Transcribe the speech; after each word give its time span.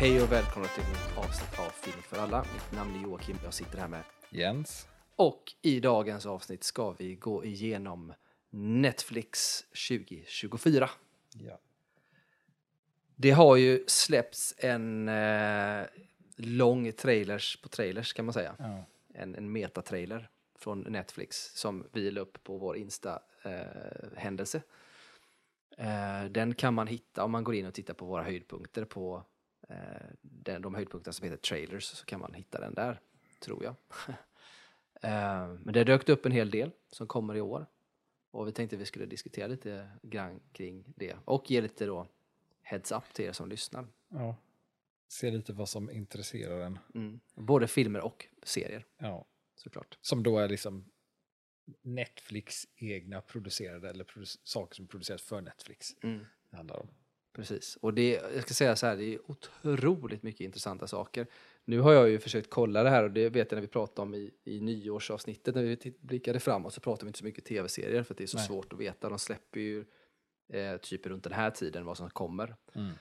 Hej 0.00 0.22
och 0.22 0.32
välkomna 0.32 0.68
till 0.68 0.82
ett 0.82 0.88
nytt 0.88 1.18
avsnitt 1.18 1.58
av 1.58 1.70
Film 1.70 2.02
för 2.02 2.16
alla. 2.16 2.44
Mitt 2.54 2.72
namn 2.72 2.96
är 2.96 3.02
Joakim, 3.02 3.36
jag 3.44 3.54
sitter 3.54 3.78
här 3.78 3.88
med. 3.88 4.02
Jens. 4.30 4.88
Och 5.16 5.52
i 5.62 5.80
dagens 5.80 6.26
avsnitt 6.26 6.64
ska 6.64 6.90
vi 6.90 7.14
gå 7.14 7.44
igenom 7.44 8.12
Netflix 8.50 9.60
2024. 9.88 10.90
Ja. 11.34 11.58
Det 13.16 13.30
har 13.30 13.56
ju 13.56 13.84
släppts 13.86 14.54
en 14.58 15.08
eh, 15.08 15.82
lång 16.36 16.92
trailers 16.92 17.62
på 17.62 17.68
trailers 17.68 18.12
kan 18.12 18.24
man 18.24 18.34
säga. 18.34 18.54
Ja. 18.58 18.84
En, 19.14 19.34
en 19.34 19.52
metatrailer 19.52 20.30
från 20.58 20.80
Netflix 20.80 21.54
som 21.54 21.86
vi 21.92 22.10
la 22.10 22.20
upp 22.20 22.44
på 22.44 22.58
vår 22.58 22.76
Insta-händelse. 22.76 24.62
Eh, 25.76 26.24
den 26.30 26.54
kan 26.54 26.74
man 26.74 26.86
hitta 26.86 27.24
om 27.24 27.30
man 27.30 27.44
går 27.44 27.54
in 27.54 27.66
och 27.66 27.74
tittar 27.74 27.94
på 27.94 28.04
våra 28.04 28.22
höjdpunkter 28.22 28.84
på 28.84 29.16
eh, 29.16 29.22
den, 30.22 30.62
de 30.62 30.74
höjdpunkter 30.74 31.12
som 31.12 31.24
heter 31.24 31.36
trailers 31.36 31.84
så 31.84 32.04
kan 32.04 32.20
man 32.20 32.34
hitta 32.34 32.60
den 32.60 32.74
där, 32.74 33.00
tror 33.40 33.64
jag. 33.64 33.74
eh, 35.02 35.48
men 35.48 35.72
det 35.74 35.84
dök 35.84 36.08
upp 36.08 36.26
en 36.26 36.32
hel 36.32 36.50
del 36.50 36.70
som 36.92 37.06
kommer 37.06 37.36
i 37.36 37.40
år 37.40 37.66
och 38.30 38.48
vi 38.48 38.52
tänkte 38.52 38.76
vi 38.76 38.84
skulle 38.86 39.06
diskutera 39.06 39.46
lite 39.46 39.90
grann 40.02 40.40
kring 40.52 40.84
det 40.96 41.16
och 41.24 41.50
ge 41.50 41.60
lite 41.60 41.86
då 41.86 42.06
heads 42.62 42.92
up 42.92 43.04
till 43.12 43.24
er 43.24 43.32
som 43.32 43.48
lyssnar. 43.48 43.86
ja. 44.08 44.36
Se 45.08 45.30
lite 45.30 45.52
vad 45.52 45.68
som 45.68 45.90
intresserar 45.90 46.60
en. 46.60 46.78
Mm. 46.94 47.20
Både 47.34 47.68
filmer 47.68 48.00
och 48.00 48.26
serier 48.42 48.84
Ja. 48.98 49.24
såklart. 49.56 49.98
Som 50.00 50.22
då 50.22 50.38
är 50.38 50.48
liksom 50.48 50.84
Netflix 51.82 52.66
egna 52.76 53.20
producerade 53.20 53.90
eller 53.90 54.04
produ 54.04 54.26
saker 54.44 54.74
som 54.74 54.86
produceras 54.86 55.22
för 55.22 55.40
Netflix. 55.40 55.96
Mm. 56.02 56.26
Det 56.50 56.56
handlar 56.56 56.76
om. 56.80 56.88
Precis, 57.32 57.78
och 57.80 57.94
det, 57.94 58.10
jag 58.34 58.42
ska 58.42 58.54
säga 58.54 58.76
så 58.76 58.86
här, 58.86 58.96
det 58.96 59.04
är 59.04 59.18
otroligt 59.30 60.22
mycket 60.22 60.40
intressanta 60.40 60.86
saker. 60.86 61.26
Nu 61.64 61.80
har 61.80 61.92
jag 61.92 62.08
ju 62.10 62.18
försökt 62.18 62.50
kolla 62.50 62.82
det 62.82 62.90
här 62.90 63.04
och 63.04 63.10
det 63.10 63.28
vet 63.28 63.52
jag 63.52 63.56
när 63.56 63.62
vi 63.62 63.68
pratade 63.68 64.02
om 64.02 64.14
i, 64.14 64.30
i 64.44 64.60
nyårsavsnittet 64.60 65.54
när 65.54 65.62
vi 65.62 65.94
blickade 66.00 66.40
framåt 66.40 66.74
så 66.74 66.80
pratade 66.80 67.04
vi 67.04 67.08
inte 67.08 67.18
så 67.18 67.24
mycket 67.24 67.44
tv-serier 67.44 68.02
för 68.02 68.14
att 68.14 68.18
det 68.18 68.24
är 68.24 68.26
så 68.26 68.36
Nej. 68.36 68.46
svårt 68.46 68.72
att 68.72 68.78
veta. 68.78 69.08
De 69.08 69.18
släpper 69.18 69.60
ju 69.60 69.84
eh, 70.52 70.76
typ 70.76 71.06
runt 71.06 71.24
den 71.24 71.32
här 71.32 71.50
tiden 71.50 71.84
vad 71.84 71.96
som 71.96 72.10
kommer. 72.10 72.56
Mm. 72.74 72.92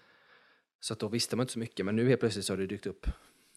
Så 0.79 0.93
att 0.93 0.99
då 0.99 1.07
visste 1.07 1.35
man 1.35 1.43
inte 1.43 1.53
så 1.53 1.59
mycket 1.59 1.85
men 1.85 1.95
nu 1.95 2.07
helt 2.07 2.19
plötsligt 2.19 2.45
så 2.45 2.53
har 2.53 2.57
det 2.57 2.67
dykt 2.67 2.87
upp 2.87 3.07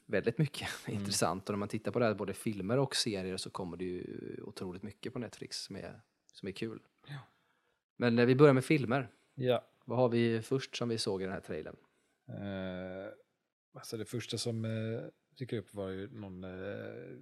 väldigt 0.06 0.38
mycket 0.38 0.68
intressant 0.88 1.48
och 1.48 1.52
när 1.52 1.58
man 1.58 1.68
tittar 1.68 1.92
på 1.92 1.98
det 1.98 2.04
här, 2.04 2.14
både 2.14 2.34
filmer 2.34 2.78
och 2.78 2.96
serier 2.96 3.36
så 3.36 3.50
kommer 3.50 3.76
det 3.76 3.84
ju 3.84 4.04
otroligt 4.42 4.82
mycket 4.82 5.12
på 5.12 5.18
Netflix 5.18 5.62
som 5.64 5.76
är, 5.76 6.00
som 6.32 6.48
är 6.48 6.52
kul. 6.52 6.82
Ja. 7.06 7.18
Men 7.96 8.16
när 8.16 8.26
vi 8.26 8.34
börjar 8.34 8.54
med 8.54 8.64
filmer, 8.64 9.08
Ja. 9.34 9.64
Vad 9.84 9.98
har 9.98 10.08
vi 10.08 10.42
först 10.42 10.76
som 10.76 10.88
vi 10.88 10.98
såg 10.98 11.22
i 11.22 11.24
den 11.24 11.32
här 11.34 11.40
trailern? 11.40 11.76
Eh, 12.28 13.12
alltså 13.74 13.96
det 13.96 14.04
första 14.04 14.38
som 14.38 14.64
eh, 14.64 15.02
dyker 15.38 15.56
upp 15.58 15.74
var 15.74 15.88
ju 15.88 16.08
någon 16.10 16.44
eh, 16.44 17.18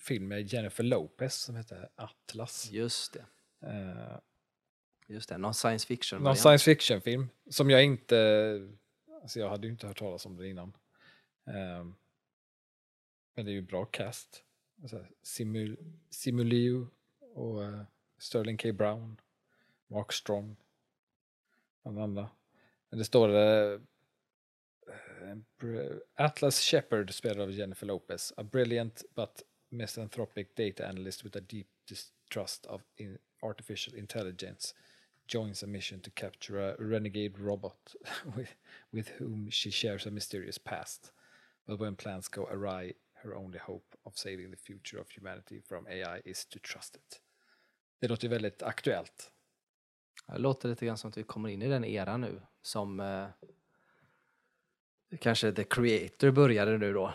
film 0.00 0.28
med 0.28 0.46
Jennifer 0.52 0.84
Lopez 0.84 1.34
som 1.34 1.56
heter 1.56 1.88
Atlas. 1.94 2.70
Just 2.70 3.12
det. 3.12 3.24
Eh, 3.68 4.18
Just 5.06 5.28
det, 5.28 5.38
någon 5.38 5.54
science 5.54 5.86
fiction 5.86 6.16
Någon 6.16 6.24
variant. 6.24 6.40
science 6.40 6.64
fiction-film 6.64 7.28
som 7.50 7.70
jag 7.70 7.84
inte... 7.84 8.68
Alltså 9.22 9.40
jag 9.40 9.48
hade 9.50 9.66
ju 9.66 9.72
inte 9.72 9.86
hört 9.86 9.98
talas 9.98 10.26
om 10.26 10.36
den 10.36 10.46
innan. 10.46 10.76
Ehm, 11.46 11.94
men 13.34 13.44
det 13.44 13.50
är 13.50 13.54
ju 13.54 13.62
bra 13.62 13.84
cast. 13.84 14.44
Alltså, 14.82 15.06
Simul 15.22 15.76
Simulio 16.10 16.88
och 17.34 17.64
eh, 17.64 17.82
Sterling 18.18 18.56
K. 18.58 18.72
Brown, 18.72 19.20
Mark 19.86 20.12
Strong, 20.12 20.56
bland 21.82 21.98
andra. 21.98 22.30
Det 22.90 23.04
står 23.04 23.28
eh, 23.28 23.80
eh, 24.88 25.36
det, 25.60 26.00
Atlas 26.14 26.60
Shepard 26.60 27.14
spelad 27.14 27.40
av 27.40 27.50
Jennifer 27.50 27.86
Lopez, 27.86 28.32
a 28.36 28.42
brilliant 28.42 29.02
but 29.14 29.42
misanthropic 29.68 30.54
data 30.54 30.88
analyst 30.88 31.24
with 31.24 31.36
a 31.36 31.40
deep 31.40 31.68
distrust 31.88 32.66
of 32.66 32.82
in 32.96 33.18
artificial 33.42 33.94
intelligence 33.94 34.74
joins 35.26 35.62
a 35.62 35.66
mission 35.66 36.00
to 36.00 36.10
capture 36.10 36.58
a 36.58 36.76
renegade 36.78 37.38
robot 37.38 37.94
with, 38.36 38.54
with 38.92 39.08
whom 39.08 39.48
she 39.50 39.70
shares 39.70 40.06
a 40.06 40.10
mysterious 40.10 40.58
past. 40.58 41.12
But 41.66 41.78
when 41.78 41.96
plans 41.96 42.28
go 42.28 42.48
awry, 42.50 42.94
her 43.22 43.36
only 43.36 43.58
hope 43.58 43.96
of 44.04 44.18
saving 44.18 44.50
the 44.50 44.56
future 44.56 44.98
of 44.98 45.08
humanity 45.10 45.60
from 45.60 45.86
AI 45.88 46.20
is 46.24 46.44
to 46.46 46.58
trust 46.58 46.96
it. 46.96 47.20
Det 48.00 48.08
låter 48.08 48.24
ju 48.24 48.28
väldigt 48.28 48.62
aktuellt. 48.62 49.32
Det 50.26 50.38
låter 50.38 50.68
lite 50.68 50.86
grann 50.86 50.96
som 50.98 51.10
att 51.10 51.16
vi 51.18 51.22
kommer 51.22 51.48
in 51.48 51.62
i 51.62 51.68
den 51.68 51.84
era 51.84 52.16
nu 52.16 52.40
som 52.62 53.00
eh, 53.00 53.26
kanske 55.20 55.52
The 55.52 55.64
Creator 55.64 56.30
började 56.30 56.78
nu 56.78 56.92
då. 56.92 57.14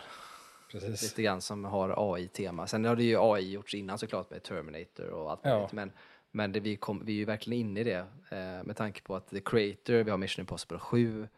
Precis. 0.70 1.02
Lite 1.02 1.22
grann 1.22 1.40
som 1.40 1.64
har 1.64 2.14
AI-tema. 2.14 2.66
Sen 2.66 2.84
har 2.84 2.96
det 2.96 3.04
ju 3.04 3.16
AI 3.20 3.50
gjorts 3.52 3.74
innan 3.74 3.98
såklart 3.98 4.30
med 4.30 4.42
Terminator 4.42 5.08
och 5.08 5.30
allt 5.30 5.40
Ja. 5.42 5.50
möjligt. 5.54 5.72
Men, 5.72 5.92
men 6.30 6.52
det, 6.52 6.60
vi, 6.60 6.76
kom, 6.76 7.04
vi 7.04 7.12
är 7.12 7.16
ju 7.16 7.24
verkligen 7.24 7.60
inne 7.60 7.80
i 7.80 7.84
det 7.84 8.06
eh, 8.30 8.64
med 8.64 8.76
tanke 8.76 9.02
på 9.02 9.16
att 9.16 9.28
The 9.28 9.40
Creator, 9.40 9.92
vi 10.02 10.10
har 10.10 10.18
Mission 10.18 10.42
Impossible 10.42 10.78
7 10.78 11.28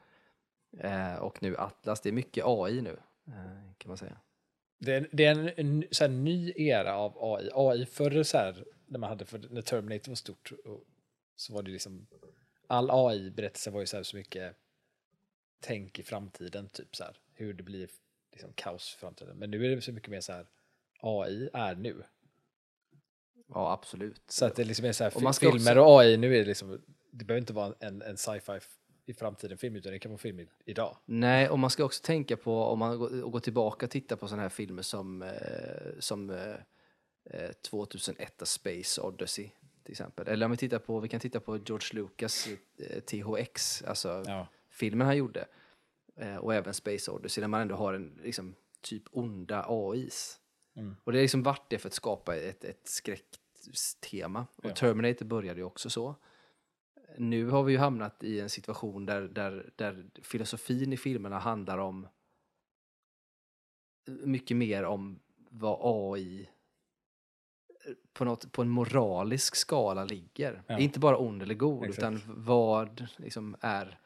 eh, 0.80 1.14
och 1.14 1.42
nu 1.42 1.56
Atlas. 1.56 2.00
Det 2.00 2.08
är 2.08 2.12
mycket 2.12 2.44
AI 2.46 2.80
nu 2.82 2.98
eh, 3.26 3.72
kan 3.78 3.88
man 3.88 3.96
säga. 3.96 4.16
Det 4.78 4.94
är, 4.94 5.08
det 5.12 5.24
är 5.24 5.30
en, 5.30 5.50
en 5.56 5.84
så 5.90 6.04
här 6.04 6.10
ny 6.10 6.52
era 6.56 6.94
av 6.96 7.12
AI. 7.34 7.50
AI 7.54 7.86
förr 7.86 8.22
så 8.22 8.36
här, 8.38 8.64
när 8.86 8.98
man 8.98 9.08
hade 9.08 9.24
för, 9.24 9.40
när 9.50 9.62
Terminator 9.62 10.10
var 10.10 10.16
stort 10.16 10.52
och, 10.64 10.84
så 11.40 11.52
var 11.52 11.62
det 11.62 11.70
liksom 11.70 12.06
all 12.66 12.90
AI-berättelse 12.90 13.70
var 13.70 13.80
ju 13.80 13.86
så 13.86 13.96
här 13.96 14.02
så 14.04 14.16
mycket 14.16 14.56
tänk 15.60 15.98
i 15.98 16.02
framtiden 16.02 16.68
typ 16.68 16.96
så 16.96 17.04
här 17.04 17.16
hur 17.32 17.54
det 17.54 17.62
blir 17.62 17.88
liksom 18.32 18.52
kaos 18.54 18.94
i 18.96 19.00
framtiden. 19.00 19.36
Men 19.36 19.50
nu 19.50 19.66
är 19.72 19.76
det 19.76 19.82
så 19.82 19.92
mycket 19.92 20.10
mer 20.10 20.20
så 20.20 20.32
här 20.32 20.46
AI 21.00 21.50
är 21.52 21.74
nu. 21.74 22.02
Ja, 23.48 23.72
absolut. 23.72 24.22
Så 24.26 24.44
att 24.44 24.56
det 24.56 24.64
liksom 24.64 24.84
är 24.84 24.92
så 24.92 25.04
här 25.04 25.16
Och 25.16 25.36
filmer 25.36 25.78
också- 25.78 25.80
och 25.80 26.00
AI 26.00 26.16
nu 26.16 26.34
är 26.34 26.38
det 26.38 26.44
liksom 26.44 26.82
det 27.10 27.24
behöver 27.24 27.40
inte 27.40 27.52
vara 27.52 27.74
en, 27.80 28.02
en 28.02 28.16
sci-fi 28.16 28.58
i 29.06 29.14
framtiden 29.14 29.58
film 29.58 29.76
utan 29.76 29.92
det 29.92 29.98
kan 29.98 30.10
vara 30.10 30.18
film 30.18 30.40
i, 30.40 30.48
idag. 30.64 30.96
Nej, 31.04 31.48
och 31.48 31.58
man 31.58 31.70
ska 31.70 31.84
också 31.84 32.02
tänka 32.04 32.36
på, 32.36 32.62
om 32.64 32.78
man 32.78 32.98
går, 33.30 33.40
tillbaka 33.40 33.86
och 33.86 33.90
tittar 33.90 34.16
på 34.16 34.28
sådana 34.28 34.42
här 34.42 34.48
filmer 34.48 34.82
som, 34.82 35.22
eh, 35.22 35.98
som 35.98 36.30
eh, 36.30 36.54
eh, 37.24 37.52
2001 37.52 38.42
A 38.42 38.46
Space 38.46 39.00
Odyssey 39.00 39.50
till 39.88 39.92
exempel. 39.92 40.28
Eller 40.28 40.46
om 40.46 40.50
vi 40.50 40.56
tittar 40.56 40.78
på, 40.78 41.00
vi 41.00 41.08
kan 41.08 41.20
titta 41.20 41.40
på 41.40 41.56
George 41.56 41.88
Lucas 41.92 42.48
eh, 42.76 43.00
THX, 43.00 43.82
alltså 43.82 44.22
Ja. 44.26 44.46
filmen 44.70 45.06
han 45.06 45.16
gjorde. 45.16 45.48
Eh, 46.16 46.36
och 46.36 46.54
även 46.54 46.74
Space 46.74 47.10
Odyssey, 47.10 47.40
där 47.42 47.48
man 47.48 47.60
ändå 47.60 47.74
har 47.74 47.94
en 47.94 48.20
liksom, 48.22 48.54
typ 48.80 49.02
onda 49.10 49.64
AIs. 49.68 50.40
Mm. 50.76 50.96
Och 51.04 51.12
det 51.12 51.18
har 51.18 51.22
liksom 51.22 51.42
varit 51.42 51.70
det 51.70 51.78
för 51.78 51.88
att 51.88 51.94
skapa 51.94 52.36
ett, 52.36 52.64
ett 52.64 52.88
skräcktema. 52.88 54.46
Och 54.56 54.64
Ja. 54.70 54.74
Terminator 54.74 55.26
började 55.26 55.60
ju 55.60 55.64
också 55.64 55.90
så. 55.90 56.14
Nu 57.16 57.46
har 57.46 57.62
vi 57.62 57.72
ju 57.72 57.78
hamnat 57.78 58.24
i 58.24 58.40
en 58.40 58.48
situation 58.50 59.06
där, 59.06 59.20
där, 59.22 59.70
där 59.76 60.06
filosofin 60.22 60.92
i 60.92 60.96
filmerna 60.96 61.38
handlar 61.38 61.78
om 61.78 62.08
mycket 64.06 64.56
mer 64.56 64.84
om 64.84 65.20
vad 65.50 65.78
AI 65.82 66.48
på, 68.18 68.24
något, 68.24 68.52
på 68.52 68.62
en 68.62 68.68
moralisk 68.68 69.56
skala 69.56 70.04
ligger. 70.04 70.62
Ja. 70.66 70.78
Inte 70.78 70.98
bara 71.00 71.18
ond 71.18 71.42
eller 71.42 71.54
god, 71.54 71.84
Exakt. 71.84 71.98
utan 71.98 72.20
vad 72.26 73.06
liksom 73.16 73.56
är, 73.60 73.98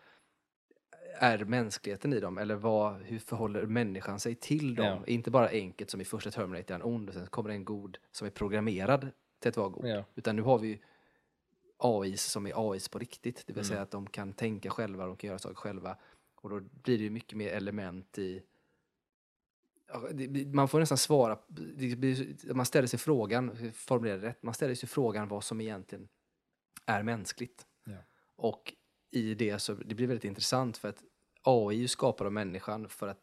är 1.19 1.45
mänskligheten 1.45 2.13
i 2.13 2.21
dem? 2.21 2.39
Eller 2.39 2.55
vad, 2.55 3.03
hur 3.03 3.19
förhåller 3.19 3.67
människan 3.67 4.21
sig 4.21 4.35
till 4.35 4.75
dem? 4.75 4.87
Ja. 4.87 5.03
Inte 5.07 5.31
bara 5.31 5.49
enkelt 5.49 5.91
som 5.91 6.01
i 6.01 6.05
första 6.05 6.31
Terminator, 6.31 6.75
en 6.75 6.83
ond 6.83 7.09
och 7.09 7.15
sen 7.15 7.27
kommer 7.27 7.49
det 7.49 7.55
en 7.55 7.65
god 7.65 7.99
som 8.11 8.27
är 8.27 8.31
programmerad 8.31 9.09
till 9.39 9.49
att 9.49 9.57
vara 9.57 9.69
god. 9.69 9.87
Ja. 9.89 10.05
Utan 10.15 10.37
nu 10.37 10.43
har 10.43 10.59
vi 10.59 10.81
AIs 11.79 12.23
som 12.25 12.47
är 12.47 12.73
AIs 12.73 12.89
på 12.89 12.99
riktigt, 12.99 13.37
det 13.47 13.53
vill 13.53 13.59
Mm. 13.61 13.69
säga 13.69 13.83
att 13.83 13.91
de 13.91 14.07
kan 14.07 14.33
tänka 14.33 14.71
själva, 14.71 15.07
de 15.07 15.17
kan 15.17 15.29
göra 15.29 15.39
saker 15.39 15.55
själva. 15.57 15.97
Och 16.35 16.51
då 16.51 16.61
blir 16.61 16.99
det 16.99 17.05
ju 17.05 17.11
mycket 17.11 17.39
mer 17.39 17.49
element 17.53 18.19
i... 18.19 18.43
Man 20.53 20.69
får 20.69 20.81
nästan 20.81 20.99
svara, 20.99 21.39
blir, 21.49 22.55
man 22.55 22.67
ställer 22.67 22.89
sig 22.89 22.99
frågan, 22.99 23.73
formulera 23.73 24.17
det 24.17 24.27
rätt, 24.27 24.43
man 24.43 24.55
ställer 24.55 24.75
sig 24.75 24.89
frågan 24.89 25.29
vad 25.29 25.45
som 25.45 25.61
egentligen 25.61 26.09
är 26.87 27.03
mänskligt. 27.03 27.67
Ja. 27.85 27.97
Och 28.37 28.75
i 29.11 29.35
det 29.35 29.59
så, 29.59 29.75
det 29.75 29.95
blir 29.95 30.07
väldigt 30.07 30.25
intressant 30.25 30.77
för 30.77 30.89
att 30.89 31.03
AI 31.43 31.85
är 31.85 31.89
skapad 31.89 32.27
av 32.27 32.33
människan 32.33 32.89
för 32.89 33.09
att, 33.09 33.21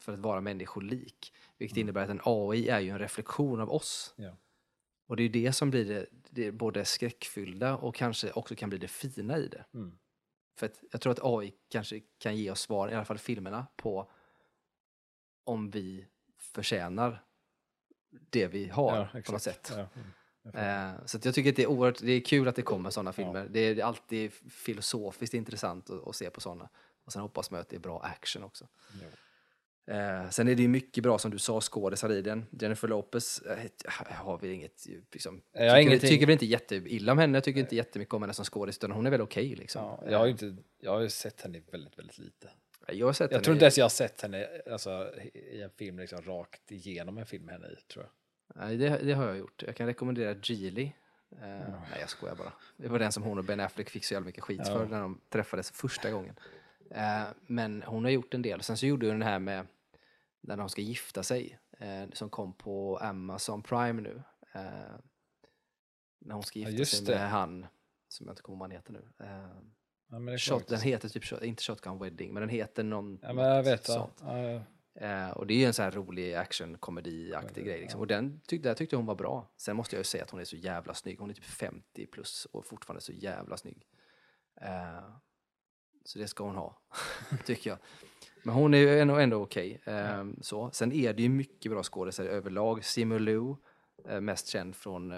för 0.00 0.12
att 0.12 0.18
vara 0.18 0.40
människolik. 0.40 1.32
Vilket 1.58 1.78
innebär 1.78 2.04
att 2.04 2.10
en 2.10 2.20
AI 2.24 2.68
är 2.68 2.80
ju 2.80 2.90
en 2.90 2.98
reflektion 2.98 3.60
av 3.60 3.70
oss. 3.70 4.14
Ja. 4.16 4.36
Och 5.06 5.16
det 5.16 5.22
är 5.22 5.24
ju 5.24 5.44
det 5.44 5.52
som 5.52 5.70
blir 5.70 5.84
det, 5.84 6.06
det 6.30 6.52
både 6.52 6.84
skräckfyllda 6.84 7.76
och 7.76 7.94
kanske 7.94 8.32
också 8.32 8.54
kan 8.54 8.68
bli 8.68 8.78
det 8.78 8.88
fina 8.88 9.38
i 9.38 9.48
det. 9.48 9.64
Mm. 9.74 9.98
För 10.58 10.66
att 10.66 10.84
jag 10.92 11.00
tror 11.00 11.12
att 11.12 11.20
AI 11.22 11.52
kanske 11.68 12.00
kan 12.18 12.36
ge 12.36 12.50
oss 12.50 12.60
svar, 12.60 12.88
i 12.88 12.94
alla 12.94 13.04
fall 13.04 13.18
filmerna, 13.18 13.66
på 13.76 14.10
om 15.44 15.70
vi 15.70 16.06
förtjänar 16.54 17.22
det 18.30 18.46
vi 18.46 18.68
har 18.68 19.08
Ja, 19.14 19.20
på 19.22 19.32
något 19.32 19.42
sätt. 19.42 19.72
Ja. 19.76 19.76
Mm. 19.76 19.88
Fattar. 20.44 20.88
Eh, 20.88 21.06
så 21.06 21.18
jag 21.22 21.34
tycker 21.34 21.50
att 21.50 21.56
det 21.56 21.62
är 21.62 21.66
oerhört, 21.66 21.98
det 22.00 22.12
är 22.12 22.20
kul 22.20 22.48
att 22.48 22.56
det 22.56 22.62
kommer 22.62 22.90
sådana 22.90 23.12
filmer. 23.12 23.46
Det 23.50 23.60
är 23.60 23.84
alltid 23.84 24.32
filosofiskt 24.50 25.34
intressant 25.34 25.90
att, 25.90 26.08
att 26.08 26.16
se 26.16 26.30
på 26.30 26.40
sådana. 26.40 26.68
Och 27.04 27.12
sen 27.12 27.22
hoppas 27.22 27.50
man 27.50 27.60
att 27.60 27.68
det 27.68 27.76
är 27.76 27.80
bra 27.80 28.00
action 28.00 28.42
också. 28.42 28.66
Eh, 29.86 30.30
sen 30.30 30.48
är 30.48 30.54
det 30.54 30.62
ju 30.62 30.68
mycket 30.68 31.02
bra 31.02 31.18
som 31.18 31.30
du 31.30 31.38
sa, 31.38 31.60
skådisar 31.60 32.12
i 32.12 32.22
den. 32.22 32.46
Jennifer 32.50 32.88
Lopez 32.88 33.40
eh, 33.40 33.58
har 34.06 34.38
vi 34.38 34.52
inget, 34.52 34.86
liksom, 35.12 35.42
Jag 35.52 35.82
tycker, 35.82 35.98
tycker 36.08 36.26
väl 36.26 36.32
inte 36.32 36.46
jätteilla 36.46 37.12
om 37.12 37.18
henne, 37.18 37.36
jag 37.36 37.44
tycker 37.44 37.60
inte 37.60 37.76
jättemycket 37.76 38.14
om 38.14 38.22
henne 38.22 38.34
som 38.34 38.44
skådis, 38.44 38.76
utan 38.76 38.92
hon 38.92 39.06
är 39.06 39.10
väl 39.10 39.20
okej 39.20 39.56
liksom. 39.56 39.82
Ja, 39.82 40.10
jag 40.10 40.18
har 40.18 40.26
ju 40.26 40.32
inte, 40.32 40.56
jag 40.80 40.90
har 40.90 41.00
ju 41.00 41.08
sett 41.08 41.40
henne 41.40 41.62
väldigt, 41.72 41.98
väldigt 41.98 42.18
lite. 42.18 42.50
Jag 42.88 43.06
har 43.06 43.12
sett 43.12 43.30
Jag 43.30 43.36
henne 43.38 43.44
tror 43.44 43.54
i- 43.54 43.56
inte 43.56 43.64
ens 43.64 43.78
jag 43.78 43.84
har 43.84 43.88
sett 43.90 44.20
henne 44.22 44.48
alltså, 44.70 45.14
i 45.34 45.62
en 45.62 45.70
film 45.70 45.98
liksom 45.98 46.22
rakt 46.22 46.70
igenom 46.72 47.18
en 47.18 47.26
film 47.26 47.48
henne 47.48 47.66
i, 47.66 47.76
tror 47.76 48.04
jag. 48.04 48.12
Nej, 48.64 48.76
det, 48.76 48.98
det 48.98 49.12
har 49.12 49.26
jag 49.26 49.38
gjort. 49.38 49.62
Jag 49.66 49.76
kan 49.76 49.86
rekommendera 49.86 50.36
Geely. 50.42 50.82
Eh, 51.32 51.38
Nej, 51.40 52.00
jag 52.00 52.08
skojar 52.08 52.34
bara. 52.34 52.52
Det 52.76 52.88
var 52.88 52.98
den 52.98 53.12
som 53.12 53.22
hon 53.22 53.38
och 53.38 53.44
Ben 53.44 53.60
Affleck 53.60 53.90
fick 53.90 54.04
så 54.04 54.14
jävla 54.14 54.26
mycket 54.26 54.44
skit 54.44 54.60
Ja. 54.64 54.72
för 54.72 54.86
när 54.86 55.00
de 55.00 55.20
träffades 55.28 55.70
första 55.70 56.10
gången. 56.10 56.36
Eh, 56.90 57.22
men 57.46 57.82
hon 57.82 58.04
har 58.04 58.10
gjort 58.10 58.34
en 58.34 58.42
del. 58.42 58.62
Sen 58.62 58.76
så 58.76 58.86
gjorde 58.86 59.06
hon 59.06 59.18
den 59.18 59.28
här 59.28 59.38
med 59.38 59.66
när 60.40 60.56
de 60.56 60.68
ska 60.68 60.82
gifta 60.82 61.22
sig, 61.22 61.58
eh, 61.78 62.04
som 62.12 62.30
kom 62.30 62.52
på 62.52 62.98
Amazon 62.98 63.62
Prime 63.62 64.02
nu. 64.02 64.22
Eh, 64.52 64.60
när 66.18 66.34
hon 66.34 66.42
ska 66.42 66.58
Ja, 66.58 66.68
gifta 66.68 66.78
just 66.78 66.96
sig 66.96 67.06
det. 67.06 67.20
med 67.20 67.30
han, 67.30 67.66
som 68.08 68.26
jag 68.26 68.32
inte 68.32 68.42
kommer 68.42 68.54
ihåg 68.56 68.60
vad 68.60 68.70
han 68.70 68.76
heter 68.76 68.92
nu. 68.92 69.08
Ja, 70.10 70.38
shot, 70.38 70.68
den 70.68 70.80
heter 70.80 71.08
typ, 71.08 71.42
inte 71.42 71.62
Shotgun 71.62 71.98
Wedding, 71.98 72.32
men 72.34 72.40
den 72.40 72.50
heter 72.50 72.82
någon... 72.84 73.18
Ja, 73.22 73.32
men 73.32 73.44
jag 73.44 73.62
vet. 73.62 73.86
Sånt. 73.86 74.22
Ja, 74.22 74.62
Eh, 74.94 75.30
och 75.30 75.46
det 75.46 75.54
är 75.54 75.58
ju 75.58 75.64
en 75.64 75.74
sån 75.74 75.84
här 75.84 75.90
rolig 75.90 76.34
actionkomediaktig 76.34 77.64
grej. 77.64 77.80
Liksom. 77.80 78.00
Och 78.00 78.06
den 78.06 78.40
tyckte, 78.46 78.68
jag 78.68 78.76
tyckte 78.76 78.96
hon 78.96 79.06
var 79.06 79.14
bra. 79.14 79.50
Sen 79.56 79.76
måste 79.76 79.96
jag 79.96 80.00
ju 80.00 80.04
säga 80.04 80.24
att 80.24 80.30
hon 80.30 80.40
är 80.40 80.44
så 80.44 80.56
jävla 80.56 80.94
snygg. 80.94 81.18
Hon 81.18 81.30
är 81.30 81.34
typ 81.34 81.44
50 81.44 82.06
plus 82.06 82.46
och 82.52 82.66
fortfarande 82.66 83.00
så 83.00 83.12
jävla 83.12 83.56
snygg. 83.56 83.86
Eh, 84.60 85.00
så 86.04 86.18
det 86.18 86.28
ska 86.28 86.44
hon 86.44 86.56
ha, 86.56 86.78
tycker 87.44 87.70
jag. 87.70 87.78
Men 88.42 88.54
hon 88.54 88.74
är 88.74 88.78
ju 88.78 89.00
ändå, 89.00 89.16
ändå 89.16 89.42
okej. 89.42 89.80
Eh, 89.84 90.24
så. 90.40 90.70
Sen 90.70 90.92
är 90.92 91.12
det 91.12 91.22
ju 91.22 91.28
mycket 91.28 91.72
bra 91.72 91.82
skådespelare 91.82 92.34
överlag. 92.34 92.84
Simu 92.84 93.18
Liu, 93.18 93.54
eh, 94.08 94.20
mest 94.20 94.48
känd 94.48 94.76
från, 94.76 95.14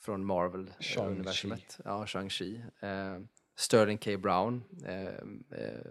från. 0.00 0.24
Marvel-universumet. 0.24 1.80
Ja, 1.84 2.04
Shang-Chi. 2.04 2.62
Sterling 3.56 3.98
K. 3.98 4.16
Brown, 4.18 4.64
eh, 4.84 5.06
eh, 5.60 5.86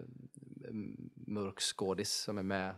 mörk 1.14 1.60
skådis 1.60 2.12
som 2.14 2.38
är 2.38 2.42
med 2.42 2.74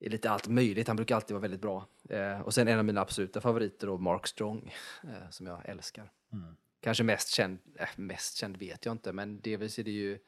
i 0.00 0.08
lite 0.08 0.30
allt 0.30 0.48
möjligt. 0.48 0.86
Han 0.86 0.96
brukar 0.96 1.14
alltid 1.14 1.34
vara 1.34 1.42
väldigt 1.42 1.60
bra. 1.60 1.86
Eh, 2.10 2.40
och 2.40 2.54
sen 2.54 2.68
en 2.68 2.78
av 2.78 2.84
mina 2.84 3.00
absoluta 3.00 3.40
favoriter 3.40 3.86
då, 3.86 3.98
Mark 3.98 4.26
Strong, 4.26 4.74
eh, 5.04 5.30
som 5.30 5.46
jag 5.46 5.68
älskar. 5.68 6.12
Mm. 6.32 6.56
Kanske 6.80 7.04
mest 7.04 7.28
känd, 7.28 7.58
äh, 7.74 7.88
mest 7.96 8.36
känd 8.36 8.56
vet 8.56 8.84
jag 8.86 8.92
inte, 8.94 9.12
men 9.12 9.40
delvis 9.40 9.78
är 9.78 9.84
det 9.84 9.90
ju 9.90 10.18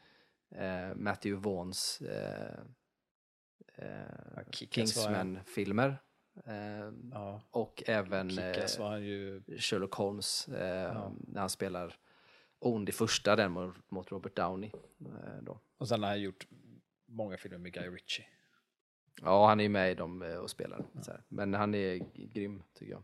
eh, 0.54 0.94
Matthew 0.94 1.48
Vaughns 1.50 2.00
eh, 2.00 2.58
Ja, 3.76 3.84
eh, 3.86 4.38
en- 4.46 4.52
Kingsman-filmer. 4.52 5.96
Ja. 7.12 7.42
och 7.50 7.82
även 7.86 8.30
Kick-Ass. 8.30 8.76
Sherlock 9.58 9.94
Holmes 9.94 10.48
Ja. 10.48 11.12
när 11.18 11.40
han 11.40 11.50
spelar 11.50 11.96
ond 12.60 12.88
i 12.88 12.92
första, 12.92 13.36
den 13.36 13.52
mot, 13.52 13.90
mot 13.90 14.12
Robert 14.12 14.36
Downey. 14.36 14.70
Eh, 15.00 15.42
då. 15.42 15.60
Och 15.78 15.88
sen 15.88 16.02
har 16.02 16.10
han 16.10 16.20
gjort 16.20 16.46
många 17.06 17.36
filmer 17.36 17.58
med 17.58 17.72
Guy 17.72 17.88
Ritchie. 17.88 18.26
Ja, 19.22 19.48
han 19.48 19.60
är 19.60 19.64
ju 19.64 19.68
med 19.68 19.92
i 19.92 19.94
dem 19.94 20.22
eh, 20.22 20.34
och 20.34 20.50
spelar. 20.50 20.84
Så 21.02 21.10
här. 21.10 21.22
Men 21.28 21.54
han 21.54 21.74
är 21.74 22.00
grym, 22.14 22.62
tycker 22.74 22.92
jag. 22.92 23.02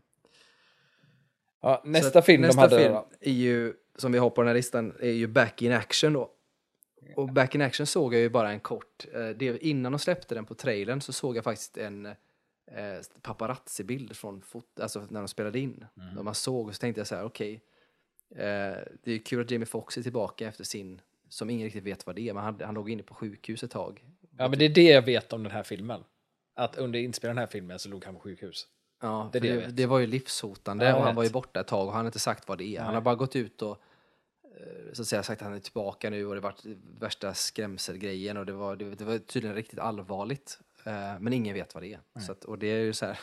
Ja, 1.61 1.81
Så 1.83 1.89
nästa 1.89 2.19
att 2.19 2.25
film 2.25 2.41
nästa 2.41 2.67
de 2.67 2.75
hade 2.75 2.83
film 2.83 2.97
är 3.19 3.31
ju, 3.31 3.73
som 3.95 4.11
vi 4.11 4.17
har 4.17 4.29
på 4.29 4.41
den 4.41 4.47
här 4.47 4.55
listan, 4.55 4.93
är 4.99 5.11
ju 5.11 5.27
Back 5.27 5.61
in 5.61 5.71
Action 5.71 6.13
då. 6.13 6.33
Och 7.15 7.33
Back 7.33 7.55
in 7.55 7.61
Action 7.61 7.85
såg 7.85 8.13
jag 8.13 8.21
ju 8.21 8.29
bara 8.29 8.51
en 8.51 8.59
kort, 8.59 9.05
eh, 9.13 9.29
det, 9.29 9.63
innan 9.63 9.91
de 9.91 9.99
släppte 9.99 10.35
den 10.35 10.45
på 10.45 10.55
trailern 10.55 11.01
så 11.01 11.13
såg 11.13 11.37
jag 11.37 11.43
faktiskt 11.43 11.77
en 11.77 12.05
eh, 12.05 12.15
paparazzi-bild 13.21 14.15
från 14.15 14.41
fot, 14.41 14.79
alltså 14.79 15.07
när 15.09 15.19
de 15.19 15.27
spelade 15.27 15.59
in. 15.59 15.85
Mm. 15.97 16.25
Man 16.25 16.35
såg 16.35 16.67
och 16.67 16.75
så 16.75 16.79
tänkte 16.79 16.99
jag 16.99 17.07
så 17.07 17.15
här, 17.15 17.23
okej, 17.23 17.53
eh, 17.53 17.59
det 19.03 19.11
är 19.11 19.17
kul 19.25 19.41
att 19.41 19.51
Jamie 19.51 19.65
Foxx 19.65 19.97
är 19.97 20.03
tillbaka 20.03 20.47
efter 20.47 20.63
sin, 20.63 21.01
som 21.29 21.49
ingen 21.49 21.63
riktigt 21.65 21.83
vet 21.83 22.05
vad 22.05 22.15
det 22.15 22.29
är, 22.29 22.33
men 22.33 22.43
han, 22.43 22.61
han 22.61 22.73
låg 22.75 22.89
inne 22.89 23.03
på 23.03 23.13
sjukhus 23.13 23.63
ett 23.63 23.71
tag. 23.71 24.05
Ja, 24.37 24.47
men 24.47 24.59
det 24.59 24.65
är 24.65 24.69
det 24.69 24.83
jag 24.91 25.01
vet 25.01 25.33
om 25.33 25.43
den 25.43 25.51
här 25.51 25.63
filmen. 25.63 26.03
Att 26.55 26.77
under 26.77 26.99
inspelningen 26.99 27.37
av 27.37 27.41
den 27.41 27.47
här 27.47 27.51
filmen 27.51 27.79
så 27.79 27.89
låg 27.89 28.05
han 28.05 28.13
på 28.13 28.19
sjukhus. 28.19 28.67
Ja, 29.01 29.29
Det 29.33 29.39
det 29.39 29.67
det, 29.67 29.85
var 29.85 29.99
ju 29.99 30.07
livshotande 30.07 30.85
Ja, 30.85 30.95
och 30.95 30.99
han 31.01 31.09
vet. 31.09 31.15
var 31.15 31.23
ju 31.23 31.29
borta 31.29 31.59
ett 31.59 31.67
tag 31.67 31.87
och 31.87 31.93
han 31.93 31.99
har 31.99 32.05
inte 32.05 32.19
sagt 32.19 32.47
vad 32.47 32.57
det 32.57 32.63
är. 32.75 32.77
Han 32.79 32.87
Nej. 32.87 32.93
har 32.95 33.01
bara 33.01 33.15
gått 33.15 33.35
ut 33.35 33.61
och 33.61 33.81
eh, 34.43 34.93
så 34.93 35.01
att 35.01 35.07
säga 35.07 35.23
sagt 35.23 35.41
att 35.41 35.47
han 35.47 35.55
är 35.55 35.59
tillbaka 35.59 36.09
nu 36.09 36.25
och 36.27 36.35
det 36.35 36.41
varit 36.41 36.63
värsta 36.99 37.33
skrämselgrejen 37.33 38.37
och 38.37 38.45
det 38.45 38.53
var, 38.53 38.75
det, 38.75 38.95
det 38.95 39.05
var 39.05 39.17
tydligen 39.17 39.55
riktigt 39.55 39.79
allvarligt. 39.79 40.59
Eh, 40.83 41.19
men 41.19 41.33
ingen 41.33 41.53
vet 41.53 41.73
vad 41.73 41.83
det 41.83 41.93
är. 41.93 42.19
Så 42.19 42.31
att, 42.31 42.43
och 42.45 42.59
det 42.59 42.67
är 42.67 42.83
ju 42.83 42.93
så 42.93 43.05
här. 43.05 43.19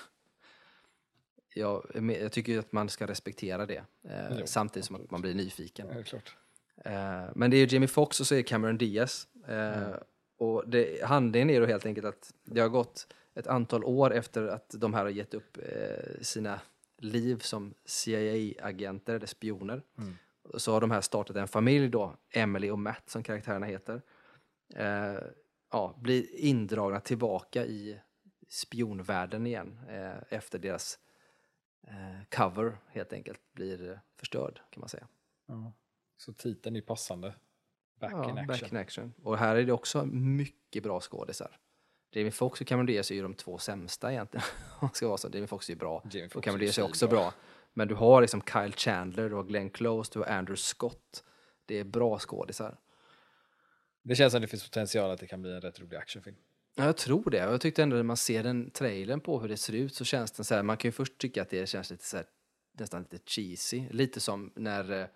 Jag, 1.54 1.86
jag 2.20 2.32
tycker 2.32 2.52
ju 2.52 2.58
att 2.58 2.72
man 2.72 2.88
ska 2.88 3.06
respektera 3.06 3.66
det 3.66 3.84
eh, 4.08 4.38
Jo, 4.38 4.42
samtidigt 4.46 4.86
som 4.86 4.96
att 4.96 5.10
man 5.10 5.20
blir 5.20 5.34
nyfiken. 5.34 5.86
Ja, 5.88 5.94
det 5.94 6.00
är 6.00 6.04
klart. 6.04 6.36
Eh, 6.84 7.24
men 7.34 7.50
det 7.50 7.56
är 7.56 7.66
ju 7.66 7.74
Jamie 7.74 7.88
Foxx 7.88 8.20
och 8.20 8.26
så 8.26 8.34
är 8.34 8.36
det 8.36 8.42
Cameron 8.42 8.78
Diaz. 8.78 9.28
Eh, 9.48 9.94
Och 10.36 10.68
det, 10.68 11.04
handlingen 11.04 11.50
är 11.50 11.60
då 11.60 11.66
helt 11.66 11.86
enkelt 11.86 12.06
att 12.06 12.34
det 12.44 12.60
har 12.60 12.68
gått 12.68 13.06
ett 13.34 13.46
antal 13.46 13.84
år 13.84 14.12
efter 14.14 14.46
att 14.46 14.74
de 14.78 14.94
här 14.94 15.02
har 15.02 15.10
gett 15.10 15.34
upp 15.34 15.58
eh, 15.62 16.20
sina 16.22 16.60
liv 16.98 17.38
som 17.38 17.74
CIA-agenter 17.84 19.14
eller 19.14 19.26
spioner. 19.26 19.82
Mm. 19.98 20.14
Så 20.54 20.72
har 20.72 20.80
de 20.80 20.90
här 20.90 21.00
startat 21.00 21.36
en 21.36 21.48
familj 21.48 21.88
då, 21.88 22.16
Emily 22.30 22.70
och 22.70 22.78
Matt 22.78 23.10
som 23.10 23.22
karaktärerna 23.22 23.66
heter. 23.66 24.02
Eh, 24.74 25.14
ja, 25.72 25.94
blir 25.98 26.34
indragna 26.36 27.00
tillbaka 27.00 27.64
i 27.66 27.98
spionvärlden 28.48 29.46
igen 29.46 29.78
eh, 29.88 30.12
efter 30.38 30.58
deras 30.58 30.98
cover 32.30 32.76
helt 32.88 33.12
enkelt 33.12 33.40
blir 33.52 33.90
eh, 33.90 33.98
förstörd 34.16 34.60
kan 34.70 34.80
man 34.80 34.88
säga. 34.88 35.08
Ja. 35.46 35.72
Så 36.16 36.32
titeln 36.32 36.76
är 36.76 36.80
passande. 36.80 37.34
Back 38.00 38.12
ja, 38.12 38.30
in 38.30 38.38
action. 38.38 38.46
Back 38.46 38.72
in 38.72 38.78
action. 38.78 39.14
Och 39.22 39.38
här 39.38 39.56
är 39.56 39.64
det 39.64 39.72
också 39.72 40.04
mycket 40.06 40.82
bra 40.82 41.00
skådisar. 41.00 41.58
Jamie 42.10 42.30
Foxx 42.30 42.60
och 42.60 42.66
Cameron 42.66 42.86
Diaz 42.86 43.10
är 43.10 43.14
ju 43.14 43.22
de 43.22 43.34
två 43.34 43.58
sämsta 43.58 44.12
egentligen. 44.12 44.44
Om 44.80 44.88
ska 44.92 45.06
vara 45.06 45.16
så. 45.16 45.28
Jamie 45.32 45.46
Foxx 45.46 45.68
är 45.68 45.72
ju 45.72 45.78
bra. 45.78 46.02
Jamie 46.04 46.28
Foxx 46.28 46.36
och 46.36 46.44
Cameron 46.44 46.60
Diaz 46.60 46.78
är 46.78 46.82
också 46.82 46.98
svinbra. 46.98 47.18
bra. 47.18 47.32
Men 47.72 47.88
du 47.88 47.94
har 47.94 48.20
liksom 48.20 48.42
Kyle 48.42 48.72
Chandler, 48.72 49.28
du 49.28 49.34
har 49.34 49.44
Glenn 49.44 49.70
Close, 49.70 50.10
du 50.12 50.18
har 50.18 50.26
Andrew 50.26 50.56
Scott. 50.56 51.24
Det 51.66 51.78
är 51.78 51.84
bra 51.84 52.18
skådisar. 52.18 52.78
Det 54.02 54.14
känns 54.14 54.32
som 54.32 54.42
det 54.42 54.48
finns 54.48 54.64
potential 54.64 55.10
att 55.10 55.20
det 55.20 55.26
kan 55.26 55.42
bli 55.42 55.54
en 55.54 55.60
rätt 55.60 55.80
rolig 55.80 55.96
actionfilm. 55.96 56.36
Ja, 56.74 56.84
jag 56.84 56.96
tror 56.96 57.30
det. 57.30 57.36
Jag 57.36 57.60
tyckte 57.60 57.82
ändå 57.82 57.96
när 57.96 58.02
man 58.02 58.16
ser 58.16 58.42
den 58.42 58.70
trailern 58.70 59.20
på 59.20 59.40
hur 59.40 59.48
det 59.48 59.56
ser 59.56 59.72
ut 59.72 59.94
så 59.94 60.04
känns 60.04 60.32
den 60.32 60.44
så 60.44 60.54
här, 60.54 60.62
man 60.62 60.76
kan 60.76 60.88
ju 60.88 60.92
först 60.92 61.18
tycka 61.18 61.42
att 61.42 61.50
det 61.50 61.68
känns 61.68 61.90
lite 61.90 62.04
så 62.04 62.16
här, 62.16 62.26
nästan 62.78 63.02
lite 63.10 63.18
cheesy. 63.30 63.84
Lite 63.90 64.20
som 64.20 64.50
när 64.54 65.08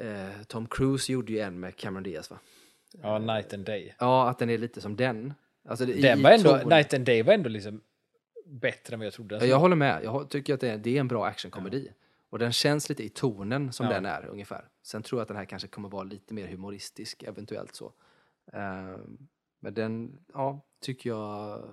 eh, 0.00 0.42
Tom 0.46 0.66
Cruise 0.66 1.12
gjorde 1.12 1.32
ju 1.32 1.38
en 1.38 1.60
med 1.60 1.76
Cameron 1.76 2.02
Diaz 2.02 2.30
va? 2.30 2.38
Ja, 3.02 3.18
Night 3.18 3.54
and 3.54 3.64
Day. 3.64 3.94
Ja, 3.98 4.28
att 4.30 4.38
den 4.38 4.50
är 4.50 4.58
lite 4.58 4.80
som 4.80 4.96
den. 4.96 5.34
Alltså, 5.68 5.86
Den 5.86 6.22
var 6.22 6.30
ändå, 6.30 6.50
ton- 6.56 6.68
Night 6.68 6.94
and 6.94 7.04
Day 7.04 7.22
var 7.22 7.32
ändå 7.34 7.48
liksom 7.48 7.80
bättre 8.46 8.94
än 8.94 9.00
vad 9.00 9.06
jag 9.06 9.12
trodde. 9.12 9.36
Ja, 9.36 9.44
jag 9.44 9.58
håller 9.58 9.76
med. 9.76 10.04
Jag 10.04 10.30
tycker 10.30 10.54
att 10.54 10.60
det 10.60 10.68
är, 10.70 10.78
det 10.78 10.96
är 10.96 11.00
en 11.00 11.08
bra 11.08 11.26
actionkomedi. 11.26 11.92
Och 12.30 12.38
den 12.38 12.52
känns 12.52 12.88
lite 12.88 13.02
i 13.04 13.08
tonen 13.08 13.72
som 13.72 13.86
Ja. 13.86 13.92
den 13.92 14.06
är 14.06 14.26
ungefär. 14.26 14.68
Sen 14.82 15.02
tror 15.02 15.18
jag 15.18 15.22
att 15.22 15.28
den 15.28 15.36
här 15.36 15.44
kanske 15.44 15.68
kommer 15.68 15.88
vara 15.88 16.02
lite 16.04 16.34
mer 16.34 16.46
humoristisk, 16.46 17.22
eventuellt 17.22 17.74
så. 17.74 17.92
Ehm, 18.52 19.28
men 19.60 19.74
den, 19.74 20.24
ja, 20.34 20.60
tycker 20.80 21.10
jag 21.10 21.64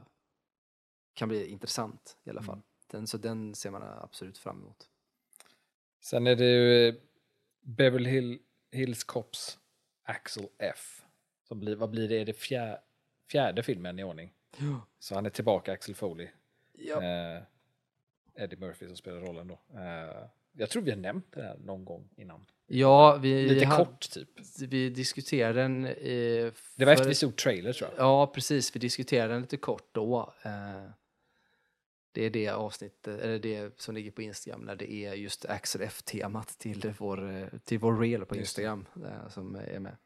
kan 1.14 1.30
bli 1.30 1.48
intressant 1.48 2.18
i 2.24 2.30
alla 2.30 2.42
fall. 2.42 2.62
Den, 2.88 3.08
så 3.08 3.18
den 3.18 3.56
ser 3.56 3.72
man 3.72 3.84
absolut 3.84 4.38
fram 4.38 4.62
emot. 4.62 4.90
Sen 6.00 6.28
är 6.28 6.36
det 6.36 6.46
ju 6.46 6.88
eh, 6.88 6.96
Beverly 7.62 8.10
Hill, 8.10 8.40
Hills 8.72 9.04
Cops 9.04 9.60
Axel 10.04 10.48
F. 10.58 11.02
Som 11.44 11.60
blir, 11.60 11.76
vad 11.76 11.90
blir 11.90 12.10
det? 12.10 12.16
Är 12.16 12.26
det 12.26 12.34
fjär, 12.34 12.80
fjärde 13.32 13.64
filmen 13.64 14.00
i 14.00 14.04
ordning? 14.04 14.34
Så 15.00 15.16
han 15.16 15.26
är 15.26 15.30
tillbaka, 15.30 15.72
Axel 15.72 15.96
Foley. 15.96 16.28
Ja. 16.74 17.04
Eh, 17.04 17.44
Eddie 18.36 18.58
Murphy 18.58 18.88
som 18.88 18.98
spelar 18.98 19.20
rollen 19.20 19.48
då. 19.48 19.60
Eh, 19.80 20.28
jag 20.52 20.70
tror 20.70 20.82
vi 20.82 20.92
har 20.92 20.98
nämnt 20.98 21.32
det 21.32 21.44
här 21.44 21.58
någon 21.58 21.86
gång 21.86 22.10
innan. 22.16 22.46
Ja, 22.68 23.18
vi, 23.22 23.50
Lite 23.50 23.66
hade- 23.66 23.86
kort 23.86 24.10
typ. 24.12 24.30
vi 24.68 24.90
diskuterade 24.90 25.62
den. 25.62 25.86
Eh, 25.86 26.52
Det 26.76 26.86
var 26.86 26.92
efter 26.94 27.08
vi 27.08 27.16
såg 27.16 27.36
trailer 27.36 27.74
tror 27.74 27.90
jag. 27.98 28.06
Ja, 28.06 28.28
precis. 28.28 28.76
Vi 28.76 28.80
diskuterade 28.80 29.34
den 29.34 29.42
lite 29.42 29.58
kort 29.58 29.90
då. 29.92 30.34
Eh, 30.44 30.52
Det 32.12 32.26
är 32.26 32.30
det 32.30 32.50
avsnittet, 32.50 33.20
eller 33.22 33.40
det 33.40 33.80
som 33.82 33.96
ligger 33.96 34.12
på 34.12 34.22
Instagram, 34.22 34.62
när 34.62 34.76
det 34.76 34.92
är 34.94 35.14
just 35.14 35.46
Axel 35.46 35.82
F-temat 35.82 36.48
till 36.60 36.94
vår, 36.98 37.30
eh, 37.32 37.48
till 37.64 37.80
vår 37.80 37.98
reel 38.00 38.26
på. 38.26 38.36
Instagram 38.36 38.86
eh, 39.06 39.30
som 39.30 39.56
är 39.56 39.80
med. 39.80 39.98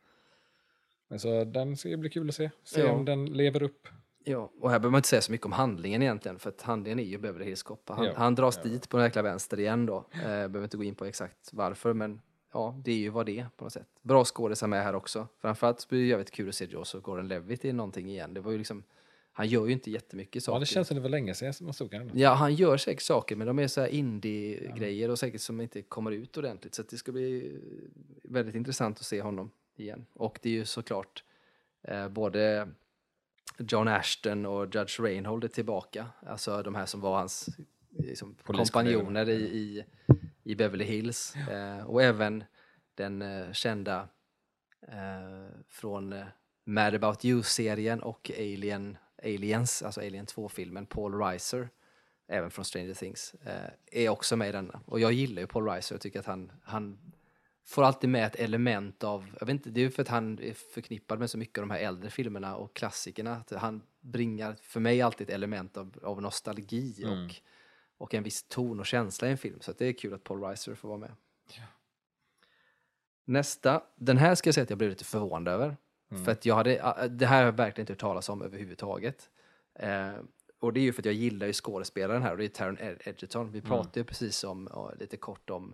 Men 1.07 1.19
så 1.19 1.43
den 1.43 1.77
ska 1.77 1.89
ju 1.89 1.97
bli 1.97 2.09
kul 2.09 2.29
att 2.29 2.35
se. 2.35 2.49
Se 2.63 2.81
Ja. 2.81 2.91
om 2.91 3.05
den 3.05 3.25
lever 3.25 3.63
upp. 3.63 3.87
Ja, 4.23 4.51
och 4.59 4.69
här 4.71 4.79
behöver 4.79 4.91
man 4.91 4.97
inte 4.99 5.07
säga 5.09 5.21
så 5.21 5.31
mycket 5.31 5.45
om 5.45 5.51
handlingen 5.51 6.01
egentligen, 6.01 6.39
för 6.39 6.49
att 6.49 6.61
handlingen 6.61 6.99
är 6.99 7.03
ju 7.03 7.17
Beverly 7.17 7.45
Hills 7.45 7.63
Cop. 7.63 7.89
Han, 7.89 8.05
Ja, 8.05 8.13
han 8.17 8.35
dras 8.35 8.59
ja. 8.63 8.69
dit 8.69 8.89
på 8.89 8.97
den 8.97 9.05
jäkla 9.05 9.21
vänster 9.21 9.59
igen 9.59 9.85
då. 9.85 9.97
Eh, 10.13 10.19
behöver 10.21 10.63
inte 10.63 10.77
gå 10.77 10.83
in 10.83 10.95
på 10.95 11.05
exakt 11.05 11.49
varför, 11.53 11.93
men 11.93 12.21
ja, 12.51 12.81
det 12.83 12.91
är 12.91 12.97
ju 12.97 13.09
vad 13.09 13.25
det 13.25 13.39
är 13.39 13.47
på 13.57 13.63
något 13.63 13.73
sätt. 13.73 13.87
Bra 14.01 14.25
skådisar 14.25 14.67
med 14.67 14.83
här 14.83 14.95
också. 14.95 15.27
Framförallt 15.41 15.89
blir 15.89 15.99
det 15.99 16.05
jävligt 16.05 16.31
kul 16.31 16.49
att 16.49 16.55
se 16.55 16.65
Joseph 16.65 17.03
Gordon-Levitt 17.03 17.65
i 17.65 17.73
någonting 17.73 18.09
igen. 18.09 18.33
Det 18.33 18.41
var 18.41 18.51
ju 18.51 18.57
liksom, 18.57 18.83
han 19.31 19.47
gör 19.47 19.65
ju 19.65 19.73
inte 19.73 19.91
jättemycket 19.91 20.43
saker. 20.43 20.55
Ja, 20.55 20.59
det 20.59 20.65
känns 20.65 20.87
som 20.87 20.95
det 20.95 21.01
var 21.01 21.09
länge 21.09 21.33
sedan 21.33 21.53
man 21.61 21.73
såg 21.73 21.93
honom. 21.93 22.09
Ja, 22.13 22.33
han 22.33 22.55
gör 22.55 22.77
säkert 22.77 23.03
saker, 23.03 23.35
men 23.35 23.47
de 23.47 23.59
är 23.59 23.67
så 23.67 23.81
här 23.81 23.87
indie-grejer 23.87 25.09
och 25.09 25.19
säkert 25.19 25.41
som 25.41 25.61
inte 25.61 25.81
kommer 25.81 26.11
ut 26.11 26.37
ordentligt. 26.37 26.75
Så 26.75 26.83
det 26.83 26.97
ska 26.97 27.11
bli 27.11 27.59
väldigt 28.23 28.55
intressant 28.55 28.99
att 28.99 29.05
se 29.05 29.21
honom 29.21 29.51
igen. 29.75 30.05
Och 30.13 30.39
det 30.41 30.49
är 30.49 30.53
ju 30.53 30.65
såklart 30.65 31.23
eh, 31.81 32.09
både 32.09 32.69
John 33.57 33.87
Ashton 33.87 34.45
och 34.45 34.75
Judge 34.75 34.99
Reinhold 34.99 35.43
är 35.43 35.47
tillbaka. 35.47 36.05
Alltså 36.25 36.63
de 36.63 36.75
här 36.75 36.85
som 36.85 37.01
var 37.01 37.17
hans 37.17 37.49
liksom, 37.97 38.35
kompanjoner 38.43 39.29
i, 39.29 39.33
i, 39.33 39.83
i 40.49 40.55
Beverly 40.55 40.85
Hills. 40.85 41.35
Eh, 41.35 41.85
och 41.85 42.03
även 42.03 42.43
den 42.95 43.21
eh, 43.21 43.51
kända 43.51 44.07
eh, 44.87 45.49
från 45.67 46.15
Mad 46.65 46.95
About 46.95 47.25
You-serien 47.25 47.99
och 47.99 48.31
Alien, 48.37 48.97
Aliens, 49.23 49.83
alltså 49.83 50.01
Alien 50.01 50.25
2-filmen, 50.25 50.85
Paul 50.85 51.13
Reiser, 51.13 51.69
även 52.27 52.51
från 52.51 52.65
Stranger 52.65 52.93
Things, 52.93 53.35
är 53.91 54.09
också 54.09 54.35
med 54.35 54.49
i 54.49 54.51
denna. 54.51 54.81
Och 54.85 54.99
jag 54.99 55.13
gillar 55.13 55.41
ju 55.41 55.47
Paul 55.47 55.65
Reiser 55.65 55.95
och 55.95 56.01
tycker 56.01 56.19
att 56.19 56.25
han, 56.25 56.51
han 56.63 56.99
får 57.65 57.83
alltid 57.83 58.09
med 58.09 58.25
ett 58.25 58.35
element 58.35 59.03
av, 59.03 59.25
jag 59.39 59.47
vet 59.47 59.53
inte, 59.53 59.69
det 59.69 59.81
är 59.81 59.85
ju 59.85 59.91
för 59.91 60.01
att 60.01 60.07
han 60.07 60.39
är 60.39 60.53
förknippad 60.53 61.19
med 61.19 61.29
så 61.29 61.37
mycket 61.37 61.57
av 61.57 61.67
de 61.67 61.73
här 61.73 61.79
äldre 61.79 62.09
filmerna 62.09 62.55
och 62.55 62.75
klassikerna, 62.75 63.35
att 63.35 63.51
han 63.51 63.81
bringar 64.01 64.55
för 64.61 64.79
mig 64.79 65.01
alltid 65.01 65.29
ett 65.29 65.35
element 65.35 65.77
av, 65.77 65.99
av 66.03 66.21
nostalgi 66.21 67.03
Mm. 67.03 67.25
och, 67.25 67.35
och 67.99 68.13
en 68.13 68.23
viss 68.23 68.43
ton 68.43 68.79
och 68.79 68.85
känsla 68.85 69.27
i 69.27 69.31
en 69.31 69.37
film. 69.37 69.61
Så 69.61 69.71
det 69.77 69.85
är 69.85 69.93
kul 69.93 70.13
att 70.13 70.23
Paul 70.23 70.41
Reiser 70.43 70.75
får 70.75 70.87
vara 70.87 70.97
med. 70.99 71.11
Nästa, 73.25 73.83
den 73.95 74.17
här 74.17 74.35
ska 74.35 74.47
jag 74.47 74.55
säga 74.55 74.63
att 74.63 74.69
jag 74.69 74.77
blev 74.77 74.89
lite 74.89 75.05
förvånad 75.05 75.53
över. 75.53 75.77
Mm. 76.11 76.25
För 76.25 76.31
att 76.31 76.45
jag 76.45 76.55
hade, 76.55 76.75
äh, 76.77 77.03
det 77.03 77.25
här 77.25 77.37
har 77.37 77.45
jag 77.45 77.51
verkligen 77.51 77.83
inte 77.83 77.93
hört 77.93 77.99
talas 77.99 78.29
om 78.29 78.41
överhuvudtaget. 78.41 79.29
Eh, 79.73 80.11
och 80.59 80.73
det 80.73 80.79
är 80.79 80.81
ju 80.81 80.93
för 80.93 81.01
att 81.01 81.05
jag 81.05 81.13
gillar 81.13 81.47
ju 81.47 81.53
skådespelaren 81.53 82.21
här 82.21 82.31
och 82.31 82.37
det 82.37 82.43
är 82.45 82.49
Taron 82.49 82.77
Ed- 82.77 83.01
Edgerton. 83.05 83.51
Vi 83.51 83.61
pratade 83.61 83.99
ju 83.99 84.03
precis 84.03 84.43
om, 84.43 84.69
ja, 84.71 84.93
lite 84.99 85.17
kort 85.17 85.49
om, 85.49 85.73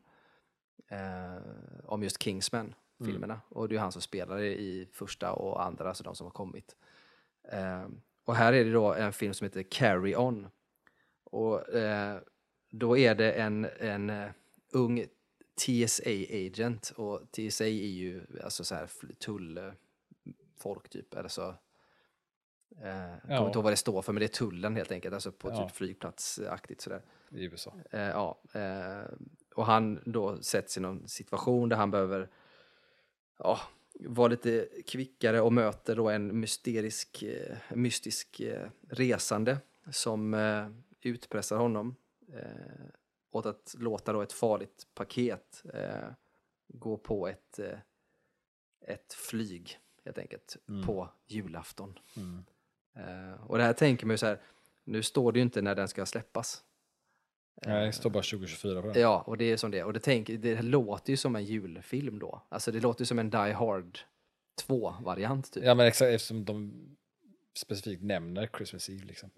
eh, 0.88 1.38
om 1.86 2.03
just 2.03 2.24
Kingsman-filmerna. 2.24 3.41
Och 3.50 3.67
det 3.67 3.74
är 3.74 3.75
ju 3.75 3.82
han 3.82 3.91
som 3.91 4.01
spelar 4.01 4.41
i 4.41 4.88
första 4.91 5.34
och 5.34 5.63
andra, 5.63 5.88
alltså 5.88 6.03
de 6.03 6.15
som 6.15 6.25
har 6.25 6.32
kommit. 6.32 6.75
Eh, 7.51 7.86
och 8.25 8.36
här 8.36 8.53
är 8.53 8.65
det 8.65 8.72
då 8.72 8.94
en 8.94 9.13
film 9.13 9.34
som 9.34 9.46
heter 9.46 9.63
Carry 9.63 10.15
On. 10.15 10.48
Och 11.36 11.70
eh, 11.70 12.20
då 12.70 12.98
är 12.98 13.15
det 13.15 13.32
en, 13.32 13.68
en 13.80 14.10
eh, 14.10 14.30
ung 14.72 15.06
TSA-agent 15.56 16.94
och 16.96 17.32
TSA 17.32 17.65
är 17.65 17.70
ju 17.70 18.22
alltså 18.44 18.63
så 18.63 18.75
här 18.75 18.89
tullfolk 19.20 20.89
typ, 20.89 21.13
eller 21.13 21.30
så 21.30 21.56
Eh, 22.82 23.10
jag 23.10 23.22
kommer 23.22 23.46
inte 23.46 23.58
ihåg 23.58 23.63
vad 23.63 23.74
det 23.74 23.77
står 23.77 24.01
för, 24.01 24.13
men 24.13 24.20
det 24.20 24.25
är 24.25 24.27
tullen 24.27 24.75
helt 24.75 24.92
enkelt, 24.92 25.13
alltså 25.13 25.32
på 25.32 25.50
Ja. 25.50 25.68
typ 25.68 25.75
flygplatsaktigt 25.75 26.82
sådär. 26.82 27.01
i 27.32 27.44
USA. 27.44 27.74
Eh, 27.92 28.00
ja, 28.01 28.42
eh, 28.54 29.12
och 29.56 29.65
han 29.65 30.00
då 30.06 30.42
sätts 30.42 30.77
i 30.77 30.82
någon 30.82 31.08
situation 31.08 31.70
där 31.70 31.77
han 31.77 31.92
behöver 31.92 32.30
ja, 33.38 33.60
vara 34.00 34.27
lite 34.27 34.68
kvickare 34.88 35.42
och 35.42 35.54
möter 35.54 35.96
då 35.96 36.10
en 36.10 36.39
mysterisk, 36.39 37.24
eh, 37.24 37.58
mystisk 37.74 38.39
eh, 38.39 38.70
resande 38.89 39.58
som 39.92 40.34
utpressar 41.05 41.57
honom 41.57 41.95
eh, 42.33 42.85
åt 43.31 43.45
att 43.45 43.75
låta 43.79 44.13
då 44.13 44.21
ett 44.21 44.33
farligt 44.33 44.88
paket 44.93 45.63
eh, 45.74 46.09
gå 46.67 46.97
på 46.97 47.27
ett, 47.27 47.59
eh, 47.59 47.79
ett 48.81 49.13
flyg 49.13 49.79
helt 50.05 50.17
enkelt 50.17 50.57
på 50.85 51.09
julafton. 51.27 52.00
Mm. 52.17 52.45
Eh, 52.95 53.43
och 53.43 53.57
det 53.57 53.63
här 53.63 53.74
tänker 53.74 54.05
man 54.05 54.13
ju 54.13 54.17
så 54.17 54.25
här, 54.25 54.41
nu 54.83 55.03
står 55.03 55.31
det 55.31 55.39
ju 55.39 55.43
inte 55.43 55.62
när 55.62 55.75
den 55.75 55.88
ska 55.88 56.05
släppas. 56.05 56.63
Nej, 57.65 57.85
det 57.85 57.93
står 57.93 58.09
bara 58.09 58.24
2024 58.24 58.81
på 58.81 58.88
den. 58.88 59.01
Ja, 59.01 59.24
och 59.27 59.38
det 59.38 59.45
är 59.45 59.57
som 59.57 59.71
det. 59.71 59.83
Och 59.83 59.93
det, 59.93 60.00
tänk, 60.00 60.27
det 60.27 60.62
låter 60.62 61.12
ju 61.12 61.17
som 61.17 61.35
en 61.35 61.45
julfilm 61.45 62.19
då. 62.19 62.41
Alltså 62.50 62.71
det 62.71 62.79
låter 62.79 63.01
ju 63.01 63.05
som 63.05 63.19
en 63.19 63.29
Die 63.29 63.38
Hard 63.51 64.00
2-variant 64.67 65.51
typ. 65.51 65.63
Ja. 65.63 65.69
Ja, 65.69 65.75
men 65.75 65.88
exakt 65.88 66.09
eftersom 66.09 66.45
de 66.45 66.74
specifikt 67.57 68.03
nämner 68.03 68.50
Christmas 68.57 68.89
Eve 68.89 69.05
liksom. 69.05 69.29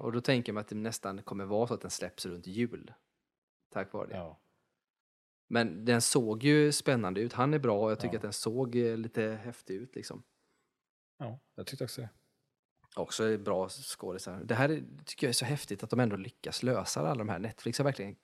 och 0.00 0.12
då 0.12 0.20
tänker 0.20 0.52
man 0.52 0.60
att 0.60 0.68
det 0.68 0.74
nästan 0.76 1.22
kommer 1.22 1.44
vara 1.44 1.66
så 1.66 1.74
att 1.74 1.80
den 1.80 1.90
släpps 1.90 2.26
runt 2.26 2.46
jul. 2.46 2.92
Tack 3.72 3.92
vare 3.92 4.06
det. 4.06 4.16
Ja. 4.16 4.40
Men 5.48 5.84
den 5.84 6.02
såg 6.02 6.42
ju 6.42 6.72
spännande 6.72 7.20
ut. 7.20 7.32
Han 7.32 7.54
är 7.54 7.58
bra 7.58 7.84
och 7.84 7.90
jag 7.90 8.00
tycker 8.00 8.14
Ja. 8.14 8.18
att 8.18 8.22
den 8.22 8.32
såg 8.32 8.76
eh, 8.76 8.96
lite 8.96 9.22
häftig 9.22 9.74
ut 9.74 9.94
liksom. 9.94 10.22
ja, 11.18 11.38
jag 11.54 11.66
tyckte 11.66 11.84
också 11.84 12.00
det. 12.00 12.08
Också 12.96 13.38
bra 13.38 13.68
skådisar. 13.68 14.40
Det 14.44 14.54
här 14.54 14.68
är, 14.68 14.82
tycker 15.04 15.26
jag 15.26 15.28
är 15.28 15.32
så 15.34 15.44
häftigt 15.44 15.82
att 15.82 15.90
de 15.90 16.00
ändå 16.00 16.16
lyckas 16.16 16.62
lösa 16.62 17.00
alla 17.00 17.14
de 17.14 17.28
här. 17.28 17.38
Netflix 17.38 17.78
har 17.78 17.84
verkligen 17.84 18.16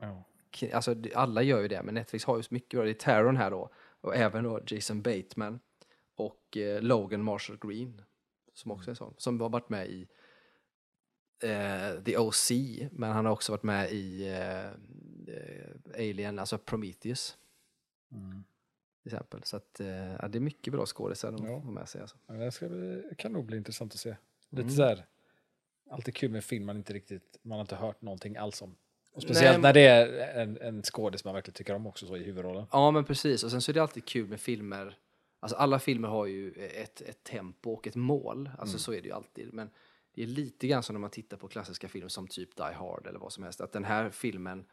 Ja. 0.00 0.24
alltså 0.72 0.94
alla 1.14 1.42
gör 1.42 1.60
ju 1.60 1.68
det, 1.68 1.82
men 1.82 1.94
Netflix 1.94 2.24
har 2.24 2.36
ju 2.36 2.42
så 2.42 2.54
mycket 2.54 2.70
bra. 2.70 2.84
Det 2.84 2.90
är 2.90 2.94
Taron 2.94 3.36
här 3.36 3.50
då, 3.50 3.70
och 4.00 4.16
även 4.16 4.44
då 4.44 4.60
Jason 4.66 5.02
Bateman 5.02 5.60
och 6.14 6.56
eh, 6.56 6.82
Logan 6.82 7.22
Marshall 7.22 7.58
Green, 7.58 8.02
som 8.58 8.70
också 8.70 8.90
är 8.90 8.94
sån, 8.94 9.14
som 9.18 9.40
har 9.40 9.48
varit 9.48 9.68
med 9.68 9.88
i 9.88 10.08
eh, 11.42 12.02
The 12.04 12.18
OC, 12.18 12.50
men 12.92 13.12
han 13.12 13.24
har 13.24 13.32
också 13.32 13.52
varit 13.52 13.62
med 13.62 13.92
i 13.92 14.28
eh, 14.28 14.70
Alien, 15.94 16.38
alltså 16.38 16.58
Prometheus 16.58 17.38
Mm. 18.12 18.44
till 19.02 19.12
exempel. 19.14 19.42
Så 19.44 19.56
att, 19.56 19.80
eh, 19.80 19.86
det 20.28 20.38
är 20.38 20.40
mycket 20.40 20.72
bra 20.72 20.86
skådisar 20.86 21.32
de 21.32 21.46
Ja. 21.46 21.60
med 21.60 21.88
sig. 21.88 22.00
Alltså. 22.00 22.16
Ja, 22.26 22.34
Det 22.34 22.52
ska 22.52 22.68
bli, 22.68 23.02
kan 23.18 23.32
nog 23.32 23.44
bli 23.46 23.56
intressant 23.56 23.92
att 23.94 24.00
se. 24.00 24.16
Lite 24.50 24.62
Mm. 24.62 24.74
så 24.74 24.82
här, 24.82 25.06
alltid 25.90 26.14
kul 26.14 26.30
med 26.30 26.44
film 26.44 26.66
man 26.66 26.76
inte 26.76 26.92
riktigt, 26.92 27.38
man 27.42 27.52
har 27.56 27.60
inte 27.60 27.76
hört 27.76 28.02
någonting 28.02 28.36
alls 28.36 28.62
om. 28.62 28.76
Och 29.12 29.22
speciellt 29.22 29.52
Nej, 29.54 29.62
när 29.62 29.72
det 29.72 29.86
är 29.86 30.42
en, 30.42 30.58
en 30.60 30.82
skådis 30.82 31.24
man 31.24 31.34
verkligen 31.34 31.54
tycker 31.54 31.74
om 31.74 31.86
också 31.86 32.06
så 32.06 32.16
i 32.16 32.22
huvudrollen. 32.24 32.66
Ja, 32.72 32.90
men 32.90 33.04
precis. 33.04 33.44
Och 33.44 33.50
sen 33.50 33.60
så 33.62 33.72
är 33.72 33.74
det 33.74 33.82
alltid 33.82 34.04
kul 34.04 34.28
med 34.28 34.40
filmer. 34.40 34.98
Alltså 35.40 35.56
alla 35.56 35.78
filmer 35.78 36.08
har 36.08 36.26
ju 36.26 36.52
ett, 36.52 37.00
ett 37.00 37.24
tempo 37.24 37.70
och 37.72 37.86
ett 37.86 37.96
mål. 37.96 38.50
Alltså 38.58 38.78
så 38.78 38.92
är 38.92 39.02
det 39.02 39.08
ju 39.08 39.14
alltid. 39.14 39.54
Men 39.54 39.70
det 40.14 40.22
är 40.22 40.26
lite 40.26 40.66
grann 40.66 40.82
som 40.82 40.94
när 40.94 41.00
man 41.00 41.10
tittar 41.10 41.36
på 41.36 41.48
klassiska 41.48 41.88
filmer 41.88 42.08
som 42.08 42.26
typ 42.28 42.56
Die 42.56 42.62
Hard 42.74 43.06
eller 43.06 43.18
vad 43.18 43.32
som 43.32 43.44
helst. 43.44 43.60
Att 43.60 43.72
den 43.72 43.84
här 43.84 44.10
filmen 44.10 44.64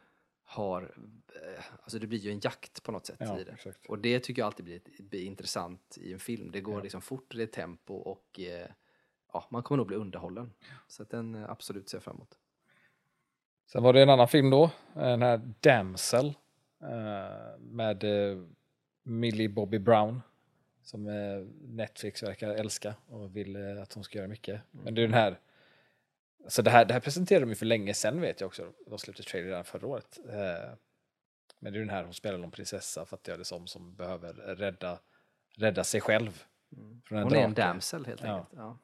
har, 0.44 0.82
eh, 1.28 1.64
alltså 1.82 1.98
det 1.98 2.06
blir 2.06 2.18
ju 2.18 2.30
en 2.30 2.40
jakt 2.42 2.82
på 2.82 2.92
något 2.92 3.06
sätt 3.06 3.16
Ja, 3.20 3.40
i 3.40 3.44
det. 3.44 3.52
exakt. 3.52 3.86
Och 3.86 3.98
det 3.98 4.20
tycker 4.20 4.42
jag 4.42 4.46
alltid 4.46 4.64
blir, 4.64 4.80
blir 4.98 5.24
intressant 5.24 5.98
i 6.00 6.12
en 6.12 6.18
film. 6.18 6.50
Det 6.50 6.60
går 6.60 6.74
Ja. 6.74 6.82
liksom 6.82 7.00
fort, 7.00 7.34
det 7.36 7.42
är 7.42 7.46
tempo 7.46 7.94
och 7.94 8.40
eh, 8.40 8.68
ja, 9.32 9.46
man 9.50 9.62
kommer 9.62 9.76
nog 9.76 9.86
bli 9.86 9.96
underhållen. 9.96 10.52
Så 10.88 11.02
att 11.02 11.10
den 11.10 11.34
eh, 11.34 11.50
absolut 11.50 11.88
ser 11.88 11.96
jag 11.98 12.02
fram 12.02 12.16
emot. 12.16 12.38
Sen 13.66 13.82
var 13.82 13.92
det 13.92 14.02
en 14.02 14.10
annan 14.10 14.28
film 14.28 14.50
då, 14.50 14.70
den 14.94 15.22
här 15.22 15.54
Damsel 15.60 16.34
med 17.58 18.04
Millie 19.02 19.48
Bobby 19.48 19.78
Brown 19.78 20.20
som 20.86 21.08
eh, 21.08 21.46
Netflix 21.62 22.22
verkar 22.22 22.50
älska 22.50 22.94
och 23.06 23.36
vill 23.36 23.56
eh, 23.56 23.82
att 23.82 23.92
hon 23.92 24.04
ska 24.04 24.18
göra 24.18 24.28
mycket. 24.28 24.60
Men 24.70 24.94
det 24.94 25.00
är 25.00 25.06
den 25.06 25.14
här, 25.14 25.40
alltså 26.44 26.62
det 26.62 26.70
här, 26.70 26.84
det 26.84 26.94
här 26.94 27.00
presenterade 27.00 27.44
de 27.44 27.48
ju 27.48 27.54
för 27.54 27.66
länge 27.66 27.94
sedan 27.94 28.20
vet 28.20 28.40
jag 28.40 28.48
också, 28.48 28.72
de 28.86 28.98
släppte 28.98 29.22
trailer 29.22 29.48
redan 29.48 29.64
förra 29.64 29.86
året. 29.86 30.18
Eh, 30.28 30.70
men 31.58 31.72
det 31.72 31.78
är 31.78 31.80
den 31.80 31.90
här, 31.90 32.04
hon 32.04 32.14
spelar 32.14 32.38
någon 32.38 32.50
prinsessa 32.50 33.06
fattar 33.06 33.32
jag 33.32 33.40
det 33.40 33.44
som, 33.44 33.66
som 33.66 33.94
behöver 33.94 34.32
rädda, 34.32 34.98
rädda 35.56 35.84
sig 35.84 36.00
själv. 36.00 36.42
Från 37.04 37.22
Hon 37.22 37.32
är 37.32 37.36
en 37.36 37.54
drake. 37.54 37.68
damsel 37.68 38.06
helt 38.06 38.24
enkelt. 38.24 38.48
Ja. 38.56 38.78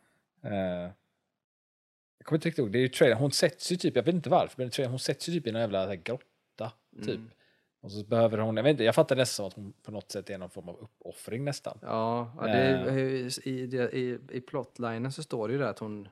Jag 2.18 2.26
kommer 2.26 2.36
inte 2.36 2.48
riktigt 2.48 2.58
ihåg, 2.58 2.72
det 2.72 2.78
är 2.78 2.80
ju 2.80 2.88
trailern, 2.88 3.18
hon 3.18 3.32
sätts 3.32 3.72
ju 3.72 3.76
typ, 3.76 3.96
jag 3.96 4.02
vet 4.02 4.14
inte 4.14 4.30
varför, 4.30 4.62
men 4.62 4.70
trailern, 4.70 4.90
hon 4.90 4.98
sätts 4.98 5.28
ju 5.28 5.32
typ 5.32 5.46
i 5.46 5.50
en 5.50 5.56
jävla 5.56 5.86
här 5.86 5.94
grotta, 5.94 6.72
typ. 6.96 7.08
Mm. 7.08 7.30
Och 7.82 7.92
så 7.92 8.04
behöver 8.04 8.38
hon, 8.38 8.56
jag 8.56 8.64
vet 8.64 8.70
inte, 8.70 8.84
jag 8.84 8.94
fattar 8.94 9.16
nästan 9.16 9.34
som 9.34 9.46
att 9.46 9.54
hon 9.54 9.72
på 9.82 9.90
något 9.90 10.10
sätt 10.10 10.30
är 10.30 10.38
någon 10.38 10.50
form 10.50 10.68
av 10.68 10.76
uppoffring 10.80 11.44
nästan. 11.44 11.78
Ja, 11.82 12.32
ja 12.36 12.42
det, 12.46 12.52
är- 12.52 13.48
i, 13.48 13.50
i, 13.92 14.18
i 14.30 14.40
plotlinen 14.40 15.12
så 15.12 15.22
står 15.22 15.48
det 15.48 15.52
ju 15.54 15.58
där 15.60 15.66
att 15.66 15.78
hon 15.78 16.08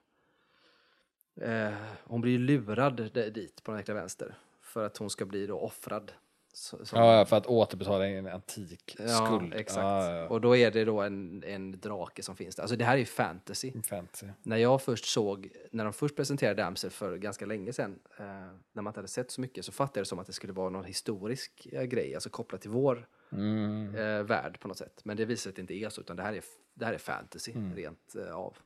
eh, 1.40 1.72
hon 2.04 2.20
blir 2.20 2.38
lurad 2.38 2.96
dit 3.12 3.62
på 3.64 3.70
den 3.70 3.80
äkta 3.80 3.94
vänster 3.94 4.34
för 4.60 4.86
att 4.86 4.96
hon 4.96 5.10
ska 5.10 5.24
bli 5.24 5.46
då 5.46 5.58
offrad. 5.60 6.12
Så, 6.60 6.86
som- 6.86 6.98
Ja, 6.98 7.24
för 7.24 7.36
att 7.36 7.46
återbetala 7.46 8.06
en 8.06 8.26
antik 8.26 8.96
ja, 8.98 9.08
skuld. 9.26 9.54
exakt. 9.54 9.82
Ja, 9.82 10.14
ja, 10.16 10.28
Och 10.28 10.40
då 10.40 10.56
är 10.56 10.70
det 10.70 10.84
då 10.84 11.00
en, 11.00 11.44
en 11.44 11.80
drake 11.80 12.22
som 12.22 12.36
finns 12.36 12.56
där. 12.56 12.62
Alltså 12.62 12.76
det 12.76 12.84
här 12.84 12.94
är 12.94 12.98
ju 12.98 13.04
fantasy. 13.04 13.72
ja. 13.74 13.82
Fantasy. 13.82 14.26
När 14.42 14.56
jag 14.56 14.82
först 14.82 15.04
såg, 15.04 15.50
när 15.70 15.84
de 15.84 15.92
först 15.92 16.16
presenterade 16.16 16.62
Damsel 16.62 16.90
för 16.90 17.16
ganska 17.16 17.46
länge 17.46 17.72
sedan, 17.72 17.98
eh, 18.18 18.24
när 18.72 18.82
man 18.82 18.86
inte 18.86 18.98
hade 18.98 19.08
sett 19.08 19.30
så 19.30 19.40
mycket, 19.40 19.64
så 19.64 19.72
fattade 19.72 19.98
jag 19.98 20.04
det 20.04 20.08
som 20.08 20.18
att 20.18 20.26
det 20.26 20.32
skulle 20.32 20.52
vara 20.52 20.70
någon 20.70 20.84
historisk 20.84 21.66
eh, 21.72 21.82
grej, 21.82 22.14
alltså 22.14 22.30
kopplat 22.30 22.60
till 22.60 22.70
vår 22.70 23.08
Mm. 23.32 23.94
eh, 23.94 24.22
värld 24.22 24.60
på 24.60 24.68
något 24.68 24.78
sätt. 24.78 25.00
Men 25.04 25.16
det 25.16 25.24
visar 25.24 25.42
sig 25.42 25.50
att 25.50 25.56
det 25.56 25.60
inte 25.62 25.74
är 25.74 25.88
så, 25.88 26.00
utan 26.00 26.16
det 26.16 26.22
här 26.22 26.32
är, 26.32 26.42
det 26.74 26.84
här 26.84 26.92
är 26.94 26.98
fantasy 26.98 27.52
Mm. 27.52 27.74
rent 27.76 28.14
eh, 28.16 28.34
av. 28.36 28.56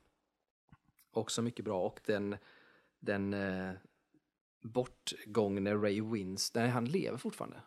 Också 1.11 1.41
mycket 1.41 1.65
bra. 1.65 1.81
Och 1.85 1.99
den, 2.05 2.35
den 2.99 3.33
eh, 3.33 3.71
bortgångne 4.61 5.73
Ray 5.75 6.01
Wins, 6.01 6.53
nej 6.53 6.69
han 6.69 6.85
lever 6.85 7.17
fortfarande. 7.17 7.57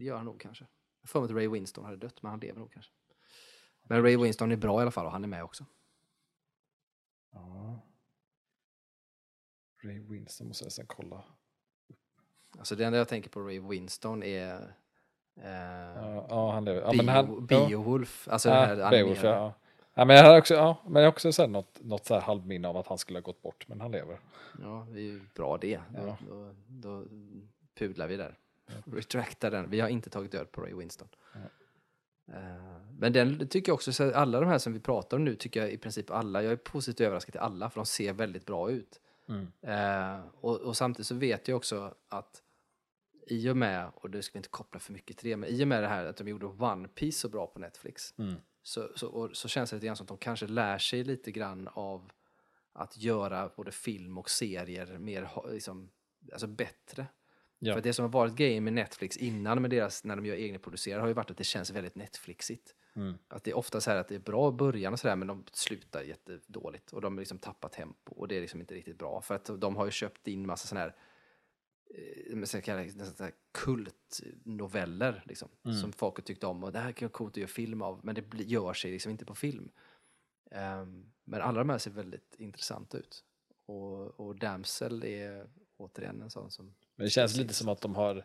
Det 0.00 0.04
gör 0.06 0.16
han 0.16 0.24
nog 0.24 0.40
kanske. 0.40 0.66
Jag 1.00 1.10
för 1.10 1.20
mig 1.20 1.24
att 1.26 1.36
Ray 1.36 1.48
Winston 1.48 1.84
hade 1.84 1.96
dött, 1.96 2.22
men 2.22 2.30
han 2.30 2.40
lever 2.40 2.58
nog 2.58 2.72
kanske. 2.72 2.92
Men 3.82 4.02
Ray 4.02 4.16
Winston 4.16 4.52
är 4.52 4.56
bra 4.56 4.78
i 4.78 4.82
alla 4.82 4.90
fall 4.90 5.06
och 5.06 5.12
han 5.12 5.24
är 5.24 5.28
med 5.28 5.44
också. 5.44 5.64
Ja. 7.32 7.80
Ray 9.82 10.00
Winston 10.00 10.48
måste 10.48 10.64
jag 10.64 10.66
nästan 10.66 10.86
kolla. 10.86 11.24
Alltså 12.58 12.76
det 12.76 12.84
enda 12.84 12.98
jag 12.98 13.08
tänker 13.08 13.30
på 13.30 13.40
Ray 13.40 13.60
Winston 13.60 14.22
är 14.22 14.74
eh, 15.36 15.50
Ja, 15.96 16.26
ja 16.28 16.52
han 16.52 16.64
lever. 16.64 16.80
Ja, 16.80 16.90
Bio, 16.90 17.02
men 17.02 17.14
han, 17.14 17.26
ja. 17.34 17.40
Beowulf. 17.40 18.28
Alltså 18.28 18.48
den 18.48 18.58
här 18.68 18.76
Ja, 18.76 18.90
Beowulf, 18.90 19.22
ja. 19.24 19.54
Ja, 19.94 20.04
men 20.04 20.16
jag 20.16 20.24
har 20.24 20.38
också, 20.38 20.54
ja, 20.54 20.76
men 20.86 21.02
jag 21.02 21.08
också 21.08 21.32
så 21.32 21.42
här 21.42 21.48
något, 21.48 21.80
något 21.80 22.06
så 22.06 22.14
här 22.14 22.20
halvminne 22.20 22.68
av 22.68 22.76
att 22.76 22.86
han 22.86 22.98
skulle 22.98 23.18
ha 23.18 23.22
gått 23.22 23.42
bort, 23.42 23.68
men 23.68 23.80
han 23.80 23.92
lever. 23.92 24.20
Ja, 24.62 24.86
det 24.90 24.98
är 24.98 25.02
ju 25.04 25.20
bra 25.34 25.58
det. 25.58 25.80
Då, 25.88 26.06
Ja. 26.06 26.16
då, 26.28 26.52
då 26.68 27.04
pudlar 27.74 28.08
vi 28.08 28.16
där. 28.16 28.38
Retractar 28.92 29.50
den. 29.50 29.70
Vi 29.70 29.80
har 29.80 29.88
inte 29.88 30.10
tagit 30.10 30.32
död 30.32 30.52
på 30.52 30.60
Ray 30.60 30.74
Winston. 30.74 31.08
Eh, 32.28 32.80
Men 32.98 33.12
den 33.12 33.48
tycker 33.48 33.70
jag 33.70 33.74
också, 33.74 33.92
så 33.92 34.14
alla 34.14 34.40
de 34.40 34.48
här 34.48 34.58
som 34.58 34.72
vi 34.72 34.80
pratar 34.80 35.16
om 35.16 35.24
nu 35.24 35.34
tycker 35.36 35.60
jag 35.60 35.72
i 35.72 35.78
princip 35.78 36.10
alla, 36.10 36.42
jag 36.42 36.52
är 36.52 36.56
positivt 36.56 37.06
överraskad 37.06 37.32
till 37.32 37.40
alla 37.40 37.70
för 37.70 37.80
de 37.80 37.86
ser 37.86 38.12
väldigt 38.12 38.46
bra 38.46 38.70
ut. 38.70 39.00
Eh, 39.60 40.20
och, 40.40 40.56
och 40.60 40.76
samtidigt 40.76 41.06
så 41.06 41.14
vet 41.14 41.48
jag 41.48 41.56
också 41.56 41.94
att 42.08 42.42
i 43.26 43.48
och 43.50 43.56
med, 43.56 43.90
och 43.94 44.10
det 44.10 44.22
ska 44.22 44.32
vi 44.32 44.38
inte 44.38 44.48
koppla 44.48 44.80
för 44.80 44.92
mycket 44.92 45.16
till 45.16 45.30
det, 45.30 45.36
men 45.36 45.48
i 45.50 45.64
och 45.64 45.68
med 45.68 45.82
det 45.82 45.88
här 45.88 46.04
att 46.06 46.16
de 46.16 46.28
gjorde 46.28 46.46
One 46.46 46.88
Piece 46.88 47.18
så 47.20 47.28
bra 47.28 47.46
på 47.46 47.58
Netflix 47.58 48.14
så, 48.62 48.88
så, 48.96 49.08
och, 49.08 49.36
så 49.36 49.48
känns 49.48 49.70
det 49.70 49.76
lite 49.76 49.86
grann 49.86 49.96
som 49.96 50.04
att 50.04 50.08
de 50.08 50.18
kanske 50.18 50.46
lär 50.46 50.78
sig 50.78 51.04
lite 51.04 51.32
grann 51.32 51.68
av 51.72 52.10
att 52.72 52.96
göra 52.96 53.50
både 53.56 53.72
film 53.72 54.18
och 54.18 54.30
serier 54.30 54.98
mer 54.98 55.30
liksom, 55.52 55.90
alltså 56.32 56.46
bättre. 56.46 57.06
Ja. 57.62 57.74
För 57.74 57.80
det 57.80 57.92
som 57.92 58.02
har 58.02 58.10
varit 58.10 58.34
grejen 58.34 58.64
med 58.64 58.72
Netflix 58.72 59.16
innan 59.16 59.62
med 59.62 59.70
deras, 59.70 60.04
när 60.04 60.16
de 60.16 60.26
gör 60.26 60.34
egenproducerade 60.34 61.00
har 61.00 61.08
ju 61.08 61.14
varit 61.14 61.30
att 61.30 61.36
det 61.36 61.44
känns 61.44 61.70
väldigt 61.70 61.94
Netflixigt. 61.94 62.74
Mm. 62.96 63.18
Att 63.28 63.44
det 63.44 63.50
är 63.50 63.56
ofta 63.56 63.80
så 63.80 63.90
här 63.90 63.96
att 63.96 64.08
det 64.08 64.14
är 64.14 64.18
bra 64.18 64.48
i 64.48 64.52
början 64.52 64.92
och 64.92 65.00
sådär 65.00 65.16
men 65.16 65.28
de 65.28 65.44
slutar 65.52 66.02
jättedåligt 66.02 66.92
och 66.92 67.00
de 67.00 67.18
liksom 67.18 67.38
tappat 67.38 67.72
tempo 67.72 68.14
och 68.14 68.28
det 68.28 68.36
är 68.36 68.40
liksom 68.40 68.60
inte 68.60 68.74
riktigt 68.74 68.98
bra 68.98 69.20
för 69.22 69.34
att 69.34 69.50
de 69.60 69.76
har 69.76 69.84
ju 69.84 69.90
köpt 69.90 70.28
in 70.28 70.46
massa 70.46 70.66
sådana 70.66 70.84
här 70.84 70.96
eh, 72.34 72.44
så 72.44 72.56
här 73.24 73.32
kultnoveller 73.52 75.22
liksom, 75.26 75.48
som 75.80 75.92
folk 75.92 76.16
har 76.16 76.22
tyckt 76.22 76.44
om 76.44 76.64
och 76.64 76.72
det 76.72 76.78
här 76.78 76.92
kan 76.92 77.06
vara 77.06 77.12
coolt 77.12 77.32
att 77.32 77.36
göra 77.36 77.48
film 77.48 77.82
av 77.82 78.00
men 78.02 78.14
det 78.14 78.42
gör 78.42 78.72
sig 78.72 78.90
liksom 78.90 79.10
inte 79.10 79.24
på 79.24 79.34
film. 79.34 79.70
Ehm, 80.50 81.12
men 81.24 81.40
alla 81.40 81.58
de 81.58 81.70
här 81.70 81.78
ser 81.78 81.90
väldigt 81.90 82.34
intressanta 82.38 82.98
ut 82.98 83.24
och, 83.66 84.20
och 84.20 84.36
Damsel 84.36 85.04
är 85.04 85.50
återigen 85.76 86.22
en 86.22 86.30
sån 86.30 86.50
som 86.50 86.74
Men 87.00 87.04
det 87.04 87.10
känns 87.10 87.36
lite 87.36 87.54
som 87.54 87.68
att 87.68 87.80
de 87.80 87.94
har 87.94 88.24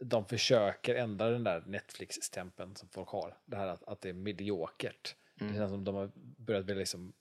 de 0.00 0.24
försöker 0.24 0.94
ändra 0.94 1.30
den 1.30 1.44
där 1.44 1.62
Netflix-stämpeln 1.66 2.76
som 2.76 2.88
folk 2.88 3.08
har. 3.08 3.38
Det 3.44 3.56
här 3.56 3.66
att, 3.66 3.84
att 3.84 4.00
det 4.00 4.08
är 4.08 4.12
mediokert. 4.12 5.16
Mm. 5.40 5.52
Det 5.52 5.58
känns 5.58 5.70
som 5.70 5.84
de 5.84 5.94
har 5.94 6.10
börjat 6.14 6.64
vilja 6.64 6.78
liksom 6.78 7.12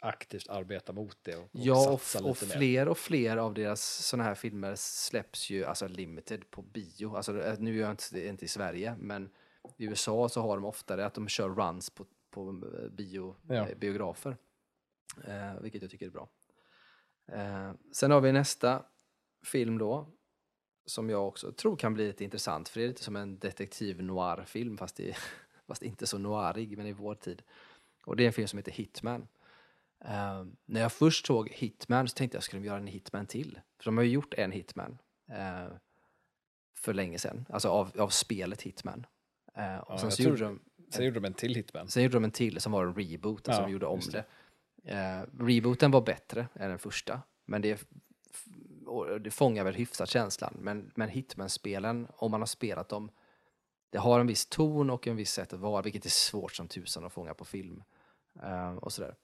aktivt 0.00 0.48
arbeta 0.48 0.92
mot 0.92 1.18
det 1.22 1.36
och, 1.36 1.42
och 1.42 1.50
Ja, 1.52 1.90
och, 1.90 2.28
och 2.30 2.38
fler 2.38 2.88
och 2.88 2.98
fler 2.98 3.36
av 3.36 3.54
deras 3.54 3.82
sådana 4.06 4.24
här 4.24 4.34
filmer 4.34 4.74
släpps 4.76 5.50
ju 5.50 5.64
alltså 5.64 5.88
limited 5.88 6.50
på 6.50 6.62
bio. 6.62 7.16
Alltså, 7.16 7.42
eh, 7.42 7.58
nu 7.58 7.76
är 7.76 7.80
jag 7.80 7.90
inte, 7.90 8.04
det 8.12 8.26
inte 8.26 8.44
i 8.44 8.48
Sverige, 8.48 8.96
men 8.98 9.30
i 9.76 9.84
USA 9.84 10.28
så 10.28 10.42
har 10.42 10.56
de 10.56 10.64
oftare 10.64 11.06
att 11.06 11.14
de 11.14 11.28
kör 11.28 11.48
runs 11.48 11.90
på, 11.90 12.06
på 12.30 12.52
bio, 12.90 13.36
Ja. 13.48 13.54
eh, 13.68 13.78
biografer. 13.78 14.36
Eh, 15.26 15.60
vilket 15.60 15.82
jag 15.82 15.90
tycker 15.90 16.06
är 16.06 16.10
bra. 16.10 16.28
Eh, 17.32 17.72
sen 17.92 18.10
har 18.10 18.20
vi 18.20 18.32
nästa 18.32 18.84
film 19.42 19.78
då, 19.78 20.06
som 20.86 21.10
jag 21.10 21.28
också 21.28 21.52
tror 21.52 21.76
kan 21.76 21.94
bli 21.94 22.06
lite 22.06 22.24
intressant, 22.24 22.68
för 22.68 22.80
det 22.80 22.86
är 22.86 22.88
lite 22.88 23.04
som 23.04 23.16
en 23.16 23.38
detektiv 23.38 24.02
noir-film, 24.02 24.78
fast, 24.78 25.00
i, 25.00 25.14
fast 25.66 25.82
inte 25.82 26.06
så 26.06 26.18
noirig, 26.18 26.76
men 26.78 26.86
i 26.86 26.92
vår 26.92 27.14
tid. 27.14 27.42
Och 28.04 28.16
det 28.16 28.22
är 28.22 28.26
en 28.26 28.32
film 28.32 28.48
som 28.48 28.56
heter 28.56 28.72
Hitman. 28.72 29.28
Eh, 30.04 30.44
när 30.66 30.80
jag 30.80 30.92
först 30.92 31.26
såg 31.26 31.48
Hitman 31.48 32.08
så 32.08 32.14
tänkte 32.14 32.36
jag, 32.36 32.42
skulle 32.44 32.62
de 32.62 32.66
göra 32.66 32.78
en 32.78 32.86
Hitman 32.86 33.26
till? 33.26 33.60
För 33.78 33.84
de 33.84 33.96
har 33.96 34.04
ju 34.04 34.10
gjort 34.10 34.34
en 34.34 34.52
Hitman 34.52 34.98
eh, 35.30 35.72
för 36.76 36.94
länge 36.94 37.18
sedan, 37.18 37.46
alltså 37.48 37.68
av, 37.68 37.90
av 38.00 38.08
spelet 38.08 38.62
Hitman. 38.62 39.06
Eh, 39.54 39.76
och 39.78 39.94
Ja, 39.94 39.98
sen, 39.98 40.10
så 40.10 40.22
gjorde 40.22 40.44
de, 40.44 40.60
Sen 40.90 41.04
gjorde 41.04 41.20
de 41.20 41.24
en 41.26 41.34
till 41.34 41.54
Hitman. 41.54 41.88
sen 41.88 42.02
gjorde 42.02 42.16
de 42.16 42.24
en 42.24 42.30
till 42.30 42.60
som 42.60 42.72
var 42.72 42.86
en 42.86 42.94
reboot, 42.94 43.48
alltså 43.48 43.62
Ja, 43.62 43.66
de 43.66 43.72
gjorde 43.72 43.86
om 43.86 44.00
det. 44.12 44.24
det. 44.82 45.26
Rebooten 45.38 45.90
var 45.90 46.00
bättre 46.00 46.48
än 46.54 46.68
den 46.70 46.78
första, 46.78 47.22
men 47.46 47.62
det, 47.62 47.86
och 48.90 49.20
det 49.20 49.30
fångar 49.30 49.64
väl 49.64 49.74
hyfsat 49.74 50.08
känslan. 50.08 50.56
Men, 50.58 50.90
men 50.94 51.08
Hitman-spelen, 51.08 52.06
om 52.16 52.30
man 52.30 52.40
har 52.40 52.46
spelat 52.46 52.88
dem, 52.88 53.10
det 53.90 53.98
har 53.98 54.20
en 54.20 54.26
viss 54.26 54.46
ton 54.46 54.90
och 54.90 55.06
en 55.06 55.16
viss 55.16 55.32
sätt 55.32 55.52
att 55.52 55.60
vara, 55.60 55.82
vilket 55.82 56.04
är 56.04 56.10
svårt 56.10 56.52
som 56.52 56.68
tusan 56.68 57.04
att 57.04 57.12
fånga 57.12 57.34
på 57.34 57.44
film. 57.44 57.82
Eh, 58.42 58.74
och 58.74 58.92
sådär. 58.92 59.14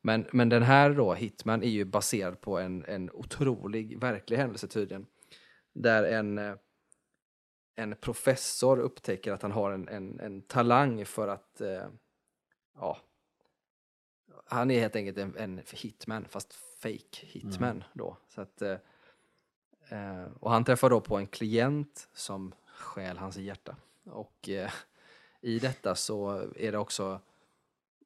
Men, 0.00 0.26
men 0.32 0.48
den 0.48 0.62
här 0.62 0.90
då, 0.90 1.14
Hitman, 1.14 1.62
är 1.62 1.68
ju 1.68 1.84
baserad 1.84 2.40
på 2.40 2.58
en, 2.58 2.84
en 2.84 3.10
otrolig, 3.10 4.00
verklig 4.00 4.36
händelse 4.36 4.68
tydligen. 4.68 5.06
Där 5.72 6.04
en, 6.04 6.38
eh, 6.38 6.54
en 7.76 7.96
professor 7.96 8.78
upptäcker 8.78 9.32
att 9.32 9.42
han 9.42 9.52
har 9.52 9.72
en, 9.72 9.88
en, 9.88 10.20
en 10.20 10.42
talang 10.42 11.04
för 11.06 11.28
att, 11.28 11.60
eh, 11.60 11.86
ja, 12.74 12.98
han 14.44 14.70
är 14.70 14.80
helt 14.80 14.96
enkelt 14.96 15.18
en, 15.18 15.36
en 15.36 15.60
hitman, 15.72 16.24
fast 16.28 16.54
fake 16.54 17.26
hitman 17.26 17.84
då. 17.94 18.16
Så 18.28 18.40
att, 18.40 18.62
eh, 18.62 18.76
Eh, 19.90 20.24
och 20.40 20.50
han 20.50 20.64
träffar 20.64 20.90
då 20.90 21.00
på 21.00 21.16
en 21.16 21.26
klient 21.26 22.08
som 22.12 22.54
stjäl 22.66 23.18
hans 23.18 23.36
hjärta. 23.36 23.76
Och 24.04 24.48
eh, 24.48 24.70
i 25.40 25.58
detta 25.58 25.94
så 25.94 26.52
är 26.56 26.72
det 26.72 26.78
också 26.78 27.20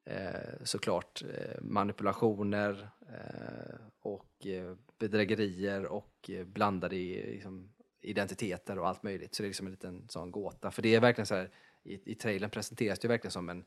eh, 0.04 0.64
såklart 0.64 1.22
eh, 1.22 1.62
manipulationer 1.62 2.88
eh, 3.08 3.76
och 4.00 4.46
eh, 4.46 4.74
bedrägerier 4.98 5.86
och 5.86 6.30
eh, 6.30 6.44
blandade 6.44 6.96
liksom, 6.96 7.72
identiteter 8.00 8.78
och 8.78 8.88
allt 8.88 9.02
möjligt. 9.02 9.34
Så 9.34 9.42
det 9.42 9.46
är 9.46 9.48
liksom 9.48 9.66
en 9.66 9.72
liten 9.72 10.08
sån 10.08 10.30
gåta. 10.30 10.70
För 10.70 10.82
det 10.82 10.94
är 10.94 11.00
verkligen 11.00 11.26
så 11.26 11.34
här, 11.34 11.50
i, 11.82 12.12
i 12.12 12.14
trailern 12.14 12.50
presenteras 12.50 12.98
det 12.98 13.08
verkligen 13.08 13.32
som 13.32 13.48
en 13.48 13.64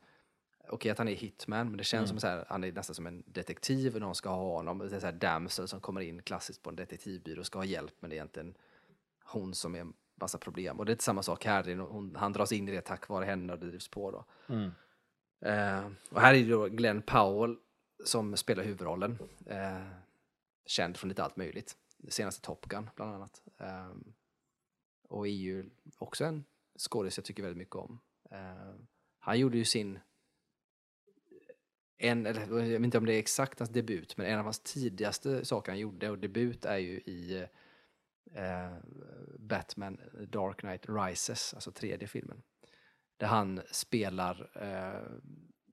Okej 0.70 0.90
att 0.90 0.98
han 0.98 1.08
är 1.08 1.14
hitman, 1.14 1.68
men 1.68 1.76
det 1.76 1.84
känns 1.84 2.08
som 2.08 2.20
så 2.20 2.26
här, 2.26 2.44
han 2.48 2.64
är 2.64 2.72
nästan 2.72 2.94
som 2.94 3.06
en 3.06 3.24
detektiv 3.26 3.94
och 3.94 4.00
någon 4.00 4.14
ska 4.14 4.28
ha 4.28 4.56
honom. 4.56 4.78
Det 4.78 4.96
är 4.96 5.00
så 5.00 5.06
här 5.06 5.12
damsel 5.12 5.68
som 5.68 5.80
kommer 5.80 6.00
in 6.00 6.22
klassiskt 6.22 6.62
på 6.62 6.70
en 6.70 6.76
detektivbyrå 6.76 7.40
och 7.40 7.46
ska 7.46 7.58
ha 7.58 7.64
hjälp, 7.64 7.94
men 8.00 8.10
det 8.10 8.14
är 8.14 8.18
egentligen 8.18 8.54
hon 9.24 9.54
som 9.54 9.74
är 9.74 9.80
en 9.80 9.92
massa 10.14 10.38
problem. 10.38 10.78
Och 10.78 10.86
det 10.86 10.92
är 10.92 10.96
samma 10.96 11.22
sak 11.22 11.44
här, 11.44 11.76
hon, 11.76 12.16
han 12.16 12.32
dras 12.32 12.52
in 12.52 12.68
i 12.68 12.72
det 12.72 12.80
tack 12.80 13.08
vare 13.08 13.24
henne 13.24 13.52
och 13.52 13.58
det 13.58 13.66
drivs 13.66 13.88
på 13.88 14.10
då. 14.10 14.24
Mm. 14.54 14.70
Eh, 15.40 15.90
och 16.10 16.20
här 16.20 16.34
är 16.34 16.44
det 16.44 16.50
då 16.50 16.66
Glenn 16.66 17.02
Powell 17.02 17.56
som 18.04 18.36
spelar 18.36 18.64
huvudrollen. 18.64 19.18
Eh, 19.46 19.86
känd 20.66 20.96
från 20.96 21.08
lite 21.08 21.24
allt 21.24 21.36
möjligt. 21.36 21.76
Det 21.96 22.10
senaste 22.10 22.42
Top 22.42 22.66
Gun 22.66 22.90
bland 22.96 23.14
annat. 23.14 23.42
Eh, 23.58 23.90
och 25.08 25.26
är 25.26 25.32
ju 25.32 25.70
också 25.98 26.24
en 26.24 26.44
skådis 26.78 27.18
jag 27.18 27.24
tycker 27.24 27.42
väldigt 27.42 27.58
mycket 27.58 27.76
om. 27.76 28.00
Han 29.18 29.38
gjorde 29.38 29.58
ju 29.58 29.64
sin 29.64 29.98
en, 31.98 32.26
eller 32.26 32.40
jag 32.40 32.80
vet 32.80 32.84
inte 32.84 32.98
om 32.98 33.06
det 33.06 33.14
är 33.14 33.18
exakt 33.18 33.58
hans 33.58 33.70
debut, 33.70 34.16
men 34.16 34.26
en 34.26 34.38
av 34.38 34.44
hans 34.44 34.60
tidigaste 34.60 35.44
saker 35.44 35.72
han 35.72 35.78
gjorde, 35.78 36.10
och 36.10 36.18
debut 36.18 36.64
är 36.64 36.76
ju 36.76 36.90
i 36.90 37.46
eh, 38.34 38.72
Batman 39.38 40.00
Dark 40.28 40.60
Knight 40.60 40.86
Rises, 40.88 41.54
alltså 41.54 41.72
tredje 41.72 42.08
filmen. 42.08 42.42
Där 43.16 43.26
han 43.26 43.60
spelar 43.70 44.50
eh, 44.54 45.02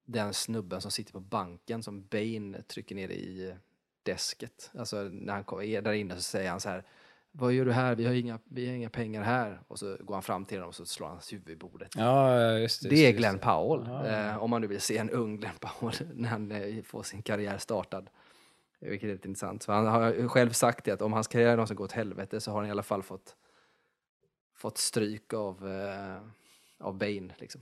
den 0.06 0.34
snubben 0.34 0.82
som 0.82 0.92
sitter 0.92 1.12
på 1.14 1.20
banken 1.20 1.84
som 1.84 2.08
Bane 2.08 2.62
trycker 2.62 2.96
ner 2.96 3.10
i 3.10 3.50
eh, 3.50 3.56
desket. 4.04 4.72
Alltså 4.74 5.04
när 5.04 5.34
han 5.34 5.64
är 5.64 5.82
där 5.82 5.94
inne 5.94 6.16
så 6.16 6.22
säger 6.22 6.50
han 6.50 6.60
så 6.60 6.70
här 6.70 6.86
vad 7.38 7.54
gör 7.54 7.65
du 7.65 7.71
här? 7.71 7.95
Vi 7.95 8.06
har 8.06 8.13
inga, 8.13 8.39
vi 8.45 8.67
har 8.67 8.76
inga 8.76 8.89
pengar 8.89 9.24
här. 9.24 9.60
Och 9.67 9.80
så 9.80 9.98
går 10.00 10.13
han 10.13 10.24
fram 10.24 10.45
till 10.45 10.58
honom 10.58 10.67
och 10.67 10.76
så 10.76 10.86
slår 10.86 11.08
han 11.08 11.15
hans 11.15 11.34
huvud 11.34 11.50
i 11.50 11.56
bordet. 11.56 11.91
Ja, 11.95 12.52
just 12.58 12.84
det. 12.84 12.89
Det 12.89 12.95
är 13.08 13.12
Glenn. 13.12 13.39
Powell, 13.39 13.88
Ja. 13.89 14.08
eh, 14.08 14.38
om 14.43 14.50
man 14.50 14.62
nu 14.62 14.67
vill 14.67 14.82
se 14.82 14.98
en 14.98 15.10
ung 15.10 15.38
Glenn 15.38 15.54
Powell 15.60 15.95
när 16.13 16.30
han 16.30 16.52
eh, 16.52 16.84
får 16.84 17.04
sin 17.04 17.21
karriär 17.21 17.58
startad. 17.58 18.10
Vilket 18.80 19.10
är 19.10 19.13
lite 19.13 19.28
intressant. 19.28 19.63
För 19.63 19.74
han 19.74 19.86
har 19.88 20.28
själv 20.28 20.50
sagt 20.52 20.86
det 20.86 20.91
att 20.91 21.02
om 21.02 21.13
hans 21.13 21.28
karriär 21.28 21.52
någonsin 21.52 21.76
går 21.78 21.86
åt 21.86 21.91
helvete 21.91 22.41
så 22.41 22.52
har 22.52 22.58
han 22.58 22.67
i 22.67 22.71
alla 22.71 22.84
fall 22.84 23.04
fått, 23.04 23.36
fått 24.56 24.78
stryk 24.78 25.34
av, 25.34 25.67
eh, 25.71 26.17
av 26.80 26.98
Bane. 26.98 27.34
Liksom. 27.38 27.62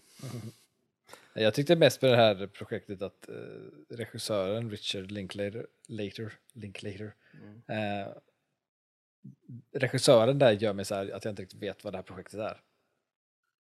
Jag 1.34 1.54
tyckte 1.54 1.76
mest 1.76 2.02
med 2.02 2.12
det 2.12 2.18
här 2.18 2.48
projektet 2.48 3.02
att 3.02 3.30
eh, 3.30 3.36
regissören 3.96 4.70
Richard 4.70 5.12
Linklater, 5.12 5.68
Later, 5.88 6.34
Linklater, 6.54 7.14
eh, 7.68 8.08
regissören 9.74 10.40
där 10.40 10.52
gör 10.52 10.74
mig 10.74 10.86
så 10.86 10.96
här 10.96 11.12
att 11.12 11.26
jag 11.26 11.32
inte 11.32 11.42
riktigt 11.42 11.62
vet 11.64 11.84
vad 11.84 11.94
det 11.94 11.98
här 11.98 12.04
projektet 12.04 12.40
är. 12.40 12.62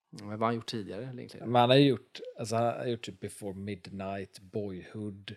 Men 0.10 0.28
vad 0.30 0.40
har 0.40 0.46
han 0.46 0.56
gjort 0.56 0.70
tidigare? 0.70 1.28
Men 1.46 1.56
han 1.56 1.70
har 1.70 1.78
ju 1.78 1.88
gjort, 1.88 2.20
alltså 2.40 2.56
han 2.56 2.66
har 2.66 2.86
gjort 2.86 3.02
typ 3.02 3.20
Before 3.20 3.54
Midnight, 3.54 4.40
Boyhood, 4.40 5.36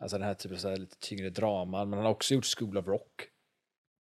alltså 0.00 0.18
den 0.18 0.26
här 0.26 0.34
typen 0.34 0.54
av 0.56 0.60
så 0.60 0.76
lite 0.76 0.96
tyngre 0.98 1.30
draman, 1.30 1.90
men 1.90 1.96
han 1.98 2.04
har 2.06 2.12
också 2.12 2.34
gjort 2.34 2.46
School 2.58 2.78
of 2.78 2.86
Rock. 2.86 3.28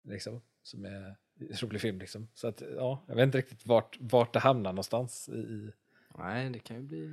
Liksom. 0.04 0.40
som 0.62 0.84
är 0.84 0.90
en 0.90 1.16
rolig 1.60 1.80
film 1.80 1.98
liksom. 1.98 2.28
Så 2.34 2.48
att 2.48 2.62
ja, 2.76 3.04
jag 3.08 3.14
vet 3.14 3.22
inte 3.22 3.38
riktigt 3.38 3.66
vart, 3.66 3.96
vart 4.00 4.32
det 4.32 4.38
hamnar 4.38 4.72
någonstans 4.72 5.28
i, 5.28 5.72
Nej, 6.18 6.50
det 6.50 6.58
kan 6.58 6.76
ju 6.76 6.82
bli 6.82 7.08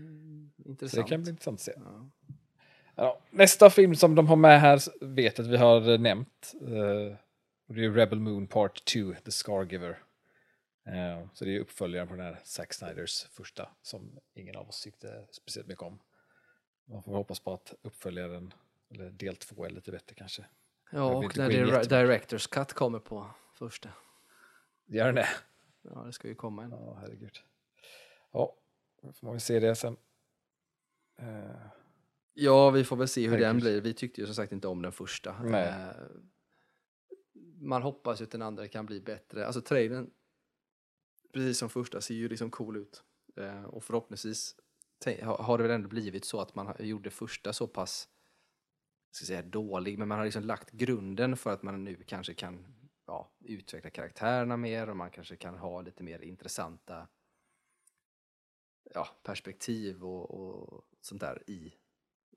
så 0.63 0.69
intressant. 0.69 1.05
det 1.05 1.09
kan 1.09 1.21
bli 1.21 1.29
intressant 1.29 1.55
att 1.55 1.62
se. 1.62 1.73
Ja. 1.75 2.09
Ja, 2.95 3.19
nästa 3.29 3.69
film 3.69 3.95
som 3.95 4.15
de 4.15 4.27
har 4.27 4.35
med 4.35 4.62
här 4.62 5.05
vet 5.05 5.39
att 5.39 5.47
vi 5.47 5.57
har 5.57 5.97
nämnt. 5.97 6.53
eh, 6.62 7.17
och 7.69 7.75
det 7.75 7.86
är 7.86 7.89
Rebel 7.91 8.19
Moon 8.19 8.47
Part 8.47 8.86
2, 8.86 9.13
The 9.25 9.32
Scargiver. 9.32 10.03
Eh, 10.86 11.27
så 11.34 11.45
det 11.45 11.55
är 11.55 11.60
uppföljaren 11.60 12.08
på 12.08 12.15
den 12.15 12.25
här 12.25 12.39
Zack 12.43 12.73
Snyders 12.73 13.23
första 13.23 13.69
som 13.82 14.19
ingen 14.34 14.55
av 14.55 14.67
oss 14.69 14.82
tyckte 14.82 15.27
speciellt 15.32 15.67
mycket 15.67 15.84
om. 15.84 15.99
Man 16.86 17.03
får 17.03 17.12
hoppas 17.13 17.39
på 17.39 17.53
att 17.53 17.73
uppföljaren, 17.82 18.53
eller 18.91 19.10
del 19.12 19.36
två, 19.36 19.65
är 19.65 19.69
lite 19.69 19.91
bättre 19.91 20.15
kanske. 20.15 20.45
Ja, 20.91 21.03
och 21.15 21.38
när 21.38 21.49
jättemycket. 21.49 21.89
Directors 21.89 22.47
Cut 22.47 22.73
kommer 22.73 22.99
på 22.99 23.32
första. 23.53 23.89
Gör 24.86 25.05
den 25.05 25.15
det? 25.15 25.27
Ja, 25.82 26.03
det 26.05 26.13
ska 26.13 26.27
ju 26.27 26.36
komma 26.36 26.63
en. 26.63 26.71
Ja, 26.71 26.97
herregud. 27.01 27.38
Ja, 28.32 28.55
då 29.01 29.12
får 29.13 29.25
man 29.27 29.34
väl 29.34 29.41
se 29.41 29.60
det 29.60 29.75
sen. 29.75 29.97
Eh, 31.19 31.55
Ja, 32.34 32.69
vi 32.69 32.84
får 32.84 32.95
väl 32.95 33.08
se 33.08 33.21
hur 33.27 33.38
den 33.38 33.43
Herregud. 33.43 33.62
blir. 33.62 33.82
Vi 33.82 33.93
tyckte 33.93 34.21
ju 34.21 34.27
som 34.27 34.36
sagt 34.36 34.51
inte 34.51 34.67
om 34.67 34.82
den 34.82 34.91
första. 34.91 35.41
Nej. 35.43 35.67
Eh, 35.67 35.89
Man 37.62 37.82
hoppas 37.82 38.22
ju 38.22 38.24
att 38.24 38.32
den 38.32 38.41
andra 38.41 38.67
kan 38.67 38.86
bli 38.86 39.02
bättre. 39.02 39.45
Alltså 39.45 39.62
trailern, 39.62 40.10
precis 41.34 41.58
som 41.58 41.69
första, 41.69 42.02
ser 42.02 42.15
ju 42.15 42.30
liksom 42.30 42.52
cool 42.52 42.78
ut. 42.78 43.04
Eh, 43.36 43.63
Och 43.63 43.84
förhoppningsvis 43.84 44.56
har 45.24 45.58
det 45.58 45.63
väl 45.63 45.72
ändå 45.72 45.89
blivit 45.89 46.26
så 46.26 46.41
att 46.41 46.56
man 46.56 46.76
gjorde 46.80 47.10
första 47.10 47.54
så 47.54 47.67
pass, 47.67 48.10
jag 49.10 49.15
ska 49.15 49.26
säga 49.26 49.41
dålig, 49.41 50.00
men 50.00 50.08
man 50.08 50.17
har 50.17 50.26
liksom 50.26 50.43
lagt 50.43 50.72
grunden 50.72 51.38
för 51.38 51.54
att 51.54 51.63
man 51.63 51.84
nu 51.84 52.04
kanske 52.04 52.34
kan 52.34 52.65
ja, 53.06 53.32
utveckla 53.39 53.89
karaktärerna 53.89 54.58
mer 54.58 54.89
och 54.89 54.98
man 54.98 55.12
kanske 55.12 55.36
kan 55.36 55.58
ha 55.58 55.82
lite 55.82 56.04
mer 56.04 56.19
intressanta 56.19 57.08
ja, 58.93 59.08
perspektiv 59.24 60.04
och, 60.04 60.32
och 60.32 60.86
sånt 61.02 61.22
där 61.22 61.43
i, 61.48 61.74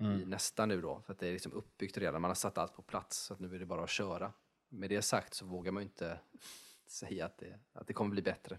i 0.01 0.25
nästa 0.25 0.67
nu 0.67 0.81
då. 0.81 1.01
För 1.01 1.13
att 1.13 1.19
det 1.19 1.29
är 1.29 1.33
liksom 1.33 1.53
uppbyggt 1.53 1.99
redan, 1.99 2.21
man 2.23 2.31
har 2.31 2.35
satt 2.35 2.59
allt 2.59 2.75
på 2.75 2.83
plats 2.83 3.17
så 3.17 3.35
att 3.35 3.41
nu 3.41 3.55
är 3.55 3.59
det 3.59 3.67
bara 3.67 3.85
att 3.85 3.91
köra. 3.91 4.33
Med 4.73 4.91
det 4.91 5.03
sagt 5.03 5.35
så 5.35 5.47
vågar 5.47 5.73
man 5.73 5.83
ju 5.83 5.89
inte 5.89 6.19
säga 6.87 7.27
att 7.27 7.39
det, 7.39 7.59
att 7.73 7.87
det 7.87 7.93
kommer 7.93 8.11
bli 8.11 8.23
bättre. 8.23 8.59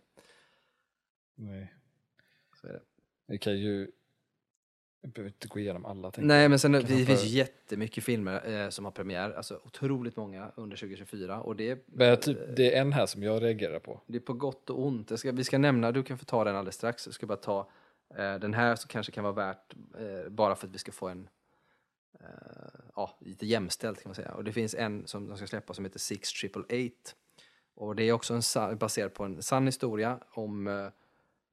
nej. 1.36 1.74
Så 2.62 2.68
är 2.68 2.74
det. 2.74 2.82
Vi 3.26 3.38
kan 3.38 3.60
ju... 3.60 3.92
Jag 5.02 5.12
behöver 5.12 5.30
inte 5.30 5.48
gå 5.48 5.60
igenom 5.60 5.86
alla. 5.86 6.12
Nej, 6.18 6.50
men 6.50 6.60
sen 6.60 6.72
det 6.72 7.06
finns 7.06 7.24
jättemycket 7.24 8.04
filmer 8.04 8.50
eh, 8.52 8.70
som 8.70 8.86
har 8.86 8.92
premiär, 8.92 9.32
alltså 9.32 9.62
otroligt 9.64 10.16
många 10.16 10.52
under 10.56 10.78
2024 10.78 11.42
och 11.42 11.56
det 11.56 11.70
är, 11.70 11.80
Men 11.86 12.20
typ, 12.20 12.38
det 12.56 12.76
är 12.76 12.82
en 12.82 12.94
här 12.94 13.06
som 13.06 13.24
jag 13.24 13.44
reagerar 13.44 13.80
på. 13.80 14.02
det 14.08 14.18
är 14.18 14.22
på 14.22 14.34
gott 14.34 14.70
och 14.70 14.86
ont. 14.86 15.20
Ska, 15.20 15.32
vi 15.32 15.44
ska 15.44 15.58
nämna, 15.58 15.92
du 15.92 16.04
kan 16.04 16.18
få 16.18 16.26
ta 16.26 16.44
den 16.44 16.56
alldeles 16.56 16.76
strax, 16.76 17.06
jag 17.08 17.16
ska 17.16 17.26
bara 17.26 17.38
ta 17.38 17.70
eh, 18.16 18.36
den 18.36 18.54
här 18.54 18.76
som 18.76 18.88
kanske 18.88 19.12
kan 19.12 19.24
vara 19.24 19.34
värt 19.34 19.76
eh, 20.00 20.30
bara 20.30 20.56
för 20.56 20.68
att 20.68 20.74
vi 20.74 20.78
ska 20.78 20.92
få 20.92 21.08
en 21.08 21.30
ja, 22.96 23.18
lite 23.20 23.46
jämställt 23.46 24.02
kan 24.04 24.10
man 24.10 24.16
säga. 24.16 24.34
Och 24.34 24.44
det 24.44 24.54
finns 24.54 24.76
en 24.76 25.08
som 25.08 25.28
de 25.28 25.38
ska 25.38 25.48
släppa 25.48 25.74
som 25.74 25.86
heter 25.86 26.00
Six 26.00 26.34
Triple 26.34 26.64
Eight. 26.70 27.16
Och 27.76 27.96
det 27.96 28.04
är 28.04 28.14
också 28.14 28.34
en, 28.34 28.78
baserad 28.78 29.14
på 29.14 29.24
en 29.24 29.42
sann 29.42 29.66
historia 29.66 30.20
om 30.32 30.68
eh, 30.68 30.88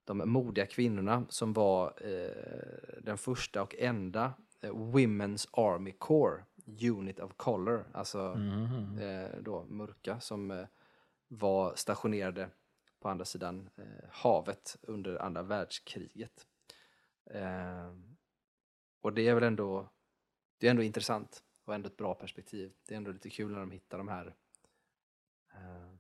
de 0.05 0.23
modiga 0.31 0.66
kvinnorna 0.66 1.27
som 1.29 1.53
var 1.53 1.94
eh, 2.01 3.01
den 3.03 3.18
första 3.18 3.62
och 3.62 3.75
enda 3.79 4.33
eh, 4.61 4.70
Women's 4.70 5.49
Army 5.53 5.92
Corps 5.92 6.44
Unit 6.83 7.20
of 7.20 7.33
Color, 7.37 7.85
alltså 7.92 8.18
eh, 9.01 9.40
då 9.40 9.64
mörka, 9.64 10.20
som 10.20 10.51
eh, 10.51 10.66
var 11.29 11.75
stationerade 11.75 12.49
på 13.01 13.09
andra 13.09 13.25
sidan 13.25 13.70
eh, 13.77 14.09
havet 14.11 14.77
under 14.83 15.23
andra 15.23 15.42
världskriget. 15.42 16.46
Eh, 17.31 17.94
och 19.01 19.12
det 19.12 19.29
är 19.29 19.35
väl 19.35 19.44
ändå, 19.44 19.88
det 20.61 20.66
är 20.66 20.70
ändå 20.70 20.83
intressant 20.83 21.42
och 21.64 21.75
ändå 21.75 21.87
ett 21.87 21.96
bra 21.96 22.14
perspektiv. 22.14 22.73
Det 22.87 22.94
är 22.94 22.96
ändå 22.96 23.11
lite 23.11 23.31
kul 23.31 23.53
när 23.53 23.61
de 23.61 23.70
hittar 23.70 23.99
de 23.99 24.09
här 24.09 24.35
eh, 25.55 25.94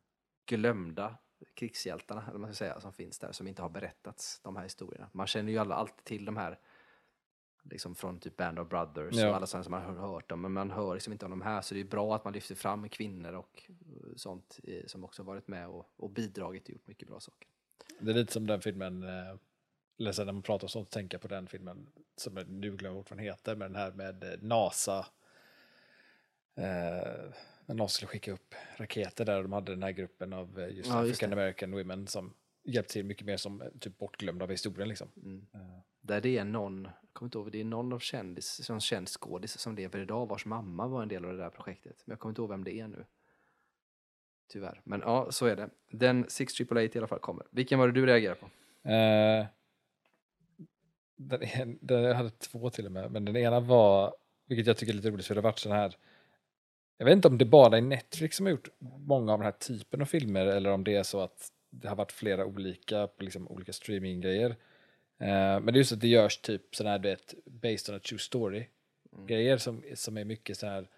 glömda 0.46 1.16
krigshjältarna, 1.54 2.24
eller 2.28 2.38
man 2.38 2.54
ska 2.54 2.64
säga, 2.64 2.80
som 2.80 2.92
finns 2.92 3.18
där, 3.18 3.32
som 3.32 3.46
inte 3.48 3.62
har 3.62 3.68
berättats, 3.68 4.40
de 4.42 4.56
här 4.56 4.62
historierna. 4.62 5.10
Man 5.12 5.26
känner 5.26 5.52
ju 5.52 5.58
alla 5.58 5.74
alltid 5.74 6.04
till 6.04 6.24
de 6.24 6.36
här 6.36 6.58
liksom 7.62 7.94
från 7.94 8.20
typ 8.20 8.36
Band 8.36 8.58
of 8.58 8.68
Brothers 8.68 9.16
Ja. 9.16 9.28
och 9.30 9.36
alla 9.36 9.46
sådana 9.46 9.64
som 9.64 9.70
man 9.70 9.82
har 9.82 10.08
hört 10.08 10.32
om, 10.32 10.40
men 10.40 10.52
man 10.52 10.70
hör 10.70 10.94
liksom 10.94 11.12
inte 11.12 11.24
om 11.24 11.30
de 11.30 11.42
här, 11.42 11.60
så 11.60 11.74
det 11.74 11.80
är 11.80 11.84
bra 11.84 12.16
att 12.16 12.24
man 12.24 12.32
lyfter 12.32 12.54
fram 12.54 12.88
kvinnor 12.88 13.32
och 13.32 13.62
eh, 13.68 14.16
sånt 14.16 14.60
eh, 14.64 14.86
som 14.86 15.04
också 15.04 15.22
varit 15.22 15.48
med 15.48 15.68
och, 15.68 15.92
och 15.96 16.10
bidragit 16.10 16.64
och 16.64 16.70
gjort 16.70 16.86
mycket 16.86 17.08
bra 17.08 17.20
saker. 17.20 17.48
Det 18.00 18.10
är 18.10 18.14
lite 18.14 18.32
som 18.32 18.46
den 18.46 18.60
filmen, 18.60 19.02
eh, 19.02 19.36
eller 20.00 20.12
så 20.12 20.24
när 20.24 20.32
man 20.32 20.42
pratar 20.42 20.64
om 20.64 20.68
sånt, 20.68 20.90
tänker 20.90 21.14
jag 21.14 21.22
på 21.22 21.28
den 21.28 21.46
filmen, 21.46 21.86
som 22.16 22.36
jag 22.36 22.48
nu 22.48 22.76
glömmer 22.76 22.96
bort 22.96 23.10
vad 23.10 23.18
den 23.18 23.24
heter, 23.24 23.56
men 23.56 23.72
den 23.72 23.82
här 23.82 23.92
med 23.92 24.24
eh, 24.24 24.38
NASA. 24.40 24.98
Eh, 26.54 27.30
när 27.66 27.74
NASA 27.74 27.88
skulle 27.88 28.08
skicka 28.08 28.32
upp 28.32 28.54
raketer 28.76 29.24
där 29.24 29.36
och 29.36 29.42
de 29.42 29.52
hade 29.52 29.72
den 29.72 29.82
här 29.82 29.90
gruppen 29.90 30.32
av 30.32 30.58
eh, 30.60 30.68
just 30.76 30.88
Ja, 30.88 31.02
African. 31.02 31.32
American 31.32 31.72
women 31.72 32.06
som 32.06 32.34
hjälpte 32.64 32.92
till 32.92 33.04
mycket 33.04 33.26
mer 33.26 33.36
som 33.36 33.62
eh, 33.62 33.68
typ 33.80 33.98
bortglömda 33.98 34.44
av 34.44 34.50
historien 34.50 34.88
liksom. 34.88 35.08
Mm. 35.16 35.46
Eh, 35.54 35.78
Där 36.00 36.20
det 36.20 36.38
är 36.38 36.44
någon, 36.44 36.84
jag 36.84 37.12
kommer 37.12 37.26
inte 37.26 37.38
ihåg, 37.38 37.52
det 37.52 37.60
är 37.60 37.64
någon 37.64 37.92
av 37.92 37.98
kändis, 37.98 38.64
som 38.64 38.80
känd 38.80 39.08
skådis 39.08 39.58
som 39.58 39.74
lever 39.74 39.98
idag 39.98 40.26
vars 40.28 40.46
mamma 40.46 40.86
var 40.86 41.02
en 41.02 41.08
del 41.08 41.24
av 41.24 41.32
det 41.32 41.38
där 41.38 41.50
projektet. 41.50 42.02
Men 42.04 42.12
jag 42.12 42.20
kommer 42.20 42.30
inte 42.30 42.40
ihåg 42.42 42.50
vem 42.50 42.64
det 42.64 42.80
är 42.80 42.88
nu. 42.88 43.04
Tyvärr. 44.48 44.80
Men 44.84 45.00
ja, 45.00 45.32
så 45.32 45.46
är 45.46 45.56
det. 45.56 45.70
Den 45.90 46.24
6888 46.28 46.96
i 46.96 46.98
alla 46.98 47.06
fall 47.08 47.18
kommer. 47.18 47.46
Vilken 47.50 47.78
var 47.78 47.86
det 47.86 47.92
du 47.92 48.06
reagerade 48.06 48.40
på? 48.40 48.46
Eh, 48.88 49.46
den, 51.28 51.42
en, 51.42 51.78
den, 51.80 52.02
jag 52.02 52.14
hade 52.14 52.30
två 52.30 52.70
till 52.70 52.86
och 52.86 52.92
med, 52.92 53.10
men 53.10 53.24
den 53.24 53.36
ena 53.36 53.60
var, 53.60 54.14
vilket 54.46 54.66
jag 54.66 54.76
tycker 54.76 54.92
är 54.92 54.96
lite 54.96 55.10
roligt, 55.10 55.26
för 55.26 55.34
det 55.34 55.40
har 55.40 55.50
varit 55.50 55.58
sån 55.58 55.72
här, 55.72 55.96
jag 56.98 57.04
vet 57.04 57.12
inte 57.12 57.28
om 57.28 57.38
det 57.38 57.44
bara 57.44 57.76
är 57.76 57.82
Netflix 57.82 58.36
som 58.36 58.46
har 58.46 58.50
gjort 58.50 58.68
många 58.98 59.32
av 59.32 59.38
den 59.38 59.44
här 59.44 59.52
typen 59.52 60.00
av 60.00 60.06
filmer, 60.06 60.46
eller 60.46 60.70
om 60.70 60.84
det 60.84 60.96
är 60.96 61.02
så 61.02 61.20
att 61.20 61.52
det 61.70 61.88
har 61.88 61.96
varit 61.96 62.12
flera 62.12 62.46
olika 62.46 63.06
på 63.06 63.24
liksom 63.24 63.48
olika 63.48 63.72
streaminggrejer. 63.72 64.50
Eh, 65.18 65.60
men 65.60 65.66
det 65.66 65.72
är 65.72 65.76
just 65.76 65.92
att 65.92 66.00
det 66.00 66.08
görs 66.08 66.38
typ 66.38 66.74
sån 66.74 66.86
här, 66.86 66.98
du 66.98 67.08
vet, 67.08 67.34
based 67.46 67.94
on 67.94 67.96
a 67.96 68.00
true 68.04 68.18
story 68.18 68.66
grejer 69.26 69.58
som, 69.58 69.84
som 69.94 70.16
är 70.16 70.24
mycket 70.24 70.56
så 70.56 70.66
här 70.66 70.88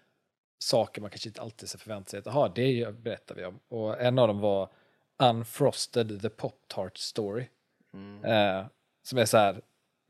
saker 0.59 1.01
man 1.01 1.09
kanske 1.09 1.29
inte 1.29 1.41
alltid 1.41 1.69
så 1.69 1.77
förväntar 1.77 2.09
sig 2.09 2.19
att, 2.19 2.25
jaha, 2.25 2.51
det 2.55 2.95
berättar 2.95 3.35
vi 3.35 3.45
om. 3.45 3.59
Och 3.67 4.01
en 4.01 4.19
av 4.19 4.27
dem 4.27 4.39
var 4.39 4.69
Unfrosted 5.17 6.21
the 6.21 6.29
Pop-Tart 6.29 6.97
Story. 6.97 7.47
Eh, 8.23 8.65
som 9.03 9.17
är 9.17 9.25
så 9.25 9.37
här, 9.37 9.61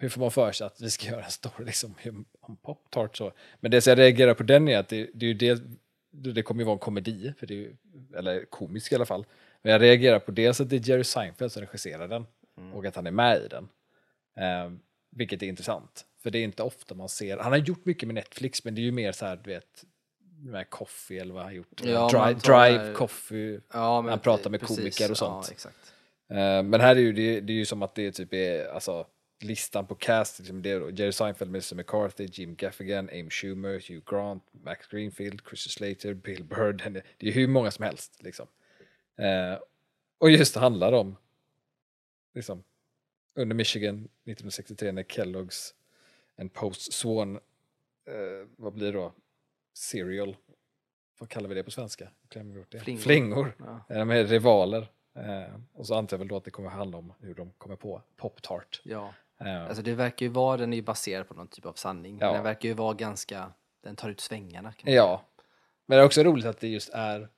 hur 0.03 0.09
får 0.09 0.21
man 0.21 0.31
för 0.31 0.51
sig 0.51 0.67
att 0.67 0.81
vi 0.81 0.89
ska 0.89 1.07
göra 1.07 1.23
en 1.23 1.31
story 1.31 1.65
liksom, 1.65 1.95
om- 2.39 2.57
Pop-Tart 2.57 3.17
så. 3.17 3.31
Men 3.59 3.71
det 3.71 3.81
som 3.81 3.91
jag 3.91 3.97
reagerar 3.99 4.33
på 4.33 4.43
den 4.43 4.67
är 4.67 4.77
att 4.77 4.87
det, 4.89 5.09
det 5.13 5.25
är 5.25 5.27
ju 5.27 5.33
det, 5.33 6.31
det 6.31 6.43
kommer 6.43 6.61
ju 6.61 6.65
vara 6.65 6.73
en 6.73 6.79
komedi, 6.79 7.33
för 7.39 7.47
det 7.47 7.65
är 7.65 7.71
eller 8.17 8.45
komisk 8.45 8.91
i 8.91 8.95
alla 8.95 9.05
fall. 9.05 9.25
Men 9.61 9.71
jag 9.71 9.81
reagerar 9.81 10.19
på 10.19 10.31
dels 10.31 10.61
att 10.61 10.69
det 10.69 10.75
är 10.75 10.89
Jerry 10.89 11.03
Seinfeld 11.03 11.51
som 11.51 11.61
regisserar 11.61 12.07
den 12.07 12.25
och 12.73 12.85
att 12.85 12.95
han 12.95 13.07
är 13.07 13.11
med 13.11 13.41
i 13.41 13.47
den. 13.47 13.69
Eh, 14.37 14.71
vilket 15.11 15.43
är 15.43 15.47
intressant, 15.47 16.05
för 16.23 16.31
det 16.31 16.39
är 16.39 16.43
inte 16.43 16.63
ofta 16.63 16.95
man 16.95 17.09
ser, 17.09 17.37
han 17.37 17.51
har 17.51 17.59
gjort 17.59 17.85
mycket 17.85 18.07
med 18.07 18.15
Netflix 18.15 18.63
men 18.65 18.75
det 18.75 18.81
är 18.81 18.83
ju 18.83 18.91
mer 18.91 19.11
så 19.11 19.25
här, 19.25 19.35
du 19.43 19.49
vet, 19.49 19.83
med 20.39 20.69
Coffee 20.69 21.19
eller 21.19 21.33
vad 21.33 21.43
han 21.43 21.49
har 21.51 21.55
gjort. 21.55 21.81
Ja, 21.83 22.09
Drive, 22.09 22.33
Drive 22.39 22.87
det- 22.87 22.93
Coffee, 22.93 23.59
Ja, 23.73 24.01
han 24.09 24.19
pratar 24.19 24.49
med 24.49 24.61
komiker 24.61 25.11
och 25.11 25.17
sånt. 25.17 25.45
Ja, 25.47 25.51
exakt. 25.53 25.93
Eh, 26.29 26.63
men 26.63 26.81
här 26.81 26.95
är 26.95 26.99
ju, 26.99 27.13
det, 27.13 27.39
det 27.41 27.53
är 27.53 27.57
ju 27.57 27.65
som 27.65 27.81
att 27.81 27.95
det 27.95 28.11
typ 28.11 28.33
är, 28.33 28.67
alltså 28.67 29.05
listan 29.39 29.87
på 29.87 29.95
cast, 29.95 30.39
liksom 30.39 30.61
det 30.61 30.69
är 30.69 30.99
Jerry 30.99 31.11
Seinfeld, 31.11 31.51
Melissa 31.51 31.75
McCarthy, 31.75 32.25
Jim 32.31 32.55
Gaffigan, 32.55 33.09
Amy 33.09 33.29
Schumer, 33.29 33.73
Hugh 33.89 34.03
Grant, 34.05 34.43
Max 34.51 34.87
Greenfield, 34.87 35.41
Christian 35.47 35.71
Slater, 35.71 36.13
Bill 36.13 36.43
Bird, 36.43 37.03
det 37.17 37.27
är 37.27 37.31
hur 37.31 37.47
många 37.47 37.71
som 37.71 37.85
helst 37.85 38.23
liksom. 38.23 38.47
Eh, 39.17 39.59
och 40.17 40.31
just 40.31 40.53
det 40.53 40.59
handlar 40.59 40.91
om, 40.93 41.15
liksom, 42.33 42.63
under 43.35 43.55
Michigan 43.55 43.95
1963 43.95 44.91
när 44.91 45.03
Kellogg's 45.03 45.73
and 46.37 46.53
Post 46.53 46.93
Swan, 46.93 47.35
eh, 47.35 48.47
vad 48.55 48.73
blir 48.73 48.85
det 48.85 48.97
då, 48.97 49.13
cereal, 49.73 50.37
vad 51.19 51.29
kallar 51.29 51.49
vi 51.49 51.55
det 51.55 51.63
på 51.63 51.71
svenska? 51.71 52.11
Det. 52.69 52.79
Flingor. 52.79 53.01
Flingor. 53.01 53.55
Ja. 53.59 53.85
Eh, 53.89 53.97
De 53.97 54.09
är 54.09 54.23
rivaler. 54.25 54.91
Eh, 55.15 55.55
och 55.73 55.87
så 55.87 55.95
antar 55.95 56.17
jag 56.17 56.19
väl 56.19 56.27
då 56.27 56.37
att 56.37 56.43
det 56.43 56.51
kommer 56.51 56.69
handla 56.69 56.97
om 56.97 57.13
hur 57.19 57.33
de 57.33 57.51
kommer 57.57 57.75
på 57.75 58.01
Pop-Tart. 58.17 58.81
ja. 58.83 59.13
Alltså 59.51 59.83
det 59.83 59.93
verkar 59.95 60.25
ju 60.25 60.31
vara, 60.31 60.57
den 60.57 60.73
är 60.73 60.77
ju 60.77 60.83
baserad 60.83 61.27
på 61.27 61.33
någon 61.33 61.47
typ 61.47 61.65
av 61.65 61.73
sanning. 61.73 62.17
Ja. 62.21 62.33
Den 62.33 62.43
verkar 62.43 62.69
ju 62.69 62.75
vara 62.75 62.93
ganska, 62.93 63.51
den 63.83 63.95
tar 63.95 64.09
ut 64.09 64.19
svängarna. 64.21 64.73
Ja. 64.83 65.25
Men 65.85 65.97
det 65.97 66.01
är 66.01 66.05
också 66.05 66.23
roligt 66.23 66.45
att 66.45 66.59
det 66.59 66.67
just 66.67 66.89
är 66.93 67.29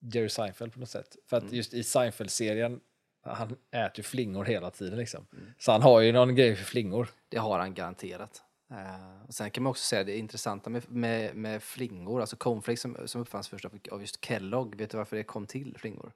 Jerry 0.00 0.28
Seinfeld 0.28 0.72
på 0.72 0.80
något 0.80 0.88
sätt. 0.90 1.16
För 1.26 1.36
att 1.36 1.42
Mm. 1.42 1.54
just 1.54 1.74
i 1.74 1.82
Seinfeld-serien, 1.82 2.80
han 3.22 3.56
äter 3.70 3.92
ju 3.96 4.02
flingor 4.02 4.44
hela 4.44 4.70
tiden 4.70 4.98
liksom. 4.98 5.26
Mm. 5.32 5.46
Så 5.58 5.72
han 5.72 5.82
har 5.82 6.00
ju 6.00 6.12
någon 6.12 6.34
grej 6.34 6.56
för 6.56 6.64
flingor. 6.64 7.08
Det 7.28 7.38
har 7.38 7.58
han 7.58 7.74
garanterat. 7.74 8.42
Eh, 8.70 9.22
och 9.28 9.34
sen 9.34 9.50
kan 9.50 9.62
man 9.62 9.70
också 9.70 9.82
säga 9.84 10.04
det 10.04 10.16
intressanta 10.18 10.70
med, 10.70 10.90
med, 10.90 11.34
med 11.36 11.62
flingor, 11.62 12.20
alltså 12.20 12.36
cornflakes 12.36 12.80
som, 12.80 12.96
som 13.04 13.20
uppfanns 13.20 13.48
först 13.48 13.64
av, 13.64 13.78
av 13.92 14.00
just 14.00 14.24
Kellogg, 14.24 14.74
vet 14.76 14.90
du 14.90 14.96
varför 14.96 15.16
det 15.16 15.22
kom 15.24 15.46
till 15.46 15.76
flingor? 15.78 16.12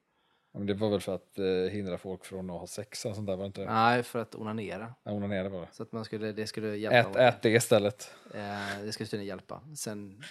Men 0.58 0.66
det 0.66 0.74
var 0.74 0.90
väl 0.90 1.00
för 1.00 1.14
att 1.14 1.38
eh, 1.38 1.44
hindra 1.44 1.98
folk 1.98 2.24
från 2.24 2.50
att 2.50 2.60
ha 2.60 2.66
sex 2.66 3.04
och 3.04 3.14
sånt 3.14 3.26
där, 3.26 3.36
var 3.36 3.42
det 3.42 3.46
inte 3.46 3.60
det? 3.60 3.72
Nej, 3.72 4.02
för 4.02 4.18
att 4.18 4.34
onanera. 4.34 4.94
Ja, 5.02 5.12
onanera 5.12 5.48
det. 5.48 5.68
Så 5.72 5.82
att 5.82 5.92
man 5.92 6.04
skulle, 6.04 6.32
det 6.32 6.46
skulle 6.46 6.76
hjälpa. 6.76 7.20
Ät, 7.20 7.34
ät 7.34 7.42
det 7.42 7.50
istället. 7.50 8.14
Eh, 8.34 8.82
det 8.84 8.92
skulle 8.92 9.06
tydligen 9.06 9.26
hjälpa. 9.26 9.62
Sen 9.76 10.22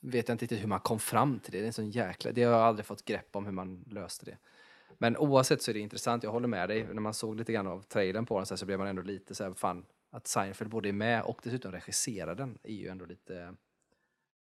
vet 0.00 0.28
jag 0.28 0.34
inte 0.34 0.44
riktigt 0.44 0.62
hur 0.62 0.68
man 0.68 0.80
kom 0.80 0.98
fram 0.98 1.40
till 1.40 1.52
det. 1.52 1.58
Det 1.58 1.64
är 1.64 1.66
en 1.66 1.72
sån 1.72 1.90
jäkla... 1.90 2.32
Det 2.32 2.42
har 2.42 2.52
jag 2.52 2.62
aldrig 2.62 2.86
fått 2.86 3.04
grepp 3.04 3.36
om 3.36 3.44
hur 3.44 3.52
man 3.52 3.84
löste 3.86 4.24
det. 4.24 4.36
Men 4.98 5.16
oavsett 5.16 5.62
så 5.62 5.70
är 5.70 5.74
det 5.74 5.80
intressant, 5.80 6.22
jag 6.22 6.30
håller 6.30 6.48
med 6.48 6.68
dig. 6.68 6.84
När 6.84 7.00
man 7.00 7.14
såg 7.14 7.36
lite 7.36 7.52
grann 7.52 7.66
av 7.66 7.82
trailern 7.82 8.26
på 8.26 8.36
den 8.36 8.46
så, 8.46 8.54
här, 8.54 8.56
så 8.56 8.66
blev 8.66 8.78
man 8.78 8.88
ändå 8.88 9.02
lite 9.02 9.34
så 9.34 9.44
här, 9.44 9.52
fan, 9.52 9.86
att 10.10 10.26
Seinfeld 10.26 10.70
både 10.70 10.88
är 10.88 10.92
med 10.92 11.22
och 11.22 11.40
dessutom 11.42 11.72
regisserar 11.72 12.34
den 12.34 12.58
är 12.62 12.74
ju 12.74 12.88
ändå 12.88 13.04
lite, 13.04 13.54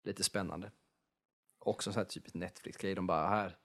lite 0.04 0.24
spännande. 0.24 0.70
Och 1.58 1.82
som 1.82 1.92
så 1.92 2.00
här 2.00 2.04
typiskt 2.04 2.34
Netflix-grej, 2.34 2.94
de 2.94 3.06
bara 3.06 3.28
här, 3.28 3.56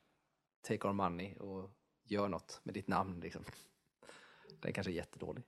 take 0.62 0.88
our 0.88 0.94
money 0.94 1.36
och 1.36 1.72
gör 2.04 2.28
något 2.28 2.60
med 2.64 2.74
ditt 2.74 2.88
namn 2.88 3.20
liksom. 3.20 3.44
Den 4.62 4.74
kanske 4.74 4.92
är 4.92 4.96
jättedålig. 4.96 5.44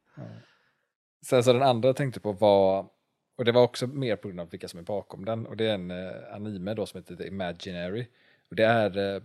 Sen 1.21 1.43
så 1.43 1.54
den 1.54 1.63
andra 1.63 1.89
jag 1.89 1.95
tänkte 1.95 2.19
på 2.19 2.32
var, 2.32 2.89
och 3.36 3.45
det 3.45 3.52
var 3.52 3.63
också 3.63 3.88
mer 3.88 4.15
på 4.15 4.28
grund 4.28 4.39
av 4.39 4.50
vilka 4.50 4.67
som 4.67 4.80
är 4.80 4.84
bakom 4.84 5.26
den, 5.26 5.47
och 5.47 5.58
det 5.58 5.69
är 5.69 5.74
en 5.74 5.91
eh, 5.91 6.36
anime 6.36 6.74
då 6.74 6.86
som 6.86 6.97
heter 6.97 7.15
The 7.15 7.28
Imaginary. 7.28 8.08
Och 8.50 8.56
det 8.56 8.65
är 8.65 9.15
eh, 9.15 9.24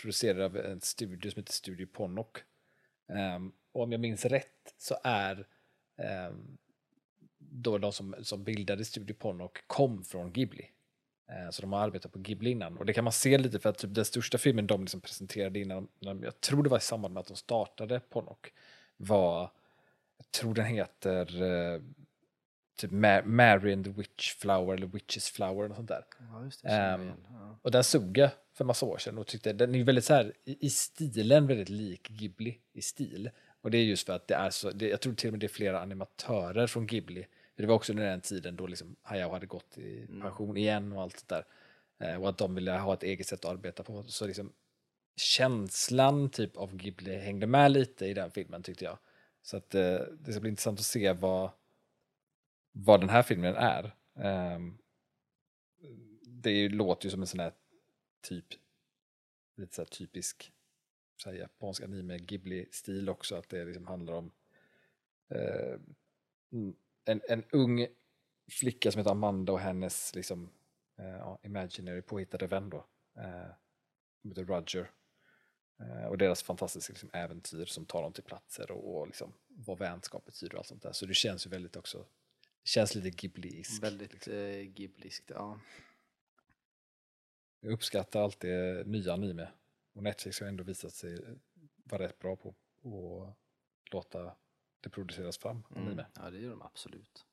producerad 0.00 0.40
av 0.40 0.56
en 0.56 0.80
studio 0.80 1.30
som 1.30 1.40
heter 1.40 1.52
Studio 1.52 1.86
Ponok. 1.86 2.38
Ehm, 3.08 3.52
och 3.72 3.82
om 3.82 3.92
jag 3.92 4.00
minns 4.00 4.24
rätt 4.24 4.74
så 4.76 4.98
är 5.04 5.46
ehm, 5.96 6.58
då 7.38 7.78
de 7.78 7.92
som, 7.92 8.14
som 8.22 8.44
bildade 8.44 8.84
Studio 8.84 9.14
Ponok 9.14 9.66
kom 9.66 10.04
från 10.04 10.32
Ghibli. 10.32 10.70
Eh, 11.28 11.50
Så 11.50 11.62
de 11.62 11.72
har 11.72 11.80
arbetat 11.80 12.12
på 12.12 12.18
Ghibli 12.18 12.50
innan. 12.50 12.78
Och 12.78 12.86
det 12.86 12.92
kan 12.92 13.04
man 13.04 13.12
se 13.12 13.38
lite 13.38 13.58
för 13.58 13.68
att 13.68 13.78
typ 13.78 13.94
den 13.94 14.04
största 14.04 14.38
filmen 14.38 14.66
de 14.66 14.80
liksom 14.80 15.00
presenterade 15.00 15.60
innan, 15.60 15.88
jag 16.00 16.40
tror 16.40 16.62
det 16.62 16.68
var 16.68 16.78
i 16.78 16.80
samband 16.80 17.14
med 17.14 17.20
att 17.20 17.26
de 17.26 17.36
startade 17.36 18.00
Ponok, 18.00 18.52
var, 18.96 19.50
jag 20.16 20.30
tror 20.30 20.54
den 20.54 20.64
heter 20.66 21.42
eh, 21.42 21.80
typ 22.76 22.90
Ma- 22.90 23.24
Mary 23.24 23.72
and 23.72 23.84
the 23.84 23.90
Witch 23.90 24.34
Flower 24.34 24.74
eller 24.74 24.86
Witch's 24.86 25.32
Flower 25.32 25.64
eller 25.64 25.74
sånt 25.74 25.88
där. 25.88 26.04
Ja, 26.32 26.50
det. 26.62 26.68
igen. 26.68 27.12
Ja. 27.30 27.58
Och 27.62 27.70
den 27.70 27.84
såg 27.84 28.18
jag 28.18 28.30
för 28.52 28.64
massa 28.64 28.86
år 28.86 28.98
sedan 28.98 29.18
och 29.18 29.26
tyckte 29.26 29.52
den 29.52 29.74
är 29.74 29.84
väldigt 29.84 30.04
så 30.04 30.14
här 30.14 30.32
i, 30.44 30.66
i 30.66 30.70
stilen 30.70 31.46
väldigt 31.46 31.68
lik 31.68 32.08
Ghibli 32.08 32.58
i 32.72 32.82
stil. 32.82 33.30
Och 33.60 33.70
det 33.70 33.78
är 33.78 33.82
just 33.82 34.06
för 34.06 34.12
att 34.12 34.28
det 34.28 34.34
är 34.34 34.50
så, 34.50 34.70
det, 34.70 34.88
jag 34.88 35.00
tror 35.00 35.14
till 35.14 35.28
och 35.28 35.32
med 35.32 35.40
det 35.40 35.46
är 35.46 35.48
flera 35.48 35.80
animatörer 35.80 36.66
från 36.66 36.86
Ghibli. 36.86 37.26
Det 37.58 37.66
var 37.66 37.74
också 37.74 37.92
under 37.92 38.06
den 38.06 38.20
tiden 38.20 38.56
då 38.56 38.66
liksom 38.66 38.96
Hayao 39.02 39.32
hade 39.32 39.46
gått 39.46 39.78
i 39.78 40.06
pension 40.06 40.56
igen 40.56 40.92
och 40.92 41.02
allt 41.02 41.28
det 41.28 41.34
där. 41.34 41.44
Eh, 41.98 42.22
och 42.22 42.28
att 42.28 42.38
de 42.38 42.54
ville 42.54 42.72
ha 42.72 42.94
ett 42.94 43.02
eget 43.02 43.26
sätt 43.26 43.44
att 43.44 43.50
arbeta 43.50 43.82
på. 43.82 44.02
Så 44.02 44.26
liksom 44.26 44.52
känslan 45.16 46.30
typ 46.30 46.56
av 46.56 46.76
Ghibli 46.76 47.18
hängde 47.18 47.46
med 47.46 47.72
lite 47.72 48.06
i 48.06 48.14
den 48.14 48.30
filmen 48.30 48.62
tyckte 48.62 48.84
jag. 48.84 48.98
Så 49.42 49.56
att 49.56 49.74
eh, 49.74 49.98
det 50.18 50.32
ska 50.32 50.40
bli 50.40 50.50
intressant 50.50 50.78
att 50.78 50.86
se 50.86 51.12
vad, 51.12 51.50
vad 52.72 53.00
den 53.00 53.08
här 53.08 53.22
filmen 53.22 53.54
är. 53.54 53.92
Ehm, 54.14 54.78
det 56.22 56.68
låter 56.68 57.04
ju 57.06 57.10
som 57.10 57.20
en 57.20 57.26
sån 57.26 57.40
här 57.40 57.52
typ, 58.20 58.46
lite 59.56 59.74
så 59.74 59.84
typisk 59.84 60.52
så 61.16 61.30
här 61.30 61.36
japansk 61.36 61.82
anime 61.82 62.18
Ghibli-stil 62.18 63.08
också, 63.08 63.36
att 63.36 63.48
det 63.48 63.64
liksom 63.64 63.86
handlar 63.86 64.14
om 64.14 64.30
eh, 65.28 65.80
mm, 66.52 66.76
en, 67.08 67.20
en 67.28 67.44
ung 67.52 67.86
flicka 68.50 68.92
som 68.92 68.98
heter 68.98 69.10
Amanda 69.10 69.52
och 69.52 69.60
hennes 69.60 70.14
liksom, 70.14 70.50
ja, 70.96 71.38
imaginary 71.42 72.02
påhittade 72.02 72.46
vän 72.46 72.70
då, 72.70 72.86
eh, 73.16 73.50
som 74.20 74.30
heter 74.30 74.44
Roger. 74.44 74.90
Eh, 75.80 76.06
och 76.06 76.18
deras 76.18 76.42
fantastiska 76.42 76.92
liksom, 76.92 77.10
äventyr 77.12 77.64
som 77.64 77.86
tar 77.86 78.02
dem 78.02 78.12
till 78.12 78.24
platser 78.24 78.70
och, 78.70 78.98
och 78.98 79.06
liksom, 79.06 79.32
vad 79.48 79.78
vänskap 79.78 80.24
betyder 80.24 80.54
och 80.54 80.58
allt 80.58 80.66
sånt 80.66 80.82
där. 80.82 80.92
Så 80.92 81.06
det 81.06 81.14
känns 81.14 81.46
ju 81.46 81.50
väldigt 81.50 81.76
också, 81.76 82.06
känns 82.64 82.94
lite 82.94 83.10
Ghibli-isk. 83.10 83.82
Väldigt 83.82 84.12
liksom. 84.12 84.32
eh, 84.32 84.62
Ghibliskt, 84.62 85.30
ja. 85.30 85.60
Jag 87.60 87.72
uppskattar 87.72 88.22
alltid 88.22 88.86
nya 88.86 89.12
anime. 89.12 89.48
Och 89.92 90.02
Netflix 90.02 90.40
har 90.40 90.46
ändå 90.46 90.64
visat 90.64 90.92
sig 90.92 91.38
vara 91.84 92.02
rätt 92.02 92.18
bra 92.18 92.36
på 92.36 92.48
att 92.48 93.92
låta 93.92 94.36
det 94.88 94.94
produceras 94.94 95.38
fram 95.38 95.62
anime. 95.76 95.92
Mm. 95.92 96.04
Ja, 96.14 96.30
det 96.30 96.38
gör 96.38 96.50
de 96.50 96.62
absolut. 96.62 97.24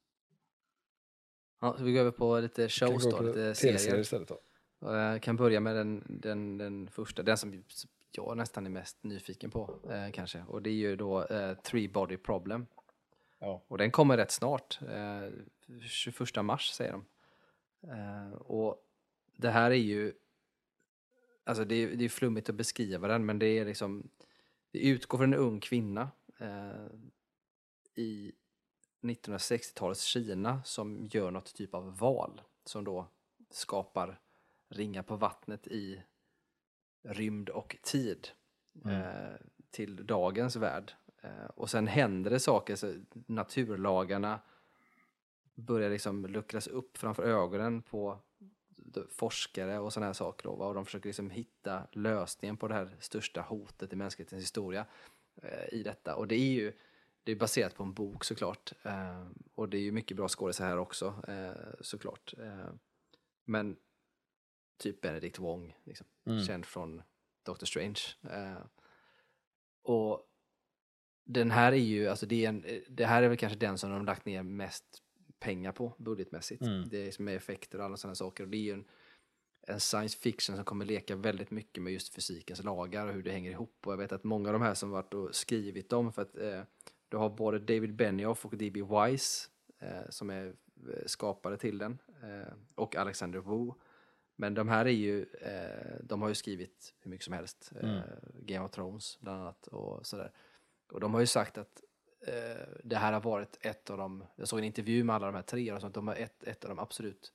Ja, 1.59 1.75
så 1.77 1.83
vi 1.83 1.93
går 1.93 1.99
över 1.99 2.11
på 2.11 2.39
lite 2.39 2.69
shows 2.69 3.03
då, 3.11 3.21
lite 3.21 3.55
serier. 3.55 3.99
istället 3.99 4.27
då. 4.27 4.39
Jag 4.79 5.21
kan 5.21 5.35
börja 5.35 5.59
med 5.59 5.75
den, 5.75 6.03
den, 6.07 6.57
den 6.57 6.89
första, 6.89 7.23
den 7.23 7.37
som 7.37 7.63
jag 8.11 8.37
nästan 8.37 8.65
är 8.65 8.69
mest 8.69 9.03
nyfiken 9.03 9.51
på 9.51 9.79
eh, 9.89 10.11
kanske. 10.11 10.43
Och 10.47 10.61
det 10.61 10.69
är 10.69 10.73
ju 10.73 10.95
då 10.95 11.25
eh, 11.25 11.53
Three 11.57 11.87
Body 11.87 12.17
Problem. 12.17 12.65
Ja. 13.39 13.63
Och 13.67 13.77
den 13.77 13.91
kommer 13.91 14.17
rätt 14.17 14.31
snart, 14.31 14.79
eh, 14.81 15.29
21 15.81 16.45
mars 16.45 16.69
säger 16.69 16.91
de. 16.91 17.05
Eh, 17.91 18.33
och 18.33 18.85
det 19.35 19.49
här 19.49 19.71
är 19.71 19.75
ju, 19.75 20.13
alltså 21.43 21.65
det 21.65 21.75
är, 21.75 21.95
det 21.95 22.05
är 22.05 22.09
flummigt 22.09 22.49
att 22.49 22.55
beskriva 22.55 23.07
den, 23.07 23.25
men 23.25 23.39
det 23.39 23.47
är 23.47 23.65
liksom, 23.65 24.09
det 24.71 24.79
utgår 24.79 25.17
från 25.17 25.33
en 25.33 25.39
ung 25.39 25.59
kvinna 25.59 26.09
eh, 26.37 26.85
i 27.95 28.31
1960-talets 29.01 30.03
Kina 30.03 30.63
som 30.63 31.05
gör 31.05 31.31
något 31.31 31.55
typ 31.55 31.73
av 31.73 31.97
val 31.97 32.41
som 32.65 32.83
då 32.83 33.07
skapar 33.49 34.19
ringar 34.69 35.03
på 35.03 35.15
vattnet 35.15 35.67
i 35.67 36.03
rymd 37.03 37.49
och 37.49 37.77
tid 37.83 38.27
eh, 38.85 39.35
till 39.69 40.05
dagens 40.05 40.55
värld. 40.55 40.93
Eh, 41.21 41.45
och 41.45 41.69
sen 41.69 41.87
händer 41.87 42.31
det 42.31 42.39
saker, 42.39 42.75
så 42.75 42.93
naturlagarna 43.13 44.39
börjar 45.55 45.89
liksom 45.89 46.25
luckras 46.25 46.67
upp 46.67 46.97
framför 46.97 47.23
ögonen 47.23 47.81
på 47.81 48.19
forskare 49.09 49.79
och 49.79 49.93
sådana 49.93 50.05
här 50.05 50.13
saker. 50.13 50.43
Då, 50.43 50.51
och 50.51 50.73
de 50.73 50.85
försöker 50.85 51.09
liksom 51.09 51.29
hitta 51.29 51.87
lösningen 51.91 52.57
på 52.57 52.67
det 52.67 52.73
här 52.73 52.95
största 52.99 53.41
hotet 53.41 53.93
i 53.93 53.95
mänsklighetens 53.95 54.43
historia 54.43 54.85
eh, 55.41 55.73
i 55.73 55.83
detta. 55.83 56.15
Och 56.15 56.27
det 56.27 56.35
är 56.35 56.51
ju 56.51 56.73
det 57.25 57.31
är 57.31 57.35
baserat 57.35 57.75
på 57.75 57.83
en 57.83 57.93
bok 57.93 58.23
såklart. 58.23 58.73
Eh, 58.83 59.27
och 59.55 59.69
det 59.69 59.77
är 59.77 59.81
ju 59.81 59.91
mycket 59.91 60.17
bra 60.17 60.27
skådisar 60.27 60.65
här 60.65 60.77
också 60.77 61.21
eh, 61.27 61.73
såklart. 61.81 62.33
Eh, 62.37 62.69
men 63.45 63.77
typ 64.77 65.01
Benedict 65.01 65.39
Wong, 65.39 65.77
liksom, 65.83 66.07
Mm. 66.25 66.43
känd 66.43 66.65
från 66.65 67.01
Doctor 67.43 67.65
Strange. 67.67 67.99
Eh, 68.23 68.61
och 69.83 70.29
den 71.25 71.51
här 71.51 71.71
är 71.71 71.75
ju, 71.75 72.07
alltså 72.07 72.25
det, 72.25 72.45
är 72.45 72.49
en, 72.49 72.65
det 72.89 73.05
här 73.05 73.23
är 73.23 73.27
väl 73.27 73.37
kanske 73.37 73.59
den 73.59 73.77
som 73.77 73.91
de 73.91 74.05
lagt 74.05 74.25
ner 74.25 74.43
mest 74.43 74.85
pengar 75.39 75.71
på 75.71 75.93
budgetmässigt. 75.97 76.61
Mm. 76.61 76.89
Det 76.89 77.07
är 77.07 77.11
som 77.11 77.27
är 77.27 77.35
effekter 77.35 77.79
och 77.79 77.85
alla 77.85 77.97
sådana 77.97 78.15
saker. 78.15 78.43
Och 78.43 78.49
det 78.49 78.57
är 78.57 78.61
ju 78.61 78.71
en, 78.71 78.85
en 79.67 79.79
science 79.79 80.17
fiction 80.17 80.55
som 80.55 80.65
kommer 80.65 80.85
leka 80.85 81.15
väldigt 81.15 81.51
mycket 81.51 81.83
med 81.83 81.93
just 81.93 82.13
fysikens 82.15 82.63
lagar 82.63 83.07
och 83.07 83.13
hur 83.13 83.23
det 83.23 83.31
hänger 83.31 83.51
ihop. 83.51 83.87
Och 83.87 83.93
jag 83.93 83.97
vet 83.97 84.11
att 84.11 84.23
många 84.23 84.49
av 84.49 84.53
de 84.53 84.61
här 84.61 84.73
som 84.73 84.89
varit 84.89 85.13
och 85.13 85.35
skrivit 85.35 85.89
dem, 85.89 86.13
för 86.13 86.21
att 86.21 86.37
eh, 86.37 86.61
du 87.09 87.17
har 87.17 87.29
både 87.29 87.59
David 87.59 87.95
Benioff 87.95 88.45
och 88.45 88.57
D.B. 88.57 88.81
Wise 88.81 89.49
eh, 89.79 90.09
som 90.09 90.29
är 90.29 90.45
eh, 90.47 91.05
skapare 91.05 91.57
till 91.57 91.77
den 91.77 91.97
eh, 92.23 92.53
och 92.75 92.95
Alexander 92.95 93.39
Wu. 93.39 93.73
Men 94.35 94.53
de 94.53 94.67
här 94.67 94.85
är 94.85 94.89
ju, 94.89 95.25
eh, 95.41 95.95
de 96.03 96.21
har 96.21 96.29
ju 96.29 96.35
skrivit 96.35 96.93
hur 96.99 97.11
mycket 97.11 97.25
som 97.25 97.33
helst. 97.33 97.71
Eh, 97.75 97.89
Mm. 97.89 98.01
Game 98.33 98.65
of 98.65 98.71
Thrones 98.71 99.19
bland 99.19 99.41
annat 99.41 99.67
och 99.67 100.05
sådär. 100.05 100.31
Och 100.91 100.99
de 100.99 101.13
har 101.13 101.21
ju 101.21 101.27
sagt 101.27 101.57
att 101.57 101.83
eh, 102.27 102.67
det 102.83 102.95
här 102.95 103.13
har 103.13 103.21
varit 103.21 103.57
ett 103.61 103.89
av 103.89 103.97
de, 103.97 104.23
jag 104.35 104.47
såg 104.47 104.59
en 104.59 104.65
intervju 104.65 105.03
med 105.03 105.15
alla 105.15 105.25
de 105.25 105.35
här 105.35 105.41
tre 105.41 105.71
och 105.73 105.81
sånt, 105.81 105.93
de 105.95 106.07
har 106.07 106.15
ett, 106.15 106.43
ett 106.43 106.63
av 106.63 106.69
de 106.69 106.79
absolut 106.79 107.33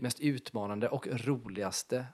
mest 0.00 0.20
utmanande 0.20 0.88
och 0.88 1.06
roligaste 1.06 2.06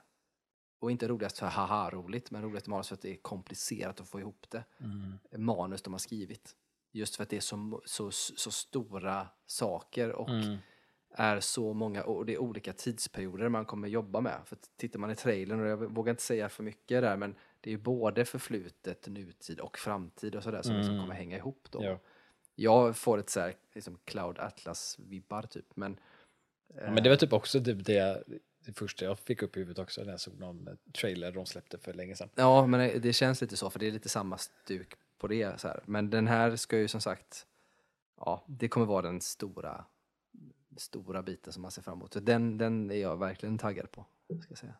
och 0.83 0.91
inte 0.91 1.07
roligast 1.07 1.37
för 1.37 1.45
haha 1.45 1.89
roligt, 1.89 2.31
men 2.31 2.41
roligast 2.41 2.67
manus 2.67 2.87
för 2.87 2.95
att 2.95 3.01
det 3.01 3.11
är 3.11 3.15
komplicerat 3.15 3.99
att 4.01 4.09
få 4.09 4.19
ihop 4.19 4.45
det. 4.49 4.63
Mm. 4.79 5.45
Manus 5.45 5.81
de 5.81 5.93
har 5.93 5.99
skrivit. 5.99 6.55
Just 6.91 7.15
för 7.15 7.23
att 7.23 7.29
det 7.29 7.37
är 7.37 7.41
så, 7.41 7.81
så, 7.85 8.11
så 8.11 8.51
stora 8.51 9.27
saker 9.45 10.11
och 10.11 10.29
Mm. 10.29 10.57
är 11.15 11.39
så 11.39 11.73
många, 11.73 12.03
och 12.03 12.25
det 12.25 12.33
är 12.33 12.37
olika 12.37 12.73
tidsperioder 12.73 13.49
man 13.49 13.65
kommer 13.65 13.87
jobba 13.87 14.21
med. 14.21 14.39
För 14.45 14.57
tittar 14.77 14.99
man 14.99 15.11
i 15.11 15.15
trailern, 15.15 15.59
och 15.59 15.67
jag 15.67 15.77
vågar 15.95 16.11
inte 16.11 16.23
säga 16.23 16.49
för 16.49 16.63
mycket 16.63 17.01
där, 17.01 17.17
men 17.17 17.35
det 17.61 17.69
är 17.69 17.71
ju 17.71 17.77
både 17.77 18.25
förflutet, 18.25 19.07
nutid 19.07 19.59
och 19.59 19.77
framtid 19.77 20.35
och 20.35 20.43
sådär 20.43 20.61
som 20.61 20.75
liksom 20.75 20.93
Mm. 20.93 21.03
kommer 21.05 21.15
hänga 21.15 21.37
ihop 21.37 21.67
då. 21.71 21.83
Ja. 21.83 21.99
Jag 22.55 22.97
får 22.97 23.17
ett 23.17 23.29
så 23.29 23.39
här, 23.39 23.55
liksom 23.73 23.97
Cloud 24.05 24.39
Atlas-vibbar 24.39 25.41
typ, 25.47 25.75
men... 25.75 25.99
Ja, 26.75 26.91
men 26.91 27.03
det 27.03 27.09
var 27.09 27.15
typ 27.15 27.33
också 27.33 27.63
typ 27.63 27.85
det, 27.85 28.23
det 28.65 28.73
första 28.73 29.05
jag 29.05 29.19
fick 29.19 29.41
upp 29.41 29.57
i 29.57 29.59
huvudet 29.59 29.79
också 29.79 30.03
när 30.03 30.11
jag 30.11 30.19
såg 30.19 30.39
någon 30.39 30.77
trailer 30.93 31.31
de 31.31 31.45
släppte 31.45 31.77
för 31.77 31.93
länge 31.93 32.15
sedan. 32.15 32.29
Ja, 32.35 32.67
men 32.67 33.01
det- 33.01 33.13
känns 33.13 33.41
lite 33.41 33.57
så, 33.57 33.69
för 33.69 33.79
det 33.79 33.87
är 33.87 33.91
lite 33.91 34.09
samma 34.09 34.37
stuk 34.37 34.95
på 35.17 35.27
det. 35.27 35.61
Så 35.61 35.67
här. 35.67 35.83
Men 35.85 36.09
den 36.09 36.27
här 36.27 36.55
ska 36.55 36.77
ju 36.77 36.87
som 36.87 37.01
sagt, 37.01 37.45
ja, 38.17 38.43
det 38.47 38.67
kommer 38.67 38.85
vara 38.85 39.01
den 39.01 39.21
stora 39.21 39.85
stora 40.77 41.21
biten 41.23 41.53
som 41.53 41.61
man 41.61 41.71
ser 41.71 41.81
fram 41.81 41.97
emot. 41.97 42.13
Så 42.13 42.19
den, 42.19 42.57
den 42.57 42.91
är 42.91 42.95
jag 42.95 43.17
verkligen 43.19 43.57
taggad 43.57 43.91
på. 43.91 44.05
Ska 44.43 44.55
säga. 44.55 44.73